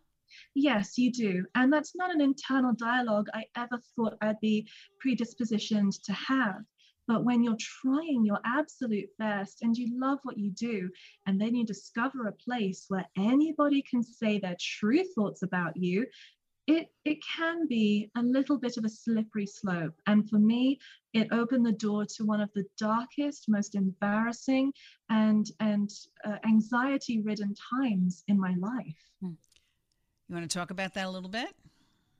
Yes, 0.54 0.98
you 0.98 1.12
do. 1.12 1.44
And 1.54 1.72
that's 1.72 1.94
not 1.94 2.12
an 2.12 2.20
internal 2.20 2.72
dialogue 2.74 3.28
I 3.32 3.44
ever 3.56 3.80
thought 3.96 4.16
I'd 4.20 4.40
be 4.40 4.68
predispositioned 5.04 6.02
to 6.02 6.12
have. 6.12 6.64
But 7.06 7.24
when 7.24 7.42
you're 7.42 7.56
trying 7.58 8.24
your 8.24 8.38
absolute 8.44 9.08
best 9.18 9.62
and 9.62 9.76
you 9.76 9.98
love 9.98 10.18
what 10.22 10.38
you 10.38 10.50
do, 10.52 10.90
and 11.26 11.40
then 11.40 11.54
you 11.54 11.64
discover 11.64 12.26
a 12.26 12.32
place 12.32 12.84
where 12.88 13.06
anybody 13.16 13.82
can 13.82 14.02
say 14.02 14.38
their 14.38 14.56
true 14.60 15.04
thoughts 15.14 15.42
about 15.42 15.76
you, 15.76 16.06
it 16.66 16.88
it 17.04 17.18
can 17.36 17.66
be 17.66 18.10
a 18.16 18.22
little 18.22 18.58
bit 18.58 18.76
of 18.76 18.84
a 18.84 18.88
slippery 18.88 19.46
slope 19.46 19.94
and 20.06 20.28
for 20.28 20.38
me 20.38 20.78
it 21.14 21.26
opened 21.32 21.64
the 21.66 21.72
door 21.72 22.04
to 22.04 22.24
one 22.24 22.40
of 22.40 22.52
the 22.54 22.64
darkest 22.78 23.48
most 23.48 23.74
embarrassing 23.74 24.72
and 25.08 25.50
and 25.58 25.90
uh, 26.24 26.36
anxiety 26.46 27.20
ridden 27.22 27.54
times 27.72 28.22
in 28.28 28.38
my 28.38 28.54
life 28.58 29.02
hmm. 29.20 29.32
You 30.30 30.36
want 30.36 30.48
to 30.48 30.58
talk 30.58 30.70
about 30.70 30.94
that 30.94 31.06
a 31.06 31.10
little 31.10 31.28
bit 31.28 31.48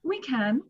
we 0.03 0.21
can 0.21 0.61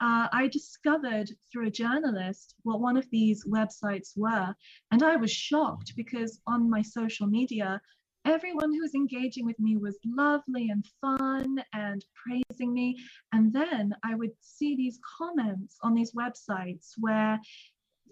uh, 0.00 0.28
I 0.32 0.48
discovered 0.48 1.30
through 1.52 1.66
a 1.66 1.70
journalist 1.70 2.54
what 2.62 2.80
one 2.80 2.96
of 2.96 3.06
these 3.10 3.44
websites 3.44 4.16
were. 4.16 4.54
And 4.90 5.02
I 5.02 5.16
was 5.16 5.30
shocked 5.30 5.92
because 5.94 6.40
on 6.46 6.70
my 6.70 6.80
social 6.80 7.26
media, 7.26 7.82
everyone 8.24 8.72
who 8.72 8.80
was 8.80 8.94
engaging 8.94 9.44
with 9.44 9.58
me 9.60 9.76
was 9.76 9.98
lovely 10.06 10.70
and 10.70 10.86
fun 11.02 11.62
and 11.74 12.02
praising 12.14 12.72
me. 12.72 12.96
And 13.32 13.52
then 13.52 13.94
I 14.02 14.14
would 14.14 14.32
see 14.40 14.74
these 14.74 14.98
comments 15.18 15.76
on 15.82 15.92
these 15.92 16.12
websites 16.12 16.92
where 16.98 17.38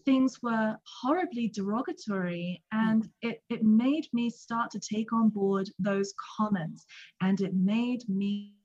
things 0.05 0.43
were 0.43 0.76
horribly 1.01 1.49
derogatory 1.49 2.62
and 2.70 3.09
it, 3.22 3.43
it 3.49 3.62
made 3.64 4.09
me 4.12 4.28
start 4.28 4.70
to 4.72 4.80
take 4.80 5.12
on 5.14 5.30
board 5.30 5.70
those 5.78 6.12
comments 6.36 6.84
and 7.22 7.41
it 7.41 7.55
made 7.55 8.07
me 8.11 8.57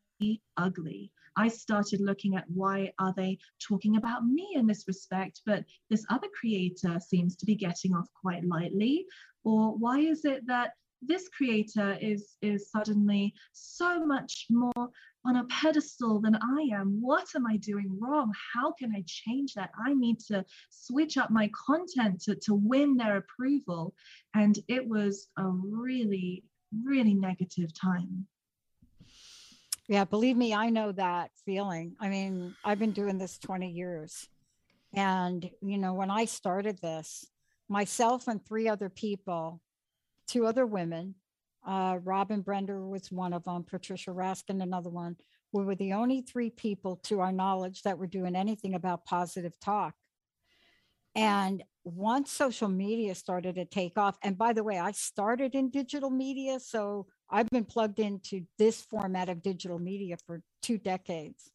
ugly 0.58 1.12
I 1.36 1.48
started 1.48 2.00
looking 2.00 2.36
at 2.36 2.50
why 2.50 2.92
are 3.00 3.14
they 3.16 3.38
talking 3.68 3.98
about 3.98 4.26
me 4.26 4.52
in 4.56 4.68
this 4.68 4.86
respect, 4.88 5.42
but 5.46 5.64
this 5.90 6.06
other 6.10 6.28
creator 6.40 7.00
seems 7.00 7.36
to 7.38 7.46
be 7.46 7.56
getting 7.56 7.94
off 7.96 8.08
quite 8.22 8.46
lightly, 8.46 9.06
or 9.44 9.76
why 9.76 10.00
is 10.00 10.26
it 10.26 10.46
that 10.48 10.74
this 11.06 11.28
creator 11.30 11.98
is 12.02 12.38
is 12.42 12.72
suddenly 12.72 13.34
so 13.52 14.06
much 14.06 14.46
more 14.50 14.90
on 15.26 15.38
a 15.38 15.46
pedestal 15.46 16.20
than 16.20 16.36
I 16.36 16.70
am. 16.74 17.00
What 17.02 17.28
am 17.36 17.48
I 17.48 17.58
doing 17.58 17.98
wrong? 18.00 18.32
How 18.54 18.74
can 18.74 18.94
I 18.96 19.04
change 19.08 19.54
that? 19.54 19.72
I 19.86 19.94
need 19.94 20.20
to 20.28 20.46
switch 20.70 21.18
up 21.18 21.32
my 21.32 21.50
content 21.68 22.22
to, 22.24 22.36
to 22.44 22.54
win 22.54 22.98
their 22.98 23.18
approval. 23.18 23.94
And 24.34 24.60
it 24.68 24.86
was 24.86 25.30
a 25.38 25.48
really, 25.48 26.44
really 26.84 27.14
negative 27.14 27.74
time. 27.74 28.28
Yeah, 29.90 30.06
believe 30.06 30.38
me, 30.38 30.54
I 30.54 30.70
know 30.70 30.92
that 30.94 31.32
feeling. 31.46 31.96
I 32.00 32.08
mean, 32.08 32.56
I've 32.64 32.80
been 32.80 32.94
doing 32.94 33.18
this 33.18 33.38
20 33.38 33.70
years. 33.70 34.28
And, 34.96 35.50
you 35.62 35.78
know, 35.78 35.94
when 35.94 36.10
I 36.10 36.26
started 36.26 36.80
this, 36.82 37.26
myself 37.68 38.28
and 38.28 38.46
three 38.46 38.70
other 38.70 38.90
people, 38.90 39.62
two 40.28 40.46
other 40.46 40.66
women, 40.66 41.16
uh, 41.68 42.00
Robin 42.04 42.44
Brender 42.44 42.88
was 42.88 43.12
one 43.12 43.34
of 43.34 43.44
them, 43.44 43.64
Patricia 43.64 44.12
Raskin, 44.12 44.62
another 44.62 44.90
one. 44.90 45.18
We 45.52 45.66
were 45.66 45.76
the 45.76 45.94
only 45.94 46.22
three 46.22 46.50
people, 46.50 46.98
to 47.04 47.20
our 47.20 47.32
knowledge, 47.32 47.84
that 47.84 47.98
were 47.98 48.08
doing 48.08 48.36
anything 48.36 48.76
about 48.76 49.06
positive 49.06 49.60
talk. 49.60 49.96
And 51.16 51.64
once 51.84 52.32
social 52.32 52.70
media 52.70 53.16
started 53.16 53.56
to 53.56 53.66
take 53.66 53.98
off, 53.98 54.18
and 54.24 54.38
by 54.38 54.54
the 54.54 54.64
way, 54.64 54.80
I 54.80 54.92
started 54.92 55.56
in 55.56 55.70
digital 55.70 56.10
media. 56.10 56.60
So 56.60 57.08
I've 57.30 57.50
been 57.50 57.66
plugged 57.66 58.00
into 58.00 58.46
this 58.58 58.82
format 58.82 59.30
of 59.30 59.42
digital 59.42 59.80
media 59.80 60.18
for 60.26 60.42
two 60.62 60.78
decades. 60.78 61.52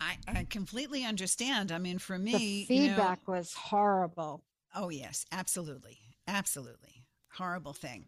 I, 0.00 0.16
I 0.26 0.46
completely 0.48 1.04
understand. 1.04 1.70
I 1.70 1.78
mean, 1.78 1.98
for 1.98 2.18
me, 2.18 2.32
the 2.32 2.66
feedback 2.66 3.20
you 3.26 3.32
know, 3.32 3.38
was 3.38 3.52
horrible. 3.52 4.42
Oh, 4.74 4.88
yes, 4.88 5.26
absolutely. 5.30 5.98
Absolutely 6.26 6.99
horrible 7.32 7.72
thing. 7.72 8.04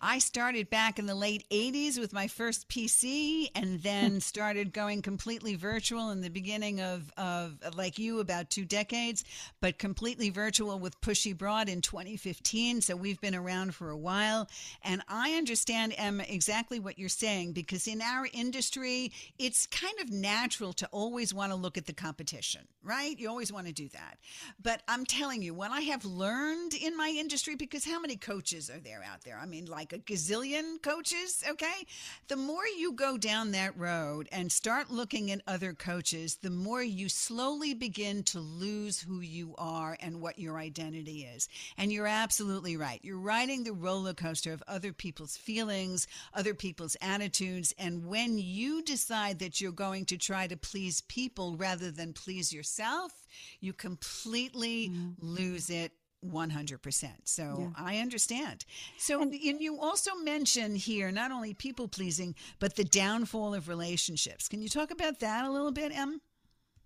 I 0.00 0.18
started 0.18 0.70
back 0.70 0.98
in 0.98 1.06
the 1.06 1.14
late 1.14 1.44
80s 1.50 1.98
with 1.98 2.12
my 2.12 2.28
first 2.28 2.68
PC 2.68 3.48
and 3.54 3.82
then 3.82 4.20
started 4.20 4.72
going 4.72 5.02
completely 5.02 5.54
virtual 5.56 6.10
in 6.10 6.20
the 6.20 6.30
beginning 6.30 6.80
of, 6.80 7.12
of 7.16 7.58
like 7.76 7.98
you, 7.98 8.20
about 8.20 8.50
two 8.50 8.64
decades, 8.64 9.24
but 9.60 9.78
completely 9.78 10.30
virtual 10.30 10.78
with 10.78 11.00
Pushy 11.00 11.36
Broad 11.36 11.68
in 11.68 11.80
2015. 11.82 12.80
So 12.80 12.96
we've 12.96 13.20
been 13.20 13.34
around 13.34 13.74
for 13.74 13.90
a 13.90 13.96
while. 13.96 14.48
And 14.82 15.02
I 15.08 15.32
understand, 15.32 15.94
Emma, 15.96 16.24
exactly 16.28 16.80
what 16.80 16.98
you're 16.98 17.08
saying 17.08 17.52
because 17.52 17.86
in 17.86 18.00
our 18.00 18.28
industry, 18.32 19.12
it's 19.38 19.66
kind 19.66 19.98
of 20.00 20.10
natural 20.10 20.72
to 20.74 20.88
always 20.92 21.34
want 21.34 21.52
to 21.52 21.56
look 21.56 21.76
at 21.76 21.86
the 21.86 21.92
competition, 21.92 22.62
right? 22.82 23.18
You 23.18 23.28
always 23.28 23.52
want 23.52 23.66
to 23.66 23.72
do 23.72 23.88
that. 23.88 24.18
But 24.62 24.82
I'm 24.88 25.04
telling 25.04 25.42
you, 25.42 25.54
what 25.54 25.70
I 25.70 25.80
have 25.82 26.04
learned 26.04 26.74
in 26.74 26.96
my 26.96 27.12
industry, 27.16 27.56
because 27.56 27.84
how 27.84 28.00
many 28.00 28.16
coaches 28.16 28.59
coaches 28.60 28.76
are 28.76 28.80
there 28.80 29.02
out 29.10 29.22
there? 29.24 29.38
I 29.40 29.46
mean, 29.46 29.66
like 29.66 29.92
a 29.92 29.98
gazillion 29.98 30.82
coaches, 30.82 31.42
okay? 31.48 31.86
The 32.28 32.36
more 32.36 32.66
you 32.78 32.92
go 32.92 33.16
down 33.16 33.52
that 33.52 33.78
road 33.78 34.28
and 34.32 34.52
start 34.52 34.90
looking 34.90 35.30
at 35.30 35.40
other 35.46 35.72
coaches, 35.72 36.36
the 36.42 36.50
more 36.50 36.82
you 36.82 37.08
slowly 37.08 37.72
begin 37.72 38.22
to 38.24 38.40
lose 38.40 39.00
who 39.00 39.20
you 39.20 39.54
are 39.56 39.96
and 40.00 40.20
what 40.20 40.38
your 40.38 40.58
identity 40.58 41.22
is. 41.34 41.48
And 41.78 41.90
you're 41.90 42.06
absolutely 42.06 42.76
right. 42.76 43.00
You're 43.02 43.18
riding 43.18 43.64
the 43.64 43.72
roller 43.72 44.14
coaster 44.14 44.52
of 44.52 44.62
other 44.68 44.92
people's 44.92 45.36
feelings, 45.36 46.06
other 46.34 46.54
people's 46.54 46.96
attitudes. 47.00 47.72
And 47.78 48.06
when 48.06 48.36
you 48.38 48.82
decide 48.82 49.38
that 49.38 49.60
you're 49.60 49.72
going 49.72 50.04
to 50.06 50.18
try 50.18 50.46
to 50.46 50.56
please 50.56 51.00
people 51.02 51.56
rather 51.56 51.90
than 51.90 52.12
please 52.12 52.52
yourself, 52.52 53.12
you 53.60 53.72
completely 53.72 54.90
mm. 54.90 55.14
lose 55.18 55.70
it 55.70 55.92
100%. 56.24 57.08
So 57.24 57.56
yeah. 57.58 57.68
I 57.76 57.98
understand. 57.98 58.64
So 58.98 59.22
and, 59.22 59.32
and 59.32 59.60
you 59.60 59.80
also 59.80 60.14
mention 60.16 60.74
here 60.74 61.10
not 61.10 61.30
only 61.30 61.54
people 61.54 61.88
pleasing, 61.88 62.34
but 62.58 62.76
the 62.76 62.84
downfall 62.84 63.54
of 63.54 63.68
relationships. 63.68 64.48
Can 64.48 64.60
you 64.62 64.68
talk 64.68 64.90
about 64.90 65.20
that 65.20 65.44
a 65.44 65.50
little 65.50 65.72
bit, 65.72 65.96
Em? 65.96 66.20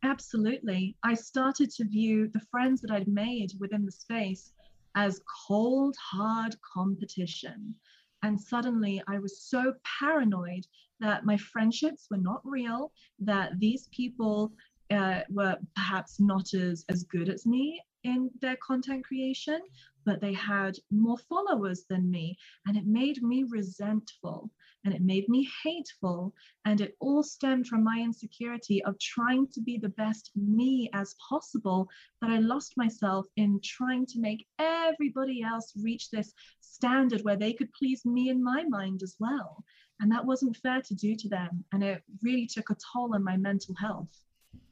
Absolutely. 0.05 0.97
I 1.03 1.15
started 1.15 1.71
to 1.73 1.85
view 1.85 2.29
the 2.29 2.43
friends 2.51 2.81
that 2.83 2.91
I'd 2.91 3.09
made 3.09 3.53
within 3.59 3.85
the 3.85 3.93
space 3.93 4.53
as 4.95 5.21
cold, 5.47 5.97
hard 5.99 6.55
competition. 6.61 7.75
And 8.23 8.41
suddenly 8.41 9.03
I 9.09 9.19
was 9.19 9.43
so 9.43 9.75
paranoid 9.99 10.67
that 11.01 11.25
my 11.25 11.37
friendships 11.37 12.07
were 12.11 12.19
not 12.19 12.41
real, 12.45 12.93
that 13.19 13.59
these 13.59 13.89
people 13.93 14.53
uh, 14.91 15.21
were 15.31 15.57
perhaps 15.75 16.21
not 16.21 16.55
as, 16.55 16.85
as 16.89 17.03
good 17.05 17.29
as 17.29 17.47
me 17.47 17.81
in 18.05 18.31
their 18.41 18.57
content 18.57 19.05
creation, 19.05 19.61
but 20.05 20.21
they 20.21 20.33
had 20.33 20.77
more 20.91 21.19
followers 21.19 21.85
than 21.89 22.11
me. 22.11 22.37
And 22.67 22.77
it 22.77 22.87
made 22.87 23.23
me 23.23 23.45
resentful 23.49 24.51
and 24.85 24.93
it 24.93 25.01
made 25.01 25.29
me 25.29 25.49
hateful. 25.63 26.35
And 26.67 26.81
it 26.81 26.95
all 27.01 27.23
stemmed 27.23 27.67
from 27.67 27.83
my 27.83 27.99
insecurity 27.99 28.85
of 28.85 28.99
trying 28.99 29.49
to 29.49 29.61
be 29.61 29.79
the 29.79 29.89
best 29.91 30.31
me 30.37 30.91
as 30.93 31.15
possible. 31.29 31.89
That 32.21 32.31
I 32.31 32.39
lost 32.39 32.77
myself 32.77 33.27
in 33.37 33.61
trying 33.63 34.07
to 34.07 34.21
make 34.21 34.47
everybody 34.59 35.43
else 35.43 35.73
reach 35.83 36.11
this 36.11 36.33
standard 36.61 37.23
where 37.23 37.37
they 37.37 37.53
could 37.53 37.73
please 37.73 38.05
me 38.05 38.29
in 38.29 38.43
my 38.43 38.65
mind 38.69 39.03
as 39.03 39.17
well. 39.19 39.65
And 40.01 40.11
that 40.13 40.25
wasn't 40.25 40.57
fair 40.57 40.83
to 40.83 40.95
do 40.95 41.15
to 41.17 41.29
them. 41.29 41.65
And 41.73 41.83
it 41.83 42.03
really 42.23 42.47
took 42.47 42.71
a 42.71 42.77
toll 42.93 43.15
on 43.15 43.25
my 43.25 43.37
mental 43.37 43.75
health. 43.75 44.09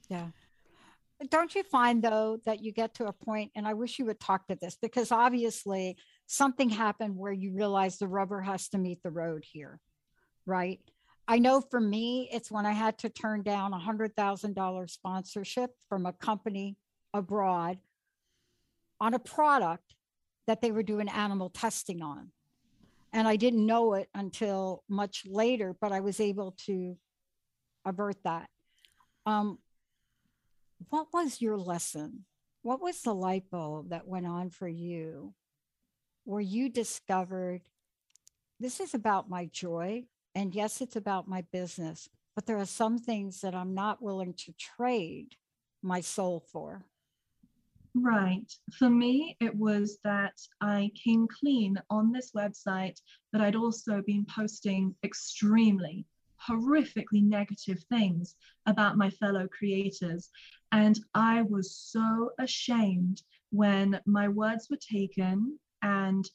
Yeah. 0.09 0.29
Don't 1.31 1.55
you 1.55 1.63
find 1.63 2.03
though 2.03 2.39
that 2.45 2.63
you 2.63 2.73
get 2.73 2.95
to 2.95 3.07
a 3.07 3.13
point, 3.13 3.53
and 3.55 3.67
I 3.67 3.75
wish 3.75 3.99
you 3.99 4.07
would 4.07 4.21
talk 4.21 4.47
to 4.49 4.57
this 4.57 4.77
because 4.81 5.13
obviously 5.13 5.97
something 6.27 6.69
happened 6.69 7.17
where 7.17 7.33
you 7.33 7.55
realize 7.55 7.99
the 7.99 8.09
rubber 8.09 8.41
has 8.41 8.69
to 8.71 8.79
meet 8.79 9.03
the 9.03 9.11
road 9.11 9.45
here, 9.45 9.79
right? 10.47 10.81
I 11.29 11.39
know 11.39 11.61
for 11.61 11.81
me, 11.81 12.29
it's 12.33 12.51
when 12.51 12.67
I 12.67 12.73
had 12.73 12.99
to 12.99 13.09
turn 13.09 13.43
down 13.43 13.73
a 13.73 13.79
hundred 13.79 14.17
thousand 14.17 14.55
dollar 14.55 14.87
sponsorship 14.89 15.71
from 15.89 16.07
a 16.07 16.13
company 16.13 16.77
abroad 17.15 17.79
on 19.01 19.15
a 19.15 19.19
product 19.19 19.95
that 20.47 20.61
they 20.61 20.73
were 20.73 20.83
doing 20.83 21.09
animal 21.09 21.51
testing 21.51 22.03
on. 22.03 22.31
And 23.13 23.29
I 23.29 23.37
didn't 23.37 23.65
know 23.67 23.95
it 23.95 24.09
until 24.15 24.83
much 24.89 25.25
later, 25.27 25.77
but 25.81 25.93
I 25.93 26.01
was 26.01 26.19
able 26.19 26.57
to 26.67 26.97
avert 27.85 28.17
that. 28.25 28.49
Um, 29.27 29.59
what 30.91 31.09
was 31.13 31.41
your 31.41 31.57
lesson? 31.57 32.25
What 32.63 32.81
was 32.81 33.03
the 33.03 33.15
light 33.15 33.51
bulb 33.51 33.91
that 33.91 34.07
went 34.07 34.27
on 34.27 34.51
for 34.51 34.69
you 34.69 35.35
where 36.25 36.41
you 36.41 36.69
discovered 36.69 37.63
this 38.61 38.81
is 38.81 38.95
about 38.95 39.29
my 39.29 39.47
joy? 39.47 40.05
And 40.35 40.55
yes, 40.55 40.81
it's 40.81 40.97
about 40.97 41.29
my 41.29 41.45
business, 41.53 42.09
but 42.35 42.47
there 42.47 42.59
are 42.59 42.67
some 42.67 42.99
things 42.99 43.41
that 43.41 43.55
I'm 43.55 43.75
not 43.75 44.03
willing 44.03 44.35
to 44.35 44.53
trade 44.53 45.35
my 45.83 46.01
soul 46.01 46.41
for. 46.53 46.87
Right. 47.95 48.51
For 48.79 48.89
me, 48.89 49.37
it 49.41 49.55
was 49.55 49.99
that 50.05 50.41
I 50.63 50.91
came 51.05 51.29
clean 51.29 51.77
on 51.91 52.11
this 52.11 52.33
website, 52.33 52.99
but 53.33 53.43
I'd 53.43 53.57
also 53.57 54.01
been 54.07 54.25
posting 54.25 54.95
extremely 55.05 56.07
horrifically 56.49 57.23
negative 57.23 57.83
things 57.89 58.35
about 58.67 58.97
my 58.97 59.11
fellow 59.11 59.49
creators. 59.49 60.31
And 60.73 60.99
I 61.15 61.43
was 61.43 61.75
so 61.75 62.31
ashamed 62.39 63.23
when 63.51 64.01
my 64.07 64.29
words 64.29 64.69
were 64.71 64.79
taken 64.79 65.59
and 65.83 66.29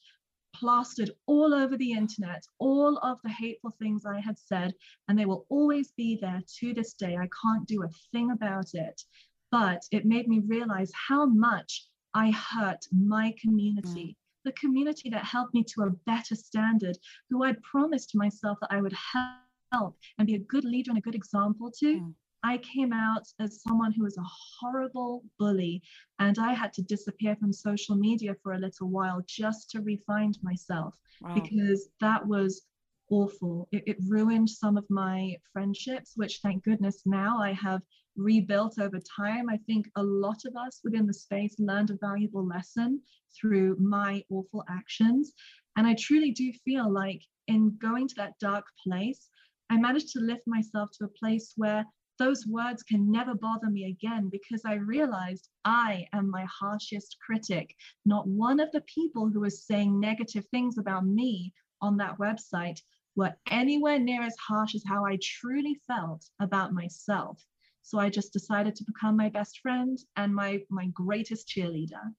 plastered 0.54 1.10
all 1.26 1.54
over 1.54 1.76
the 1.76 1.92
internet, 1.92 2.44
all 2.58 2.98
of 2.98 3.18
the 3.22 3.30
hateful 3.30 3.74
things 3.78 4.04
I 4.06 4.20
had 4.20 4.38
said, 4.38 4.74
and 5.08 5.18
they 5.18 5.26
will 5.26 5.46
always 5.48 5.92
be 5.92 6.16
there 6.20 6.42
to 6.58 6.74
this 6.74 6.94
day. 6.94 7.16
I 7.16 7.28
can't 7.42 7.66
do 7.66 7.82
a 7.82 7.90
thing 8.12 8.30
about 8.30 8.74
it. 8.74 9.02
But 9.50 9.82
it 9.92 10.04
made 10.04 10.28
me 10.28 10.40
realize 10.40 10.92
how 10.94 11.26
much 11.26 11.86
I 12.14 12.30
hurt 12.30 12.84
my 12.92 13.34
community. 13.40 14.10
Mm. 14.10 14.16
The 14.44 14.52
community 14.52 15.10
that 15.10 15.24
helped 15.24 15.54
me 15.54 15.64
to 15.74 15.82
a 15.82 15.90
better 16.06 16.34
standard, 16.34 16.96
who 17.30 17.44
I'd 17.44 17.62
promised 17.62 18.14
myself 18.14 18.58
that 18.60 18.72
I 18.72 18.80
would 18.80 18.92
help 18.92 19.47
and 19.72 20.26
be 20.26 20.34
a 20.34 20.38
good 20.40 20.64
leader 20.64 20.90
and 20.90 20.98
a 20.98 21.02
good 21.02 21.14
example 21.14 21.70
to. 21.78 22.00
Mm. 22.00 22.14
I 22.44 22.58
came 22.58 22.92
out 22.92 23.26
as 23.40 23.62
someone 23.62 23.92
who 23.92 24.04
was 24.04 24.16
a 24.16 24.22
horrible 24.60 25.24
bully, 25.38 25.82
and 26.20 26.38
I 26.38 26.54
had 26.54 26.72
to 26.74 26.82
disappear 26.82 27.34
from 27.36 27.52
social 27.52 27.96
media 27.96 28.36
for 28.42 28.52
a 28.52 28.58
little 28.58 28.88
while 28.88 29.22
just 29.26 29.70
to 29.70 29.80
refine 29.80 30.32
myself 30.42 30.94
wow. 31.20 31.34
because 31.34 31.88
that 32.00 32.24
was 32.26 32.62
awful. 33.10 33.68
It, 33.72 33.82
it, 33.86 33.96
ruined 34.06 34.48
some 34.50 34.76
of 34.76 34.84
my 34.88 35.36
friendships, 35.52 36.12
which 36.14 36.38
thank 36.42 36.62
goodness 36.62 37.02
now 37.06 37.40
I 37.40 37.52
have 37.54 37.82
rebuilt 38.16 38.78
over 38.78 39.00
time. 39.00 39.48
I 39.48 39.56
think 39.66 39.88
a 39.96 40.02
lot 40.02 40.44
of 40.44 40.54
us 40.56 40.80
within 40.84 41.06
the 41.06 41.14
space 41.14 41.56
learned 41.58 41.90
a 41.90 41.98
valuable 42.00 42.46
lesson 42.46 43.00
through 43.38 43.76
my 43.80 44.22
awful 44.30 44.64
actions. 44.68 45.32
And 45.76 45.86
I 45.86 45.94
truly 45.94 46.32
do 46.32 46.52
feel 46.64 46.92
like 46.92 47.22
in 47.46 47.76
going 47.80 48.08
to 48.08 48.14
that 48.16 48.38
dark 48.40 48.66
place, 48.84 49.28
I 49.70 49.76
managed 49.76 50.12
to 50.12 50.20
lift 50.20 50.46
myself 50.46 50.90
to 50.98 51.04
a 51.04 51.18
place 51.18 51.52
where 51.56 51.84
those 52.18 52.46
words 52.46 52.82
can 52.82 53.10
never 53.10 53.34
bother 53.34 53.70
me 53.70 53.84
again 53.84 54.28
because 54.30 54.62
I 54.64 54.74
realized 54.74 55.50
I 55.64 56.06
am 56.12 56.30
my 56.30 56.46
harshest 56.46 57.16
critic. 57.24 57.74
Not 58.04 58.26
one 58.26 58.60
of 58.60 58.72
the 58.72 58.80
people 58.82 59.28
who 59.28 59.40
was 59.40 59.64
saying 59.64 59.98
negative 59.98 60.44
things 60.46 60.78
about 60.78 61.06
me 61.06 61.52
on 61.80 61.96
that 61.98 62.18
website 62.18 62.80
were 63.14 63.36
anywhere 63.50 63.98
near 63.98 64.22
as 64.22 64.36
harsh 64.36 64.74
as 64.74 64.84
how 64.86 65.04
I 65.04 65.18
truly 65.22 65.80
felt 65.86 66.24
about 66.40 66.72
myself. 66.72 67.44
So 67.82 67.98
I 67.98 68.10
just 68.10 68.32
decided 68.32 68.74
to 68.76 68.84
become 68.84 69.16
my 69.16 69.28
best 69.28 69.60
friend 69.60 69.98
and 70.16 70.34
my 70.34 70.60
my 70.70 70.86
greatest 70.88 71.48
cheerleader. 71.48 72.14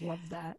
Love 0.00 0.28
that. 0.30 0.56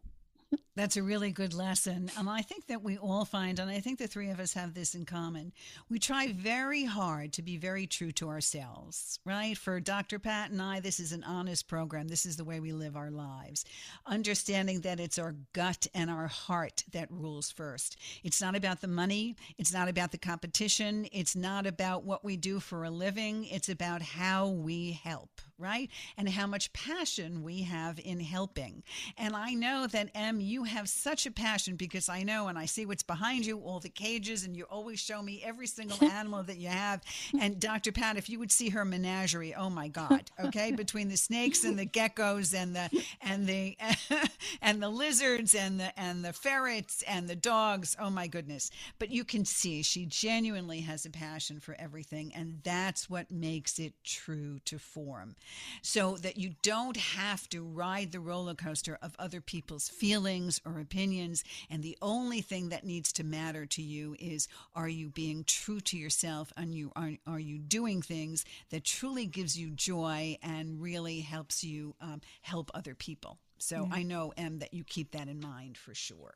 That's 0.78 0.96
a 0.96 1.02
really 1.02 1.32
good 1.32 1.54
lesson. 1.54 2.08
And 2.16 2.30
I 2.30 2.40
think 2.40 2.68
that 2.68 2.84
we 2.84 2.96
all 2.96 3.24
find, 3.24 3.58
and 3.58 3.68
I 3.68 3.80
think 3.80 3.98
the 3.98 4.06
three 4.06 4.30
of 4.30 4.38
us 4.38 4.52
have 4.52 4.74
this 4.74 4.94
in 4.94 5.06
common, 5.06 5.52
we 5.90 5.98
try 5.98 6.28
very 6.32 6.84
hard 6.84 7.32
to 7.32 7.42
be 7.42 7.56
very 7.56 7.88
true 7.88 8.12
to 8.12 8.28
ourselves, 8.28 9.18
right? 9.24 9.58
For 9.58 9.80
Dr. 9.80 10.20
Pat 10.20 10.52
and 10.52 10.62
I, 10.62 10.78
this 10.78 11.00
is 11.00 11.10
an 11.10 11.24
honest 11.24 11.66
program. 11.66 12.06
This 12.06 12.24
is 12.24 12.36
the 12.36 12.44
way 12.44 12.60
we 12.60 12.72
live 12.72 12.96
our 12.96 13.10
lives. 13.10 13.64
Understanding 14.06 14.82
that 14.82 15.00
it's 15.00 15.18
our 15.18 15.34
gut 15.52 15.88
and 15.94 16.10
our 16.10 16.28
heart 16.28 16.84
that 16.92 17.10
rules 17.10 17.50
first. 17.50 17.96
It's 18.22 18.40
not 18.40 18.54
about 18.54 18.80
the 18.80 18.86
money, 18.86 19.34
it's 19.58 19.72
not 19.72 19.88
about 19.88 20.12
the 20.12 20.18
competition, 20.18 21.08
it's 21.10 21.34
not 21.34 21.66
about 21.66 22.04
what 22.04 22.24
we 22.24 22.36
do 22.36 22.60
for 22.60 22.84
a 22.84 22.90
living, 22.90 23.46
it's 23.46 23.68
about 23.68 24.00
how 24.00 24.46
we 24.46 24.92
help 24.92 25.40
right? 25.58 25.90
And 26.16 26.28
how 26.28 26.46
much 26.46 26.72
passion 26.72 27.42
we 27.42 27.62
have 27.62 27.98
in 28.02 28.20
helping. 28.20 28.82
And 29.16 29.34
I 29.34 29.54
know 29.54 29.86
that, 29.88 30.10
Em, 30.14 30.40
you 30.40 30.64
have 30.64 30.88
such 30.88 31.26
a 31.26 31.30
passion 31.30 31.76
because 31.76 32.08
I 32.08 32.22
know 32.22 32.48
and 32.48 32.56
I 32.58 32.66
see 32.66 32.86
what's 32.86 33.02
behind 33.02 33.44
you, 33.44 33.58
all 33.58 33.80
the 33.80 33.88
cages, 33.88 34.44
and 34.44 34.56
you 34.56 34.64
always 34.64 35.00
show 35.00 35.20
me 35.20 35.42
every 35.44 35.66
single 35.66 36.02
animal 36.08 36.42
that 36.44 36.58
you 36.58 36.68
have. 36.68 37.02
And 37.40 37.58
Dr. 37.60 37.92
Pat, 37.92 38.16
if 38.16 38.30
you 38.30 38.38
would 38.38 38.52
see 38.52 38.70
her 38.70 38.84
menagerie, 38.84 39.54
oh 39.54 39.70
my 39.70 39.88
God, 39.88 40.30
okay? 40.44 40.72
Between 40.72 41.08
the 41.08 41.16
snakes 41.16 41.64
and 41.64 41.78
the 41.78 41.86
geckos 41.86 42.54
and 42.54 42.76
the 42.76 43.04
and 43.20 43.46
the 43.46 43.76
and 44.62 44.82
the 44.82 44.88
lizards 44.88 45.54
and 45.54 45.80
the 45.80 45.98
and 45.98 46.24
the 46.24 46.32
ferrets 46.32 47.02
and 47.02 47.28
the 47.28 47.36
dogs, 47.36 47.96
oh 48.00 48.10
my 48.10 48.28
goodness. 48.28 48.70
But 48.98 49.10
you 49.10 49.24
can 49.24 49.44
see 49.44 49.82
she 49.82 50.06
genuinely 50.06 50.80
has 50.80 51.04
a 51.04 51.10
passion 51.10 51.58
for 51.58 51.74
everything, 51.78 52.32
and 52.34 52.60
that's 52.62 53.10
what 53.10 53.30
makes 53.30 53.78
it 53.78 53.94
true 54.04 54.60
to 54.66 54.78
form 54.78 55.34
so 55.82 56.16
that 56.18 56.36
you 56.36 56.54
don't 56.62 56.96
have 56.96 57.48
to 57.50 57.62
ride 57.62 58.12
the 58.12 58.20
roller 58.20 58.54
coaster 58.54 58.98
of 59.02 59.14
other 59.18 59.40
people's 59.40 59.88
feelings 59.88 60.60
or 60.64 60.80
opinions. 60.80 61.44
And 61.70 61.82
the 61.82 61.98
only 62.02 62.40
thing 62.40 62.68
that 62.70 62.84
needs 62.84 63.12
to 63.14 63.24
matter 63.24 63.66
to 63.66 63.82
you 63.82 64.16
is 64.18 64.48
are 64.74 64.88
you 64.88 65.08
being 65.08 65.44
true 65.44 65.80
to 65.80 65.96
yourself 65.96 66.52
and 66.56 66.74
you 66.74 66.92
are, 66.96 67.12
are 67.26 67.40
you 67.40 67.58
doing 67.58 68.02
things 68.02 68.44
that 68.70 68.84
truly 68.84 69.26
gives 69.26 69.58
you 69.58 69.70
joy 69.70 70.38
and 70.42 70.80
really 70.80 71.20
helps 71.20 71.64
you 71.64 71.94
um, 72.00 72.20
help 72.42 72.70
other 72.74 72.94
people. 72.94 73.38
So 73.58 73.86
yeah. 73.88 73.96
I 73.96 74.02
know, 74.02 74.32
Em, 74.36 74.60
that 74.60 74.72
you 74.74 74.84
keep 74.84 75.12
that 75.12 75.28
in 75.28 75.40
mind 75.40 75.76
for 75.76 75.94
sure. 75.94 76.34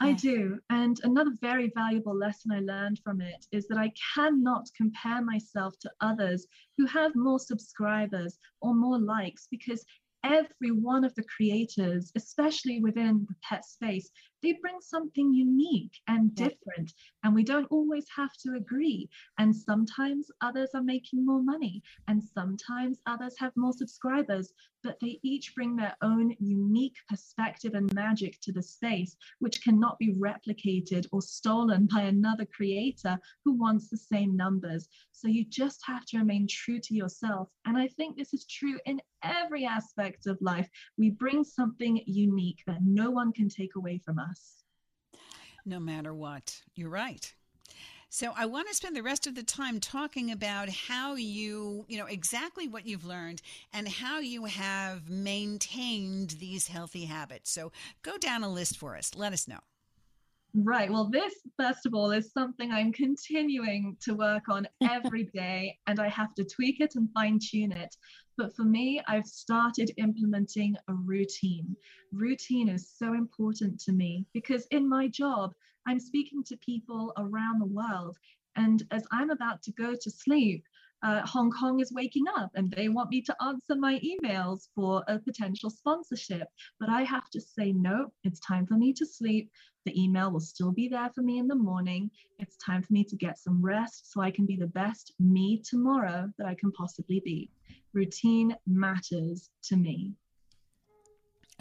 I 0.00 0.12
do. 0.12 0.58
And 0.70 0.98
another 1.04 1.32
very 1.40 1.70
valuable 1.74 2.16
lesson 2.16 2.52
I 2.52 2.60
learned 2.60 3.00
from 3.04 3.20
it 3.20 3.46
is 3.52 3.66
that 3.68 3.78
I 3.78 3.92
cannot 4.14 4.68
compare 4.76 5.22
myself 5.22 5.78
to 5.80 5.90
others 6.00 6.46
who 6.76 6.86
have 6.86 7.14
more 7.14 7.38
subscribers 7.38 8.38
or 8.60 8.74
more 8.74 8.98
likes 8.98 9.46
because 9.50 9.84
every 10.24 10.70
one 10.70 11.04
of 11.04 11.14
the 11.14 11.24
creators, 11.24 12.10
especially 12.16 12.80
within 12.80 13.26
the 13.28 13.36
pet 13.42 13.64
space, 13.64 14.10
they 14.44 14.52
bring 14.60 14.80
something 14.80 15.32
unique 15.32 15.98
and 16.06 16.34
different 16.34 16.92
and 17.22 17.34
we 17.34 17.42
don't 17.42 17.66
always 17.70 18.04
have 18.14 18.32
to 18.44 18.54
agree. 18.56 19.08
And 19.38 19.56
sometimes 19.56 20.30
others 20.42 20.70
are 20.74 20.82
making 20.82 21.24
more 21.24 21.42
money 21.42 21.82
and 22.08 22.22
sometimes 22.22 23.00
others 23.06 23.34
have 23.38 23.52
more 23.56 23.72
subscribers 23.72 24.52
but 24.84 25.00
they 25.00 25.18
each 25.22 25.54
bring 25.54 25.74
their 25.74 25.96
own 26.02 26.36
unique 26.38 26.96
perspective 27.08 27.72
and 27.74 27.92
magic 27.94 28.38
to 28.42 28.52
the 28.52 28.62
space 28.62 29.16
which 29.38 29.64
cannot 29.64 29.98
be 29.98 30.14
replicated 30.14 31.06
or 31.10 31.22
stolen 31.22 31.88
by 31.90 32.02
another 32.02 32.44
creator 32.44 33.18
who 33.44 33.54
wants 33.54 33.88
the 33.88 33.96
same 33.96 34.36
numbers. 34.36 34.88
So 35.12 35.26
you 35.26 35.46
just 35.48 35.80
have 35.86 36.04
to 36.06 36.18
remain 36.18 36.46
true 36.46 36.80
to 36.80 36.94
yourself. 36.94 37.48
And 37.64 37.78
i 37.78 37.88
think 37.88 38.16
this 38.16 38.34
is 38.34 38.44
true 38.44 38.78
in 38.84 39.00
every 39.22 39.64
aspect 39.64 40.26
of 40.26 40.36
life. 40.42 40.68
We 40.98 41.10
bring 41.10 41.44
something 41.44 42.02
unique 42.06 42.62
that 42.66 42.84
no 42.84 43.10
one 43.10 43.32
can 43.32 43.48
take 43.48 43.74
away 43.76 44.02
from 44.04 44.18
us 44.18 44.33
no 45.64 45.80
matter 45.80 46.14
what. 46.14 46.60
You're 46.74 46.90
right. 46.90 47.32
So 48.08 48.32
I 48.36 48.46
want 48.46 48.68
to 48.68 48.74
spend 48.74 48.94
the 48.94 49.02
rest 49.02 49.26
of 49.26 49.34
the 49.34 49.42
time 49.42 49.80
talking 49.80 50.30
about 50.30 50.68
how 50.68 51.16
you, 51.16 51.84
you 51.88 51.98
know, 51.98 52.06
exactly 52.06 52.68
what 52.68 52.86
you've 52.86 53.04
learned 53.04 53.42
and 53.72 53.88
how 53.88 54.20
you 54.20 54.44
have 54.44 55.10
maintained 55.10 56.36
these 56.38 56.68
healthy 56.68 57.06
habits. 57.06 57.50
So 57.50 57.72
go 58.02 58.16
down 58.16 58.44
a 58.44 58.48
list 58.48 58.76
for 58.76 58.96
us. 58.96 59.16
Let 59.16 59.32
us 59.32 59.48
know. 59.48 59.58
Right. 60.56 60.88
Well, 60.88 61.10
this, 61.10 61.34
first 61.58 61.84
of 61.84 61.94
all, 61.94 62.12
is 62.12 62.32
something 62.32 62.70
I'm 62.70 62.92
continuing 62.92 63.96
to 64.02 64.14
work 64.14 64.44
on 64.48 64.68
every 64.88 65.24
day, 65.34 65.76
and 65.88 65.98
I 65.98 66.08
have 66.08 66.32
to 66.36 66.44
tweak 66.44 66.80
it 66.80 66.94
and 66.94 67.10
fine 67.12 67.40
tune 67.42 67.72
it. 67.72 67.96
But 68.36 68.54
for 68.54 68.62
me, 68.62 69.02
I've 69.08 69.26
started 69.26 69.90
implementing 69.96 70.76
a 70.86 70.94
routine. 70.94 71.74
Routine 72.12 72.68
is 72.68 72.88
so 72.96 73.14
important 73.14 73.80
to 73.80 73.92
me 73.92 74.26
because 74.32 74.66
in 74.70 74.88
my 74.88 75.08
job, 75.08 75.52
I'm 75.88 75.98
speaking 75.98 76.44
to 76.44 76.56
people 76.58 77.12
around 77.16 77.60
the 77.60 77.66
world. 77.66 78.16
And 78.54 78.84
as 78.92 79.04
I'm 79.10 79.30
about 79.30 79.60
to 79.64 79.72
go 79.72 79.94
to 80.00 80.10
sleep, 80.10 80.64
uh, 81.04 81.20
Hong 81.26 81.50
Kong 81.50 81.80
is 81.80 81.92
waking 81.92 82.24
up 82.34 82.50
and 82.54 82.70
they 82.70 82.88
want 82.88 83.10
me 83.10 83.20
to 83.22 83.36
answer 83.42 83.74
my 83.74 84.00
emails 84.00 84.68
for 84.74 85.04
a 85.06 85.18
potential 85.18 85.68
sponsorship. 85.68 86.48
But 86.80 86.88
I 86.88 87.02
have 87.02 87.28
to 87.30 87.40
say, 87.40 87.72
no, 87.72 88.12
it's 88.22 88.40
time 88.40 88.66
for 88.66 88.74
me 88.74 88.94
to 88.94 89.04
sleep. 89.04 89.50
The 89.84 90.02
email 90.02 90.30
will 90.30 90.40
still 90.40 90.72
be 90.72 90.88
there 90.88 91.10
for 91.14 91.22
me 91.22 91.38
in 91.38 91.46
the 91.46 91.54
morning. 91.54 92.10
It's 92.38 92.56
time 92.56 92.82
for 92.82 92.92
me 92.92 93.04
to 93.04 93.16
get 93.16 93.38
some 93.38 93.60
rest 93.62 94.12
so 94.12 94.20
I 94.20 94.30
can 94.30 94.46
be 94.46 94.56
the 94.56 94.66
best 94.66 95.12
me 95.20 95.62
tomorrow 95.62 96.32
that 96.38 96.46
I 96.46 96.54
can 96.54 96.72
possibly 96.72 97.20
be. 97.24 97.50
Routine 97.92 98.56
matters 98.66 99.50
to 99.64 99.76
me. 99.76 100.12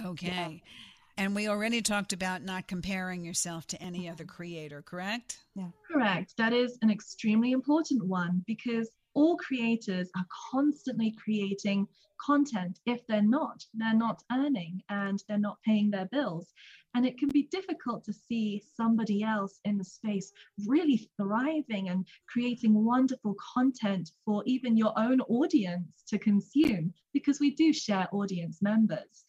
Okay. 0.03 0.61
Yeah. 0.61 0.69
And 1.17 1.35
we 1.35 1.47
already 1.47 1.81
talked 1.81 2.13
about 2.13 2.41
not 2.41 2.67
comparing 2.67 3.23
yourself 3.23 3.67
to 3.67 3.81
any 3.81 4.09
other 4.09 4.25
creator, 4.25 4.81
correct? 4.81 5.39
Yeah. 5.55 5.67
Correct. 5.87 6.33
That 6.37 6.53
is 6.53 6.79
an 6.81 6.89
extremely 6.89 7.51
important 7.51 8.03
one 8.03 8.43
because 8.47 8.89
all 9.13 9.37
creators 9.37 10.09
are 10.15 10.25
constantly 10.51 11.11
creating 11.11 11.87
content. 12.23 12.79
If 12.85 13.05
they're 13.07 13.21
not, 13.21 13.65
they're 13.73 13.93
not 13.93 14.23
earning 14.31 14.81
and 14.89 15.23
they're 15.27 15.37
not 15.37 15.61
paying 15.65 15.91
their 15.91 16.05
bills. 16.05 16.53
And 16.95 17.05
it 17.05 17.17
can 17.17 17.29
be 17.29 17.43
difficult 17.51 18.03
to 18.05 18.13
see 18.13 18.63
somebody 18.75 19.23
else 19.23 19.59
in 19.65 19.77
the 19.77 19.83
space 19.83 20.31
really 20.67 21.09
thriving 21.17 21.89
and 21.89 22.05
creating 22.27 22.73
wonderful 22.73 23.35
content 23.55 24.11
for 24.25 24.43
even 24.45 24.77
your 24.77 24.93
own 24.97 25.21
audience 25.21 26.03
to 26.07 26.19
consume 26.19 26.93
because 27.11 27.39
we 27.39 27.51
do 27.51 27.73
share 27.73 28.07
audience 28.11 28.61
members. 28.61 29.25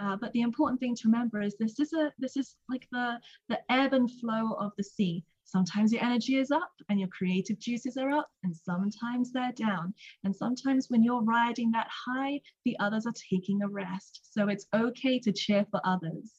Uh, 0.00 0.16
but 0.16 0.32
the 0.32 0.42
important 0.42 0.78
thing 0.78 0.94
to 0.94 1.08
remember 1.08 1.40
is 1.40 1.56
this 1.56 1.80
is 1.80 1.92
a 1.92 2.12
this 2.18 2.36
is 2.36 2.54
like 2.68 2.86
the 2.92 3.18
the 3.48 3.58
ebb 3.68 3.94
and 3.94 4.10
flow 4.20 4.52
of 4.52 4.72
the 4.76 4.84
sea. 4.84 5.24
Sometimes 5.48 5.94
your 5.94 6.04
energy 6.04 6.36
is 6.36 6.50
up 6.50 6.70
and 6.90 7.00
your 7.00 7.08
creative 7.08 7.58
juices 7.58 7.96
are 7.96 8.10
up, 8.10 8.28
and 8.44 8.54
sometimes 8.54 9.32
they're 9.32 9.52
down. 9.52 9.94
And 10.24 10.36
sometimes 10.36 10.90
when 10.90 11.02
you're 11.02 11.22
riding 11.22 11.70
that 11.70 11.88
high, 11.88 12.42
the 12.66 12.76
others 12.80 13.06
are 13.06 13.14
taking 13.30 13.62
a 13.62 13.68
rest. 13.68 14.28
So 14.30 14.48
it's 14.48 14.66
okay 14.74 15.18
to 15.20 15.32
cheer 15.32 15.64
for 15.70 15.80
others. 15.84 16.32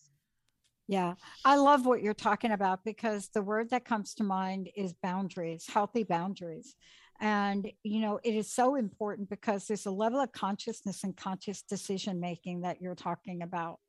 Yeah, 0.87 1.15
I 1.43 1.55
love 1.55 1.87
what 1.87 2.03
you're 2.03 2.13
talking 2.13 2.51
about 2.51 2.83
because 2.83 3.29
the 3.33 3.41
word 3.41 3.71
that 3.71 3.83
comes 3.83 4.13
to 4.15 4.23
mind 4.23 4.69
is 4.75 4.93
boundaries, 5.01 5.65
healthy 5.67 6.03
boundaries. 6.03 6.75
And, 7.19 7.67
you 7.81 8.01
know, 8.01 8.19
it 8.23 8.35
is 8.35 8.53
so 8.53 8.75
important 8.75 9.27
because 9.27 9.65
there's 9.65 9.87
a 9.87 9.91
level 9.91 10.19
of 10.19 10.31
consciousness 10.33 11.03
and 11.03 11.17
conscious 11.17 11.63
decision 11.63 12.19
making 12.19 12.61
that 12.61 12.79
you're 12.79 12.93
talking 12.93 13.41
about, 13.41 13.79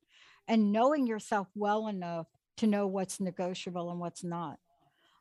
and 0.48 0.72
knowing 0.72 1.06
yourself 1.06 1.48
well 1.54 1.88
enough 1.88 2.26
to 2.56 2.66
know 2.66 2.86
what's 2.86 3.20
negotiable 3.20 3.90
and 3.90 4.00
what's 4.00 4.24
not. 4.24 4.58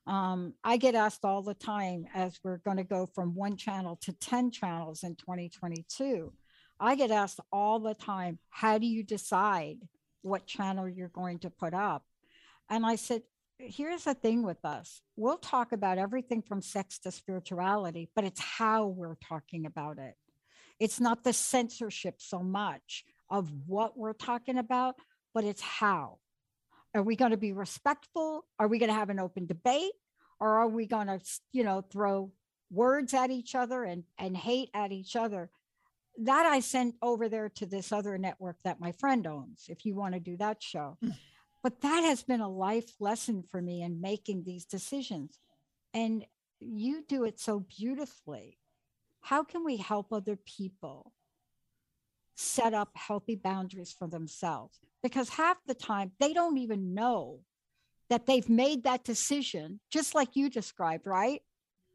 Um, 0.10 0.56
I 0.64 0.78
get 0.78 0.96
asked 0.96 1.24
all 1.24 1.44
the 1.44 1.54
time 1.54 2.06
as 2.16 2.40
we're 2.44 2.58
going 2.58 2.78
to 2.78 2.84
go 2.84 3.06
from 3.14 3.36
one 3.36 3.56
channel 3.56 3.98
to 4.02 4.12
10 4.14 4.50
channels 4.52 5.04
in 5.04 5.16
2022. 5.16 6.34
I 6.80 6.96
get 6.96 7.12
asked 7.12 7.40
all 7.52 7.80
the 7.80 7.94
time, 7.94 8.40
how 8.50 8.80
do 8.80 8.88
you 8.88 9.04
decide 9.04 9.78
what 10.22 10.46
channel 10.46 10.88
you're 10.88 11.10
going 11.10 11.40
to 11.40 11.50
put 11.50 11.74
up. 11.74 12.04
And 12.70 12.86
I 12.86 12.96
said, 12.96 13.22
here's 13.58 14.06
the 14.06 14.14
thing 14.14 14.44
with 14.44 14.64
us 14.64 15.02
we'll 15.16 15.38
talk 15.38 15.74
about 15.74 15.98
everything 15.98 16.42
from 16.42 16.62
sex 16.62 17.00
to 17.00 17.12
spirituality, 17.12 18.10
but 18.16 18.24
it's 18.24 18.40
how 18.40 18.88
we're 18.88 19.18
talking 19.28 19.66
about 19.66 19.98
it. 19.98 20.16
It's 20.80 21.00
not 21.00 21.24
the 21.24 21.34
censorship 21.34 22.16
so 22.20 22.40
much 22.40 23.04
of 23.30 23.52
what 23.68 23.98
we're 23.98 24.14
talking 24.14 24.58
about, 24.58 24.96
but 25.34 25.44
it's 25.44 25.62
how. 25.62 26.20
Are 26.96 27.04
we 27.04 27.16
going 27.16 27.32
to 27.32 27.38
be 27.38 27.54
respectful? 27.54 28.46
Are 28.58 28.68
we 28.68 28.80
going 28.80 28.90
to 28.90 28.96
have 28.96 29.10
an 29.10 29.20
open 29.20 29.46
debate? 29.46 29.92
Or 30.40 30.60
are 30.60 30.68
we 30.68 30.86
going 30.86 31.08
to, 31.08 31.20
you 31.52 31.64
know, 31.64 31.82
throw 31.82 32.32
words 32.72 33.14
at 33.14 33.30
each 33.30 33.56
other 33.56 33.84
and, 33.84 34.04
and 34.18 34.36
hate 34.36 34.70
at 34.74 34.92
each 34.92 35.16
other? 35.16 35.50
that 36.22 36.46
I 36.46 36.60
sent 36.60 36.96
over 37.02 37.30
there 37.30 37.50
to 37.50 37.66
this 37.66 37.92
other 37.92 38.18
network 38.18 38.58
that 38.64 38.82
my 38.82 38.92
friend 38.92 39.26
owns, 39.26 39.66
if 39.70 39.86
you 39.86 39.96
want 39.96 40.16
to 40.16 40.20
do 40.20 40.36
that 40.38 40.62
show. 40.62 40.98
Mm. 41.04 41.16
But 41.64 41.82
that 41.82 42.02
has 42.02 42.24
been 42.24 42.42
a 42.42 42.50
life 42.50 42.92
lesson 43.00 43.44
for 43.44 43.62
me 43.62 43.82
in 43.82 44.02
making 44.02 44.44
these 44.44 44.66
decisions. 44.66 45.40
And 45.94 46.26
you 46.60 47.04
do 47.08 47.24
it 47.24 47.40
so 47.40 47.60
beautifully. 47.60 48.58
How 49.22 49.44
can 49.44 49.64
we 49.64 49.78
help 49.78 50.12
other 50.12 50.38
people 50.38 51.14
set 52.40 52.74
up 52.74 52.90
healthy 52.96 53.36
boundaries 53.36 53.92
for 53.98 54.08
themselves? 54.08 54.80
Because 55.04 55.30
half 55.30 55.58
the 55.68 55.74
time 55.74 56.12
they 56.20 56.34
don't 56.34 56.58
even 56.58 56.94
know 56.94 57.40
that 58.10 58.26
they've 58.26 58.50
made 58.50 58.84
that 58.84 59.04
decision, 59.04 59.80
just 59.92 60.16
like 60.16 60.36
you 60.36 60.50
described, 60.50 61.06
right? 61.06 61.42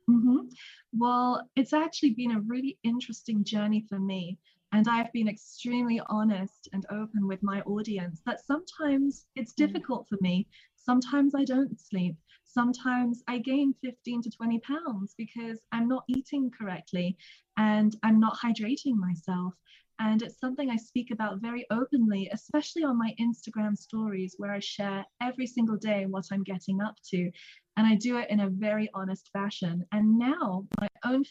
Mm-hmm. 0.08 0.48
Well, 0.96 1.48
it's 1.56 1.72
actually 1.72 2.10
been 2.10 2.32
a 2.32 2.40
really 2.40 2.78
interesting 2.84 3.42
journey 3.42 3.84
for 3.88 3.98
me. 3.98 4.38
And 4.72 4.86
I've 4.88 5.12
been 5.12 5.28
extremely 5.28 6.00
honest 6.08 6.68
and 6.72 6.84
open 6.90 7.28
with 7.28 7.42
my 7.42 7.60
audience 7.62 8.20
that 8.26 8.44
sometimes 8.44 9.26
it's 9.36 9.52
mm. 9.52 9.56
difficult 9.56 10.08
for 10.08 10.18
me. 10.20 10.48
Sometimes 10.74 11.34
I 11.34 11.44
don't 11.44 11.80
sleep. 11.80 12.16
Sometimes 12.44 13.22
I 13.28 13.38
gain 13.38 13.74
15 13.82 14.22
to 14.22 14.30
20 14.30 14.60
pounds 14.60 15.14
because 15.16 15.60
I'm 15.72 15.88
not 15.88 16.04
eating 16.08 16.50
correctly 16.50 17.16
and 17.56 17.96
I'm 18.02 18.20
not 18.20 18.36
hydrating 18.38 18.96
myself. 18.96 19.54
And 20.00 20.22
it's 20.22 20.40
something 20.40 20.70
I 20.70 20.76
speak 20.76 21.10
about 21.12 21.40
very 21.40 21.66
openly, 21.70 22.28
especially 22.32 22.82
on 22.84 22.98
my 22.98 23.14
Instagram 23.20 23.76
stories, 23.76 24.34
where 24.38 24.52
I 24.52 24.58
share 24.58 25.04
every 25.20 25.46
single 25.46 25.76
day 25.76 26.06
what 26.06 26.24
I'm 26.32 26.42
getting 26.42 26.80
up 26.80 26.96
to. 27.10 27.30
And 27.76 27.86
I 27.86 27.94
do 27.94 28.18
it 28.18 28.28
in 28.30 28.40
a 28.40 28.50
very 28.50 28.90
honest 28.94 29.30
fashion. 29.32 29.84
And 29.92 30.18
now 30.18 30.66
my 30.80 30.88
own 31.04 31.24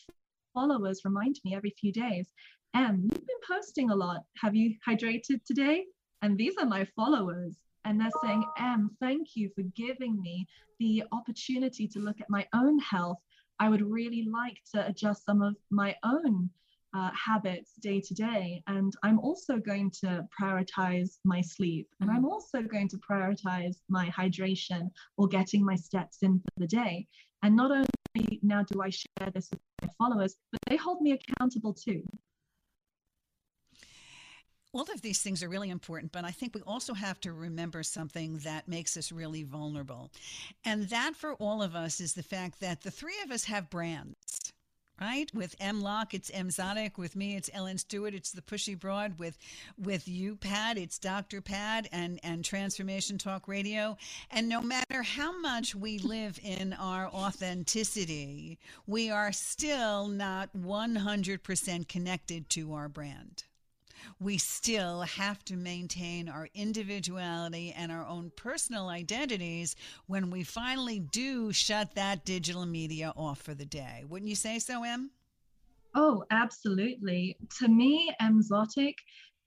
followers 0.54 1.02
remind 1.04 1.40
me 1.44 1.56
every 1.56 1.74
few 1.80 1.92
days, 1.92 2.30
Em, 2.76 3.02
you've 3.04 3.28
been 3.28 3.58
posting 3.58 3.92
a 3.92 3.96
lot. 3.96 4.22
Have 4.38 4.56
you 4.56 4.76
hydrated 4.88 5.44
today? 5.46 5.86
And 6.22 6.38
these 6.38 6.56
are 6.58 6.66
my 6.66 6.86
followers. 6.96 7.58
And 7.86 8.00
they're 8.00 8.10
saying, 8.24 8.44
Em, 8.58 8.90
thank 9.02 9.36
you 9.36 9.50
for 9.56 9.64
giving 9.76 10.22
me 10.22 10.48
the 10.80 11.04
opportunity 11.12 11.88
to 11.90 12.00
look 12.00 12.22
at 12.22 12.30
my 12.30 12.48
own 12.54 12.80
health. 12.80 13.20
I 13.60 13.70
would 13.70 13.82
really 13.82 14.28
like 14.32 14.58
to 14.74 14.88
adjust 14.88 15.26
some 15.26 15.42
of 15.42 15.56
my 15.70 15.96
own 16.04 16.50
uh, 16.94 17.10
habits 17.14 17.74
day 17.82 18.00
to 18.02 18.14
day. 18.14 18.64
And 18.68 18.94
I'm 19.04 19.20
also 19.20 19.58
going 19.58 19.92
to 20.02 20.26
prioritize 20.40 21.18
my 21.24 21.42
sleep. 21.42 21.88
And 22.02 22.12
I'm 22.12 22.26
also 22.26 22.62
going 22.62 22.88
to 22.90 22.98
prioritize 22.98 23.78
my 23.90 24.10
hydration 24.10 24.90
or 25.18 25.28
getting 25.28 25.66
my 25.66 25.76
steps 25.76 26.20
in 26.22 26.40
for 26.40 26.60
the 26.60 26.68
day. 26.68 27.08
And 27.42 27.56
not 27.56 27.72
only 27.72 28.40
now 28.42 28.64
do 28.64 28.82
I 28.82 28.90
share 28.90 29.32
this 29.34 29.50
with 29.52 29.60
my 29.82 29.90
followers, 29.98 30.36
but 30.52 30.62
they 30.70 30.78
hold 30.78 31.02
me 31.02 31.12
accountable 31.12 31.74
too. 31.74 32.04
All 34.76 34.88
of 34.92 35.04
these 35.04 35.22
things 35.22 35.44
are 35.44 35.50
really 35.50 35.70
important, 35.70 36.12
but 36.12 36.26
I 36.26 36.32
think 36.32 36.56
we 36.56 36.62
also 36.62 36.96
have 36.96 37.20
to 37.22 37.32
remember 37.32 37.84
something 37.84 38.40
that 38.40 38.68
makes 38.68 38.98
us 38.98 39.12
really 39.12 39.44
vulnerable. 39.44 40.10
And 40.66 40.90
that 40.90 41.16
for 41.16 41.36
all 41.36 41.62
of 41.62 41.76
us 41.76 42.02
is 42.02 42.16
the 42.16 42.24
fact 42.24 42.60
that 42.62 42.82
the 42.82 42.90
three 42.90 43.22
of 43.24 43.30
us 43.30 43.44
have 43.44 43.70
brands 43.70 44.43
right? 45.00 45.30
With 45.34 45.56
M 45.60 45.82
Lock, 45.82 46.14
it's 46.14 46.32
Emzotic. 46.32 46.98
With 46.98 47.16
me, 47.16 47.36
it's 47.36 47.50
Ellen 47.54 47.78
Stewart. 47.78 48.14
It's 48.14 48.32
the 48.32 48.42
Pushy 48.42 48.80
Broad. 48.80 49.20
With 49.20 49.38
with 49.78 50.08
you, 50.08 50.36
Pat, 50.36 50.78
it's 50.78 51.00
Dr. 51.00 51.42
Pat 51.42 51.88
and 51.92 52.20
and 52.24 52.44
Transformation 52.44 53.18
Talk 53.18 53.48
Radio. 53.48 53.98
And 54.32 54.48
no 54.50 54.62
matter 54.62 55.04
how 55.04 55.38
much 55.40 55.76
we 55.76 56.00
live 56.00 56.40
in 56.44 56.74
our 56.74 57.08
authenticity, 57.08 58.60
we 58.88 59.10
are 59.10 59.32
still 59.32 60.08
not 60.08 60.50
100% 60.56 61.88
connected 61.88 62.50
to 62.52 62.74
our 62.74 62.90
brand 62.90 63.44
we 64.20 64.38
still 64.38 65.02
have 65.02 65.44
to 65.46 65.56
maintain 65.56 66.30
our 66.30 66.50
individuality 66.54 67.74
and 67.78 67.92
our 67.92 68.06
own 68.06 68.32
personal 68.36 68.90
identities 68.90 69.76
when 70.08 70.30
we 70.30 70.44
finally 70.44 71.00
do 71.00 71.52
shut 71.52 71.96
that 71.96 72.26
digital 72.26 72.66
media 72.66 73.14
off 73.16 73.42
for 73.42 73.54
the 73.54 73.66
day. 73.66 74.04
Wouldn't 74.08 74.30
you 74.30 74.36
say 74.36 74.60
so, 74.60 74.84
Em? 74.84 75.12
Oh, 75.96 76.24
absolutely. 76.32 77.38
To 77.60 77.68
me, 77.68 78.12
Emzotic, 78.22 78.96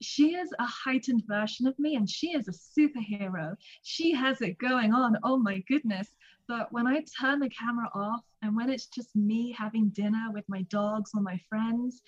she 0.01 0.35
is 0.35 0.51
a 0.59 0.67
heightened 0.67 1.23
version 1.27 1.67
of 1.67 1.79
me 1.79 1.97
and 1.97 2.09
she 2.09 2.29
is 2.29 2.49
a 2.49 2.53
superhero. 2.53 3.57
She 3.83 4.13
has 4.13 4.41
it 4.43 4.59
going 4.59 4.93
on. 4.93 5.17
Oh 5.25 5.39
my 5.39 5.63
goodness. 5.69 6.09
But 6.49 6.73
when 6.73 6.87
I 6.87 7.03
turn 7.21 7.41
the 7.41 7.51
camera 7.51 7.89
off 7.95 8.21
and 8.43 8.55
when 8.55 8.71
it's 8.71 8.87
just 8.87 9.17
me 9.17 9.55
having 9.59 9.89
dinner 9.89 10.29
with 10.33 10.45
my 10.49 10.63
dogs 10.63 11.11
or 11.15 11.21
my 11.21 11.41
friends, 11.49 12.03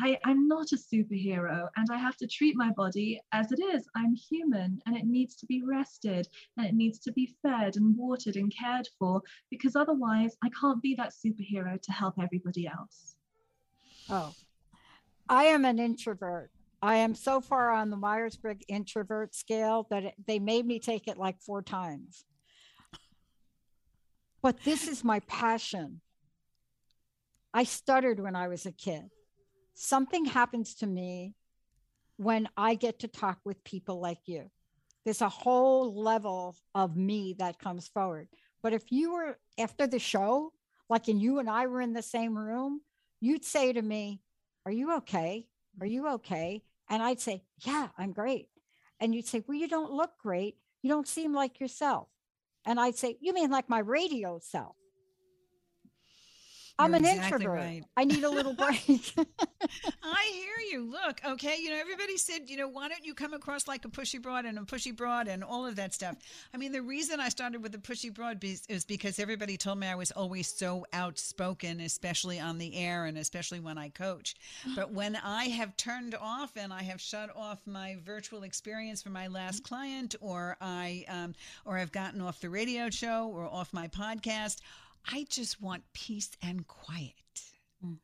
I, 0.00 0.18
I'm 0.24 0.46
not 0.46 0.72
a 0.72 0.76
superhero 0.76 1.68
and 1.76 1.88
I 1.90 1.96
have 1.96 2.16
to 2.18 2.28
treat 2.28 2.56
my 2.56 2.70
body 2.70 3.20
as 3.32 3.50
it 3.50 3.60
is. 3.60 3.84
I'm 3.96 4.14
human 4.14 4.80
and 4.86 4.96
it 4.96 5.06
needs 5.06 5.34
to 5.36 5.46
be 5.46 5.62
rested 5.64 6.28
and 6.56 6.66
it 6.66 6.74
needs 6.74 7.00
to 7.00 7.12
be 7.12 7.34
fed 7.42 7.76
and 7.76 7.96
watered 7.96 8.36
and 8.36 8.52
cared 8.54 8.88
for 8.98 9.22
because 9.50 9.74
otherwise 9.74 10.36
I 10.44 10.50
can't 10.50 10.80
be 10.82 10.94
that 10.96 11.12
superhero 11.12 11.80
to 11.80 11.92
help 11.92 12.14
everybody 12.20 12.68
else. 12.68 13.16
Oh, 14.08 14.32
I 15.28 15.44
am 15.44 15.64
an 15.64 15.78
introvert. 15.78 16.50
I 16.80 16.96
am 16.96 17.16
so 17.16 17.40
far 17.40 17.70
on 17.70 17.90
the 17.90 17.96
Myers 17.96 18.36
Briggs 18.36 18.64
introvert 18.68 19.34
scale 19.34 19.88
that 19.90 20.04
it, 20.04 20.14
they 20.26 20.38
made 20.38 20.64
me 20.64 20.78
take 20.78 21.08
it 21.08 21.18
like 21.18 21.40
four 21.40 21.60
times. 21.60 22.24
But 24.42 24.62
this 24.62 24.86
is 24.86 25.02
my 25.02 25.18
passion. 25.20 26.00
I 27.52 27.64
stuttered 27.64 28.20
when 28.20 28.36
I 28.36 28.46
was 28.46 28.64
a 28.64 28.70
kid 28.70 29.10
something 29.78 30.24
happens 30.24 30.74
to 30.74 30.86
me 30.86 31.34
when 32.16 32.48
I 32.56 32.74
get 32.74 33.00
to 33.00 33.08
talk 33.08 33.38
with 33.44 33.62
people 33.62 34.00
like 34.00 34.26
you. 34.26 34.50
There's 35.04 35.22
a 35.22 35.28
whole 35.28 35.94
level 35.94 36.56
of 36.74 36.96
me 36.96 37.36
that 37.38 37.60
comes 37.60 37.86
forward. 37.86 38.28
But 38.60 38.72
if 38.72 38.90
you 38.90 39.12
were 39.12 39.38
after 39.56 39.86
the 39.86 40.00
show, 40.00 40.52
like 40.90 41.06
and 41.06 41.22
you 41.22 41.38
and 41.38 41.48
I 41.48 41.66
were 41.66 41.80
in 41.80 41.92
the 41.92 42.02
same 42.02 42.36
room, 42.36 42.80
you'd 43.20 43.44
say 43.44 43.72
to 43.72 43.80
me, 43.80 44.20
Are 44.66 44.72
you 44.72 44.96
okay? 44.96 45.46
Are 45.80 45.86
you 45.86 46.08
okay? 46.14 46.64
And 46.90 47.00
I'd 47.00 47.20
say, 47.20 47.44
Yeah, 47.60 47.88
I'm 47.96 48.12
great. 48.12 48.48
And 48.98 49.14
you'd 49.14 49.28
say, 49.28 49.44
Well, 49.46 49.56
you 49.56 49.68
don't 49.68 49.92
look 49.92 50.18
great. 50.18 50.56
You 50.82 50.90
don't 50.90 51.06
seem 51.06 51.32
like 51.32 51.60
yourself. 51.60 52.08
And 52.66 52.80
I'd 52.80 52.96
say, 52.96 53.16
You 53.20 53.32
mean 53.32 53.50
like 53.50 53.68
my 53.68 53.78
radio 53.78 54.40
self? 54.42 54.74
I'm 56.78 56.94
an 56.94 57.04
exactly 57.04 57.26
introvert. 57.26 57.48
Right. 57.48 57.82
I 57.96 58.04
need 58.04 58.22
a 58.22 58.30
little 58.30 58.52
break. 58.54 59.12
I 60.02 60.30
hear 60.32 60.70
you. 60.70 60.90
Look, 60.90 61.20
okay, 61.24 61.56
you 61.60 61.70
know, 61.70 61.76
everybody 61.78 62.16
said, 62.16 62.48
you 62.48 62.56
know, 62.56 62.68
why 62.68 62.88
don't 62.88 63.04
you 63.04 63.14
come 63.14 63.34
across 63.34 63.66
like 63.66 63.84
a 63.84 63.88
pushy 63.88 64.20
broad 64.20 64.44
and 64.44 64.58
a 64.58 64.62
pushy 64.62 64.94
broad 64.94 65.26
and 65.28 65.42
all 65.42 65.66
of 65.66 65.76
that 65.76 65.92
stuff? 65.92 66.16
I 66.54 66.56
mean, 66.56 66.72
the 66.72 66.82
reason 66.82 67.20
I 67.20 67.30
started 67.30 67.62
with 67.62 67.72
the 67.72 67.78
pushy 67.78 68.14
broad 68.14 68.42
is 68.68 68.84
because 68.84 69.18
everybody 69.18 69.56
told 69.56 69.78
me 69.78 69.88
I 69.88 69.96
was 69.96 70.12
always 70.12 70.46
so 70.46 70.86
outspoken, 70.92 71.80
especially 71.80 72.38
on 72.38 72.58
the 72.58 72.76
air 72.76 73.06
and 73.06 73.18
especially 73.18 73.60
when 73.60 73.78
I 73.78 73.88
coach. 73.88 74.36
But 74.78 74.92
when 74.92 75.16
I 75.16 75.46
have 75.46 75.76
turned 75.76 76.14
off 76.14 76.52
and 76.56 76.72
I 76.72 76.84
have 76.84 77.00
shut 77.00 77.34
off 77.34 77.60
my 77.66 77.96
virtual 78.04 78.44
experience 78.44 79.02
for 79.02 79.10
my 79.10 79.26
last 79.26 79.64
client, 79.64 80.14
or 80.20 80.56
I, 80.60 81.04
um, 81.08 81.34
or 81.64 81.78
I've 81.78 81.90
gotten 81.90 82.20
off 82.20 82.40
the 82.40 82.50
radio 82.50 82.90
show 82.90 83.28
or 83.28 83.44
off 83.44 83.72
my 83.72 83.88
podcast 83.88 84.60
I 85.06 85.26
just 85.28 85.60
want 85.60 85.82
peace 85.92 86.30
and 86.42 86.66
quiet. 86.66 87.14
Mm. 87.84 87.98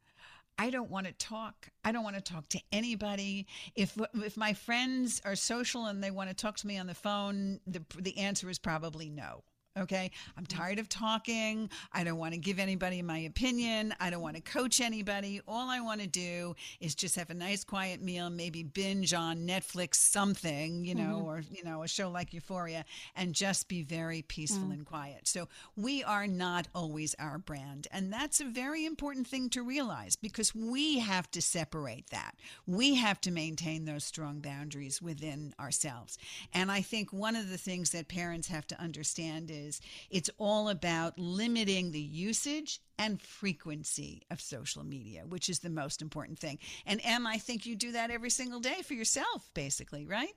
I 0.58 0.70
don't 0.70 0.90
want 0.90 1.06
to 1.06 1.12
talk. 1.12 1.68
I 1.84 1.92
don't 1.92 2.04
want 2.04 2.16
to 2.16 2.22
talk 2.22 2.48
to 2.50 2.60
anybody. 2.72 3.46
If 3.74 3.98
if 4.14 4.36
my 4.36 4.52
friends 4.52 5.20
are 5.24 5.34
social 5.34 5.86
and 5.86 6.02
they 6.02 6.10
want 6.10 6.30
to 6.30 6.34
talk 6.34 6.56
to 6.58 6.66
me 6.66 6.78
on 6.78 6.86
the 6.86 6.94
phone, 6.94 7.60
the 7.66 7.82
the 7.98 8.18
answer 8.18 8.48
is 8.48 8.58
probably 8.58 9.10
no. 9.10 9.42
Okay. 9.76 10.12
I'm 10.38 10.46
tired 10.46 10.78
of 10.78 10.88
talking. 10.88 11.68
I 11.92 12.04
don't 12.04 12.16
want 12.16 12.32
to 12.32 12.38
give 12.38 12.60
anybody 12.60 13.02
my 13.02 13.18
opinion. 13.18 13.92
I 13.98 14.08
don't 14.08 14.20
want 14.22 14.36
to 14.36 14.42
coach 14.42 14.80
anybody. 14.80 15.40
All 15.48 15.68
I 15.68 15.80
want 15.80 16.00
to 16.00 16.06
do 16.06 16.54
is 16.78 16.94
just 16.94 17.16
have 17.16 17.30
a 17.30 17.34
nice 17.34 17.64
quiet 17.64 18.00
meal, 18.00 18.30
maybe 18.30 18.62
binge 18.62 19.12
on 19.12 19.38
Netflix 19.38 19.96
something, 19.96 20.84
you 20.84 20.94
know, 20.94 21.16
mm-hmm. 21.16 21.26
or, 21.26 21.42
you 21.50 21.64
know, 21.64 21.82
a 21.82 21.88
show 21.88 22.08
like 22.08 22.32
Euphoria 22.32 22.84
and 23.16 23.34
just 23.34 23.66
be 23.66 23.82
very 23.82 24.22
peaceful 24.22 24.68
mm. 24.68 24.74
and 24.74 24.86
quiet. 24.86 25.26
So 25.26 25.48
we 25.76 26.04
are 26.04 26.28
not 26.28 26.68
always 26.72 27.16
our 27.18 27.38
brand. 27.38 27.88
And 27.90 28.12
that's 28.12 28.40
a 28.40 28.44
very 28.44 28.84
important 28.84 29.26
thing 29.26 29.50
to 29.50 29.62
realize 29.62 30.14
because 30.14 30.54
we 30.54 31.00
have 31.00 31.28
to 31.32 31.42
separate 31.42 32.10
that. 32.10 32.36
We 32.64 32.94
have 32.94 33.20
to 33.22 33.32
maintain 33.32 33.86
those 33.86 34.04
strong 34.04 34.38
boundaries 34.38 35.02
within 35.02 35.52
ourselves. 35.58 36.16
And 36.52 36.70
I 36.70 36.80
think 36.80 37.12
one 37.12 37.34
of 37.34 37.50
the 37.50 37.58
things 37.58 37.90
that 37.90 38.06
parents 38.06 38.46
have 38.46 38.68
to 38.68 38.80
understand 38.80 39.50
is 39.50 39.63
is 39.64 39.80
it's 40.10 40.30
all 40.38 40.68
about 40.68 41.18
limiting 41.18 41.90
the 41.90 42.00
usage 42.00 42.80
and 42.98 43.20
frequency 43.20 44.22
of 44.30 44.40
social 44.40 44.84
media, 44.84 45.24
which 45.28 45.48
is 45.48 45.60
the 45.60 45.70
most 45.70 46.02
important 46.02 46.38
thing. 46.38 46.58
And 46.86 47.00
Em, 47.02 47.26
I 47.26 47.38
think 47.38 47.66
you 47.66 47.76
do 47.76 47.92
that 47.92 48.10
every 48.10 48.30
single 48.30 48.60
day 48.60 48.82
for 48.82 48.94
yourself, 48.94 49.50
basically, 49.54 50.06
right? 50.06 50.34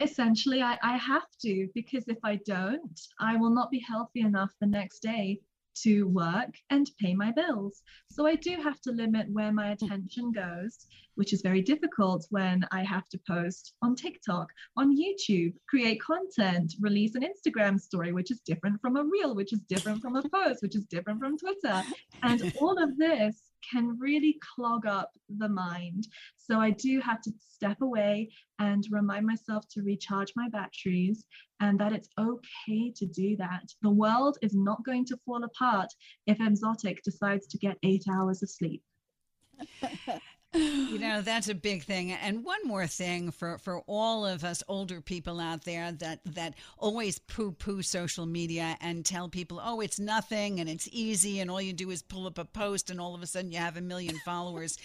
Essentially, 0.00 0.60
I, 0.60 0.76
I 0.82 0.96
have 0.98 1.26
to, 1.42 1.68
because 1.74 2.04
if 2.08 2.18
I 2.22 2.36
don't, 2.44 3.00
I 3.18 3.36
will 3.36 3.50
not 3.50 3.70
be 3.70 3.78
healthy 3.78 4.20
enough 4.20 4.50
the 4.60 4.66
next 4.66 5.00
day 5.00 5.40
to 5.82 6.08
work 6.08 6.54
and 6.70 6.90
pay 7.00 7.14
my 7.14 7.32
bills. 7.32 7.82
So 8.10 8.26
I 8.26 8.34
do 8.34 8.56
have 8.62 8.80
to 8.82 8.92
limit 8.92 9.26
where 9.30 9.52
my 9.52 9.72
attention 9.72 10.32
goes, 10.32 10.86
which 11.16 11.32
is 11.32 11.42
very 11.42 11.62
difficult 11.62 12.26
when 12.30 12.66
I 12.72 12.82
have 12.82 13.08
to 13.10 13.20
post 13.28 13.74
on 13.82 13.94
TikTok, 13.94 14.48
on 14.76 14.96
YouTube, 14.96 15.54
create 15.68 16.00
content, 16.00 16.74
release 16.80 17.14
an 17.14 17.24
Instagram 17.24 17.80
story, 17.80 18.12
which 18.12 18.30
is 18.30 18.40
different 18.40 18.80
from 18.80 18.96
a 18.96 19.04
reel, 19.04 19.34
which 19.34 19.52
is 19.52 19.60
different 19.68 20.02
from 20.02 20.16
a 20.16 20.28
post, 20.28 20.62
which 20.62 20.76
is 20.76 20.86
different 20.86 21.20
from 21.20 21.38
Twitter. 21.38 21.82
And 22.22 22.52
all 22.60 22.82
of 22.82 22.96
this 22.96 23.45
can 23.70 23.98
really 23.98 24.38
clog 24.54 24.86
up 24.86 25.10
the 25.38 25.48
mind. 25.48 26.06
So 26.36 26.60
I 26.60 26.70
do 26.70 27.00
have 27.00 27.20
to 27.22 27.32
step 27.38 27.80
away 27.80 28.30
and 28.58 28.84
remind 28.90 29.26
myself 29.26 29.64
to 29.70 29.82
recharge 29.82 30.32
my 30.36 30.48
batteries 30.48 31.24
and 31.60 31.78
that 31.80 31.92
it's 31.92 32.08
okay 32.18 32.92
to 32.96 33.06
do 33.06 33.36
that. 33.36 33.64
The 33.82 33.90
world 33.90 34.38
is 34.42 34.54
not 34.54 34.84
going 34.84 35.04
to 35.06 35.18
fall 35.24 35.42
apart 35.44 35.88
if 36.26 36.38
Emzotic 36.38 37.02
decides 37.02 37.46
to 37.48 37.58
get 37.58 37.78
eight 37.82 38.04
hours 38.10 38.42
of 38.42 38.50
sleep. 38.50 38.82
you 40.56 40.98
know 40.98 41.20
that's 41.20 41.48
a 41.48 41.54
big 41.54 41.84
thing. 41.84 42.12
And 42.12 42.44
one 42.44 42.60
more 42.64 42.86
thing 42.86 43.30
for 43.30 43.58
for 43.58 43.80
all 43.86 44.24
of 44.24 44.44
us 44.44 44.62
older 44.68 45.00
people 45.00 45.40
out 45.40 45.64
there 45.64 45.92
that 45.92 46.20
that 46.24 46.54
always 46.78 47.18
poo 47.18 47.52
poo 47.52 47.82
social 47.82 48.26
media 48.26 48.76
and 48.80 49.04
tell 49.04 49.28
people 49.28 49.60
oh 49.62 49.80
it's 49.80 49.98
nothing 49.98 50.60
and 50.60 50.68
it's 50.68 50.88
easy 50.92 51.40
and 51.40 51.50
all 51.50 51.60
you 51.60 51.72
do 51.72 51.90
is 51.90 52.02
pull 52.02 52.26
up 52.26 52.38
a 52.38 52.44
post 52.44 52.90
and 52.90 53.00
all 53.00 53.14
of 53.14 53.22
a 53.22 53.26
sudden 53.26 53.52
you 53.52 53.58
have 53.58 53.76
a 53.76 53.80
million 53.80 54.16
followers. 54.24 54.78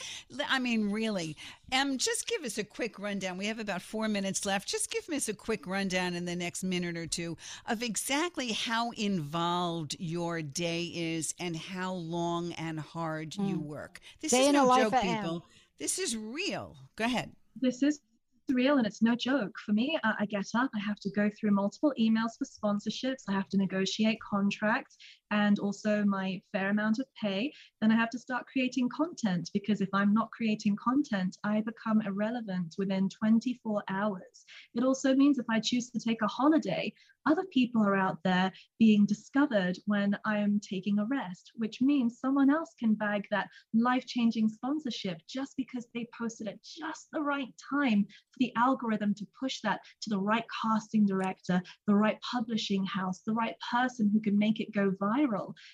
I 0.50 0.60
mean 0.60 0.92
really. 0.92 1.38
Em 1.72 1.98
just 1.98 2.28
give 2.28 2.44
us 2.44 2.58
a 2.58 2.64
quick 2.64 3.00
rundown. 3.00 3.38
We 3.38 3.46
have 3.46 3.60
about 3.60 3.82
four 3.82 4.08
minutes 4.08 4.46
left. 4.46 4.68
Just 4.68 4.92
give 4.92 5.08
us 5.10 5.30
a 5.30 5.34
quick 5.34 5.66
rundown 5.68 6.14
in 6.16 6.26
the 6.26 6.36
next 6.36 6.64
minute 6.64 6.98
or 6.98 7.08
two 7.08 7.38
of 7.68 7.82
exactly 7.82 8.52
how 8.52 8.92
involved 8.92 9.96
your 10.00 10.42
day 10.42 10.84
is 10.94 11.34
and 11.40 11.56
how 11.56 11.94
long 11.94 12.54
and 12.54 12.80
hard 12.80 13.32
mm. 13.32 13.50
you 13.50 13.60
work. 13.60 14.00
This 14.22 14.32
day 14.32 14.48
is 14.48 14.54
no 14.54 14.76
joke 14.76 15.02
people 15.02 15.46
this 15.82 15.98
is 15.98 16.16
real. 16.16 16.78
Go 16.96 17.06
ahead. 17.06 17.32
This 17.60 17.82
is 17.82 18.02
real 18.50 18.78
and 18.78 18.86
it's 18.86 19.02
no 19.02 19.16
joke. 19.16 19.56
For 19.66 19.74
me, 19.74 19.98
I 20.04 20.26
get 20.28 20.46
up, 20.54 20.70
I 20.76 20.80
have 20.80 21.00
to 21.00 21.10
go 21.10 21.28
through 21.38 21.52
multiple 21.52 21.92
emails 22.00 22.38
for 22.38 22.46
sponsorships, 22.46 23.24
I 23.28 23.32
have 23.32 23.50
to 23.50 23.58
negotiate 23.58 24.20
contracts 24.22 24.96
and 25.32 25.60
also 25.60 26.04
my 26.06 26.42
fair 26.52 26.70
amount 26.70 27.00
of 27.00 27.06
pay. 27.20 27.52
Then 27.82 27.92
I 27.92 27.96
have 27.96 28.10
to 28.12 28.20
start 28.20 28.46
creating 28.52 28.90
content 28.90 29.50
because 29.54 29.82
if 29.82 29.90
I'm 29.94 30.14
not 30.14 30.32
creating 30.32 30.78
content, 30.84 31.38
I 31.44 31.62
become 31.62 32.02
irrelevant 32.02 32.76
within 32.78 33.10
24 33.10 33.84
hours. 33.90 34.46
It 34.76 34.84
also 34.84 35.16
means 35.16 35.40
if 35.40 35.46
I 35.50 35.60
choose 35.60 35.90
to 35.92 36.00
take 36.00 36.22
a 36.22 36.28
holiday, 36.28 36.94
other 37.28 37.44
people 37.52 37.84
are 37.84 37.96
out 37.96 38.18
there 38.24 38.52
being 38.80 39.06
discovered 39.06 39.78
when 39.86 40.18
I 40.26 40.38
am 40.38 40.60
taking 40.60 41.00
a 41.00 41.06
rest, 41.06 41.52
which 41.56 41.82
means 41.82 42.20
someone 42.20 42.50
else 42.50 42.74
can 42.80 42.96
bag 42.96 43.26
that 43.30 43.48
life 43.74 44.06
changing 44.08 44.50
sponsorship 44.50 45.20
just 45.30 45.56
because 45.56 45.88
they 45.94 46.08
posted 46.18 46.48
at 46.48 46.64
just 46.64 47.10
the 47.14 47.22
right 47.22 47.54
time 47.70 48.06
for 48.06 48.38
the 48.40 48.52
algorithm 48.58 49.14
to 49.16 49.28
push 49.40 49.60
that 49.62 49.82
to 50.02 50.10
the 50.10 50.18
right 50.18 50.46
casting 50.64 51.06
director, 51.06 51.62
the 51.88 51.96
right 51.96 52.18
publishing 52.22 52.86
house, 52.86 53.22
the 53.26 53.34
right 53.34 53.56
person 53.72 54.10
who 54.12 54.20
can 54.20 54.38
make 54.38 54.60
it 54.60 54.74
go 54.74 54.92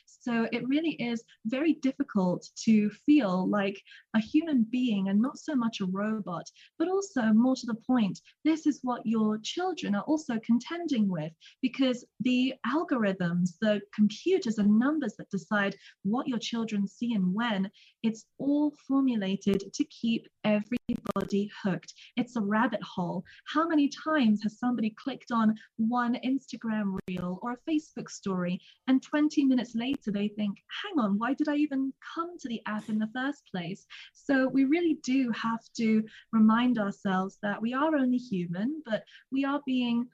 So 0.05 0.47
it 0.51 0.67
really 0.67 0.91
is 0.93 1.23
very 1.45 1.73
difficult 1.73 2.47
to 2.65 2.89
feel 3.05 3.49
like 3.49 3.81
a 4.15 4.19
human 4.19 4.65
being 4.69 5.09
and 5.09 5.21
not 5.21 5.37
so 5.37 5.55
much 5.55 5.79
a 5.79 5.85
robot, 5.85 6.45
but 6.77 6.87
also 6.87 7.21
more 7.33 7.55
to 7.55 7.65
the 7.65 7.81
point, 7.87 8.19
this 8.43 8.65
is 8.65 8.79
what 8.83 9.05
your 9.05 9.37
children 9.43 9.95
are 9.95 10.03
also 10.03 10.39
contending 10.45 11.07
with 11.07 11.31
because 11.61 12.05
the 12.21 12.53
algorithms, 12.65 13.51
the 13.61 13.81
computers 13.93 14.57
and 14.57 14.79
numbers 14.79 15.15
that 15.17 15.29
decide 15.29 15.75
what 16.03 16.27
your 16.27 16.39
children 16.39 16.87
see 16.87 17.13
and 17.13 17.33
when, 17.33 17.69
it's 18.07 18.23
all 18.37 18.73
formulated 18.87 19.61
to 19.73 19.83
keep 19.85 20.29
everybody 20.45 21.51
hooked. 21.61 21.93
It's 22.15 22.37
a 22.37 22.41
rabbit 22.41 22.81
hole. 22.81 23.25
How 23.53 23.67
many 23.67 23.89
times 23.89 24.41
has 24.43 24.57
somebody 24.57 24.95
clicked 24.97 25.29
on 25.29 25.55
one 25.75 26.15
Instagram 26.25 26.97
reel 27.09 27.37
or 27.41 27.51
a 27.51 27.69
Facebook 27.69 28.09
story 28.09 28.61
and 28.87 29.03
20 29.03 29.43
minutes 29.43 29.75
later 29.75 30.09
they 30.09 30.29
think, 30.29 30.57
hang 30.81 31.03
on, 31.03 31.19
why 31.19 31.33
did 31.33 31.49
I 31.49 31.55
even 31.55 31.91
come 32.15 32.37
to 32.39 32.47
the 32.47 32.61
app 32.65 32.87
in 32.87 32.97
the 32.97 33.09
first 33.13 33.43
place? 33.51 33.85
So 34.13 34.47
we 34.47 34.63
really 34.63 34.99
do 35.03 35.29
have 35.31 35.59
to 35.75 36.01
remind 36.31 36.79
ourselves 36.79 37.37
that 37.43 37.61
we 37.61 37.73
are 37.73 37.93
only 37.93 38.17
human, 38.17 38.81
but 38.85 39.03
we 39.33 39.43
are 39.43 39.61
being 39.65 40.07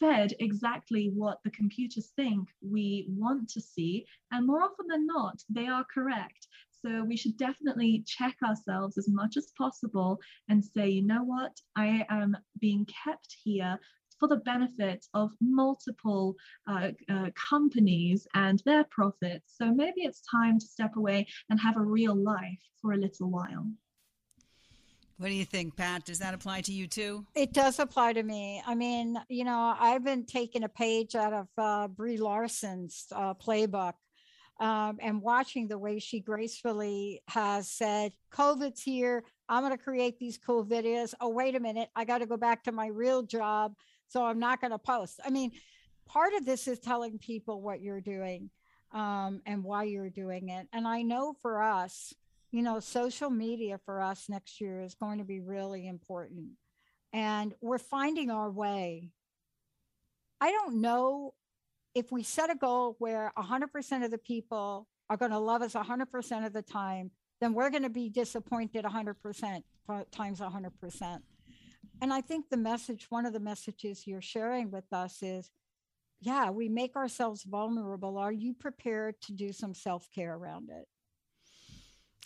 fed 0.00 0.32
exactly 0.40 1.10
what 1.14 1.38
the 1.44 1.50
computers 1.50 2.12
think 2.16 2.48
we 2.62 3.06
want 3.08 3.48
to 3.50 3.60
see. 3.60 4.06
And 4.32 4.46
more 4.46 4.62
often 4.62 4.86
than 4.88 5.06
not, 5.06 5.42
they 5.48 5.66
are 5.66 5.84
correct. 5.92 6.48
So 6.86 7.02
we 7.02 7.16
should 7.16 7.36
definitely 7.36 8.04
check 8.06 8.36
ourselves 8.44 8.96
as 8.96 9.08
much 9.08 9.36
as 9.36 9.52
possible 9.58 10.20
and 10.48 10.64
say, 10.64 10.88
you 10.88 11.02
know 11.02 11.24
what, 11.24 11.52
I 11.74 12.06
am 12.08 12.36
being 12.60 12.86
kept 13.04 13.36
here 13.42 13.78
for 14.20 14.28
the 14.28 14.36
benefit 14.36 15.04
of 15.12 15.32
multiple 15.40 16.36
uh, 16.68 16.92
uh, 17.10 17.30
companies 17.34 18.26
and 18.34 18.62
their 18.64 18.84
profits. 18.84 19.54
So 19.56 19.74
maybe 19.74 20.02
it's 20.02 20.22
time 20.30 20.60
to 20.60 20.66
step 20.66 20.96
away 20.96 21.26
and 21.50 21.58
have 21.58 21.76
a 21.76 21.82
real 21.82 22.14
life 22.14 22.62
for 22.80 22.92
a 22.92 22.96
little 22.96 23.30
while. 23.30 23.66
What 25.18 25.28
do 25.28 25.34
you 25.34 25.46
think, 25.46 25.76
Pat? 25.76 26.04
Does 26.04 26.18
that 26.20 26.34
apply 26.34 26.60
to 26.62 26.72
you 26.72 26.86
too? 26.86 27.26
It 27.34 27.52
does 27.52 27.78
apply 27.78 28.12
to 28.12 28.22
me. 28.22 28.62
I 28.64 28.74
mean, 28.74 29.18
you 29.28 29.44
know, 29.44 29.74
I've 29.78 30.04
been 30.04 30.24
taking 30.24 30.62
a 30.62 30.68
page 30.68 31.16
out 31.16 31.32
of 31.32 31.48
uh, 31.58 31.88
Brie 31.88 32.18
Larson's 32.18 33.06
uh, 33.10 33.34
playbook 33.34 33.94
um, 34.58 34.98
and 35.00 35.20
watching 35.20 35.68
the 35.68 35.78
way 35.78 35.98
she 35.98 36.20
gracefully 36.20 37.22
has 37.28 37.70
said, 37.70 38.12
COVID's 38.32 38.82
here. 38.82 39.24
I'm 39.48 39.62
going 39.62 39.76
to 39.76 39.82
create 39.82 40.18
these 40.18 40.38
cool 40.38 40.64
videos. 40.64 41.14
Oh, 41.20 41.28
wait 41.28 41.54
a 41.54 41.60
minute. 41.60 41.88
I 41.94 42.04
got 42.04 42.18
to 42.18 42.26
go 42.26 42.36
back 42.36 42.64
to 42.64 42.72
my 42.72 42.86
real 42.86 43.22
job. 43.22 43.74
So 44.08 44.24
I'm 44.24 44.38
not 44.38 44.60
going 44.60 44.70
to 44.70 44.78
post. 44.78 45.20
I 45.24 45.30
mean, 45.30 45.52
part 46.06 46.32
of 46.34 46.46
this 46.46 46.68
is 46.68 46.78
telling 46.78 47.18
people 47.18 47.60
what 47.60 47.80
you're 47.80 48.00
doing 48.00 48.50
um, 48.92 49.42
and 49.44 49.62
why 49.62 49.84
you're 49.84 50.10
doing 50.10 50.48
it. 50.48 50.68
And 50.72 50.86
I 50.86 51.02
know 51.02 51.34
for 51.42 51.62
us, 51.62 52.14
you 52.50 52.62
know, 52.62 52.80
social 52.80 53.28
media 53.28 53.78
for 53.84 54.00
us 54.00 54.26
next 54.28 54.60
year 54.60 54.80
is 54.80 54.94
going 54.94 55.18
to 55.18 55.24
be 55.24 55.40
really 55.40 55.86
important. 55.86 56.52
And 57.12 57.54
we're 57.60 57.78
finding 57.78 58.30
our 58.30 58.50
way. 58.50 59.10
I 60.40 60.50
don't 60.50 60.80
know 60.80 61.34
if 61.96 62.12
we 62.12 62.22
set 62.22 62.50
a 62.50 62.54
goal 62.54 62.94
where 62.98 63.32
100% 63.38 64.04
of 64.04 64.10
the 64.10 64.18
people 64.18 64.86
are 65.08 65.16
going 65.16 65.30
to 65.30 65.38
love 65.38 65.62
us 65.62 65.72
100% 65.72 66.46
of 66.46 66.52
the 66.52 66.60
time, 66.60 67.10
then 67.40 67.54
we're 67.54 67.70
going 67.70 67.84
to 67.84 67.88
be 67.88 68.10
disappointed 68.10 68.84
100% 68.84 69.62
times 70.12 70.40
100%. 70.40 71.18
And 72.02 72.12
I 72.12 72.20
think 72.20 72.50
the 72.50 72.56
message, 72.58 73.06
one 73.08 73.24
of 73.24 73.32
the 73.32 73.40
messages 73.40 74.06
you're 74.06 74.20
sharing 74.20 74.70
with 74.70 74.92
us 74.92 75.22
is 75.22 75.50
yeah, 76.20 76.50
we 76.50 76.68
make 76.68 76.96
ourselves 76.96 77.44
vulnerable. 77.44 78.18
Are 78.18 78.32
you 78.32 78.52
prepared 78.52 79.20
to 79.22 79.32
do 79.32 79.52
some 79.52 79.74
self 79.74 80.08
care 80.14 80.34
around 80.34 80.68
it? 80.70 80.86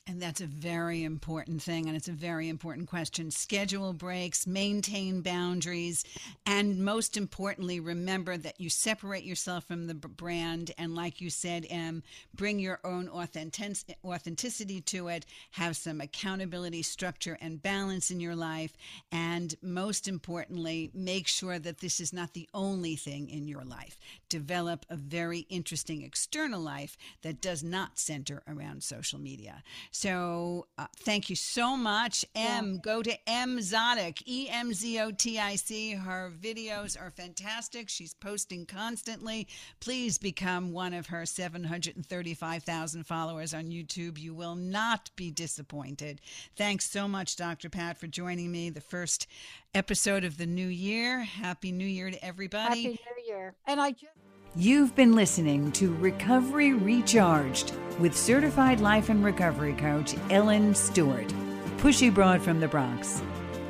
And 0.07 0.21
that's 0.21 0.41
a 0.41 0.47
very 0.47 1.05
important 1.05 1.63
thing, 1.63 1.87
and 1.87 1.97
it's 1.97 2.09
a 2.09 2.13
very 2.13 2.49
important 2.49 2.89
question. 2.89 3.31
Schedule 3.31 3.93
breaks, 3.93 4.47
maintain 4.47 5.21
boundaries, 5.21 6.05
and 6.45 6.85
most 6.85 7.17
importantly, 7.17 7.79
remember 7.79 8.37
that 8.37 8.61
you 8.61 8.71
separate 8.71 9.23
yourself 9.23 9.67
from 9.67 9.87
the 9.87 9.95
brand. 9.95 10.73
And 10.77 10.97
like 10.97 11.21
you 11.21 11.31
said, 11.31 11.65
Em, 11.71 12.03
bring 12.35 12.59
your 12.59 12.81
own 12.83 13.09
authentic- 13.09 13.99
authenticity 14.05 14.81
to 14.81 15.09
it, 15.09 15.27
have 15.53 15.77
some 15.77 16.01
accountability, 16.01 16.83
structure, 16.83 17.39
and 17.41 17.63
balance 17.63 18.11
in 18.11 18.19
your 18.19 18.35
life. 18.35 18.73
And 19.13 19.55
most 19.63 20.09
importantly, 20.09 20.91
make 20.93 21.29
sure 21.29 21.59
that 21.61 21.79
this 21.79 22.01
is 22.01 22.13
not 22.13 22.33
the 22.33 22.49
only 22.53 22.97
thing 22.97 23.29
in 23.29 23.47
your 23.47 23.65
life. 23.65 23.99
Develop 24.31 24.87
a 24.89 24.97
very 24.97 25.41
interesting 25.51 26.03
external 26.03 26.61
life 26.61 26.97
that 27.23 27.43
does 27.43 27.63
not 27.63 27.99
center 27.99 28.43
around 28.49 28.83
social 28.83 29.19
media. 29.19 29.63
So 29.91 30.67
uh, 30.79 30.87
thank 30.97 31.29
you 31.29 31.37
so 31.37 31.77
much. 31.77 32.25
M, 32.35 32.73
yeah. 32.75 32.79
go 32.81 33.03
to 33.03 33.19
Emzotic, 33.27 34.23
E 34.27 34.49
M 34.49 34.73
Z 34.73 34.99
O 35.01 35.11
T 35.11 35.39
I 35.39 35.57
C. 35.57 35.93
Her 35.93 36.33
videos 36.41 37.01
are 37.01 37.11
fantastic. 37.11 37.89
She's 37.89 38.15
posting 38.15 38.65
constantly. 38.67 39.49
Please 39.81 40.17
become 40.17 40.73
one 40.73 40.95
of 40.95 41.09
her 41.09 41.27
735,000 41.27 43.05
followers 43.05 43.53
on 43.53 43.67
YouTube. 43.67 44.19
You 44.19 44.33
will 44.33 44.55
not 44.55 45.11
be 45.17 45.31
disappointed. 45.31 46.21
Thanks 46.57 46.89
so 46.89 47.07
much, 47.09 47.37
Dr. 47.37 47.69
Pat, 47.69 47.99
for 47.99 48.07
joining 48.07 48.51
me. 48.51 48.71
The 48.71 48.81
first 48.81 49.27
episode 49.75 50.25
of 50.25 50.37
the 50.37 50.47
new 50.47 50.67
year. 50.67 51.21
Happy 51.21 51.71
New 51.73 51.87
Year 51.87 52.11
to 52.11 52.23
everybody. 52.25 52.83
Happy 52.83 53.01
New 53.17 53.25
Year. 53.27 53.55
And 53.67 53.81
I 53.81 53.93
just 53.93 54.13
You've 54.57 54.97
been 54.97 55.15
listening 55.15 55.71
to 55.73 55.95
Recovery 55.95 56.73
Recharged 56.73 57.73
with 58.01 58.17
certified 58.17 58.81
life 58.81 59.09
and 59.09 59.25
recovery 59.25 59.75
coach 59.75 60.17
Ellen 60.29 60.75
Stewart, 60.75 61.29
pushy 61.77 62.13
broad 62.13 62.43
from 62.43 62.59
the 62.59 62.67
Bronx. 62.67 63.23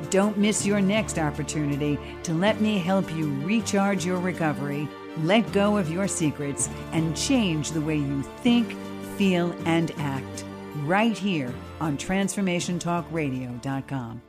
Don't 0.09 0.39
miss 0.39 0.65
your 0.65 0.81
next 0.81 1.19
opportunity 1.19 1.99
to 2.23 2.33
let 2.33 2.61
me 2.61 2.79
help 2.79 3.13
you 3.13 3.31
recharge 3.41 4.03
your 4.03 4.19
recovery, 4.19 4.89
let 5.19 5.51
go 5.51 5.77
of 5.77 5.91
your 5.91 6.07
secrets, 6.07 6.67
and 6.93 7.15
change 7.15 7.69
the 7.71 7.81
way 7.81 7.97
you 7.97 8.23
think, 8.41 8.75
feel, 9.17 9.53
and 9.65 9.91
act 9.97 10.45
right 10.83 11.15
here 11.15 11.53
on 11.79 11.95
TransformationTalkRadio.com. 11.95 14.21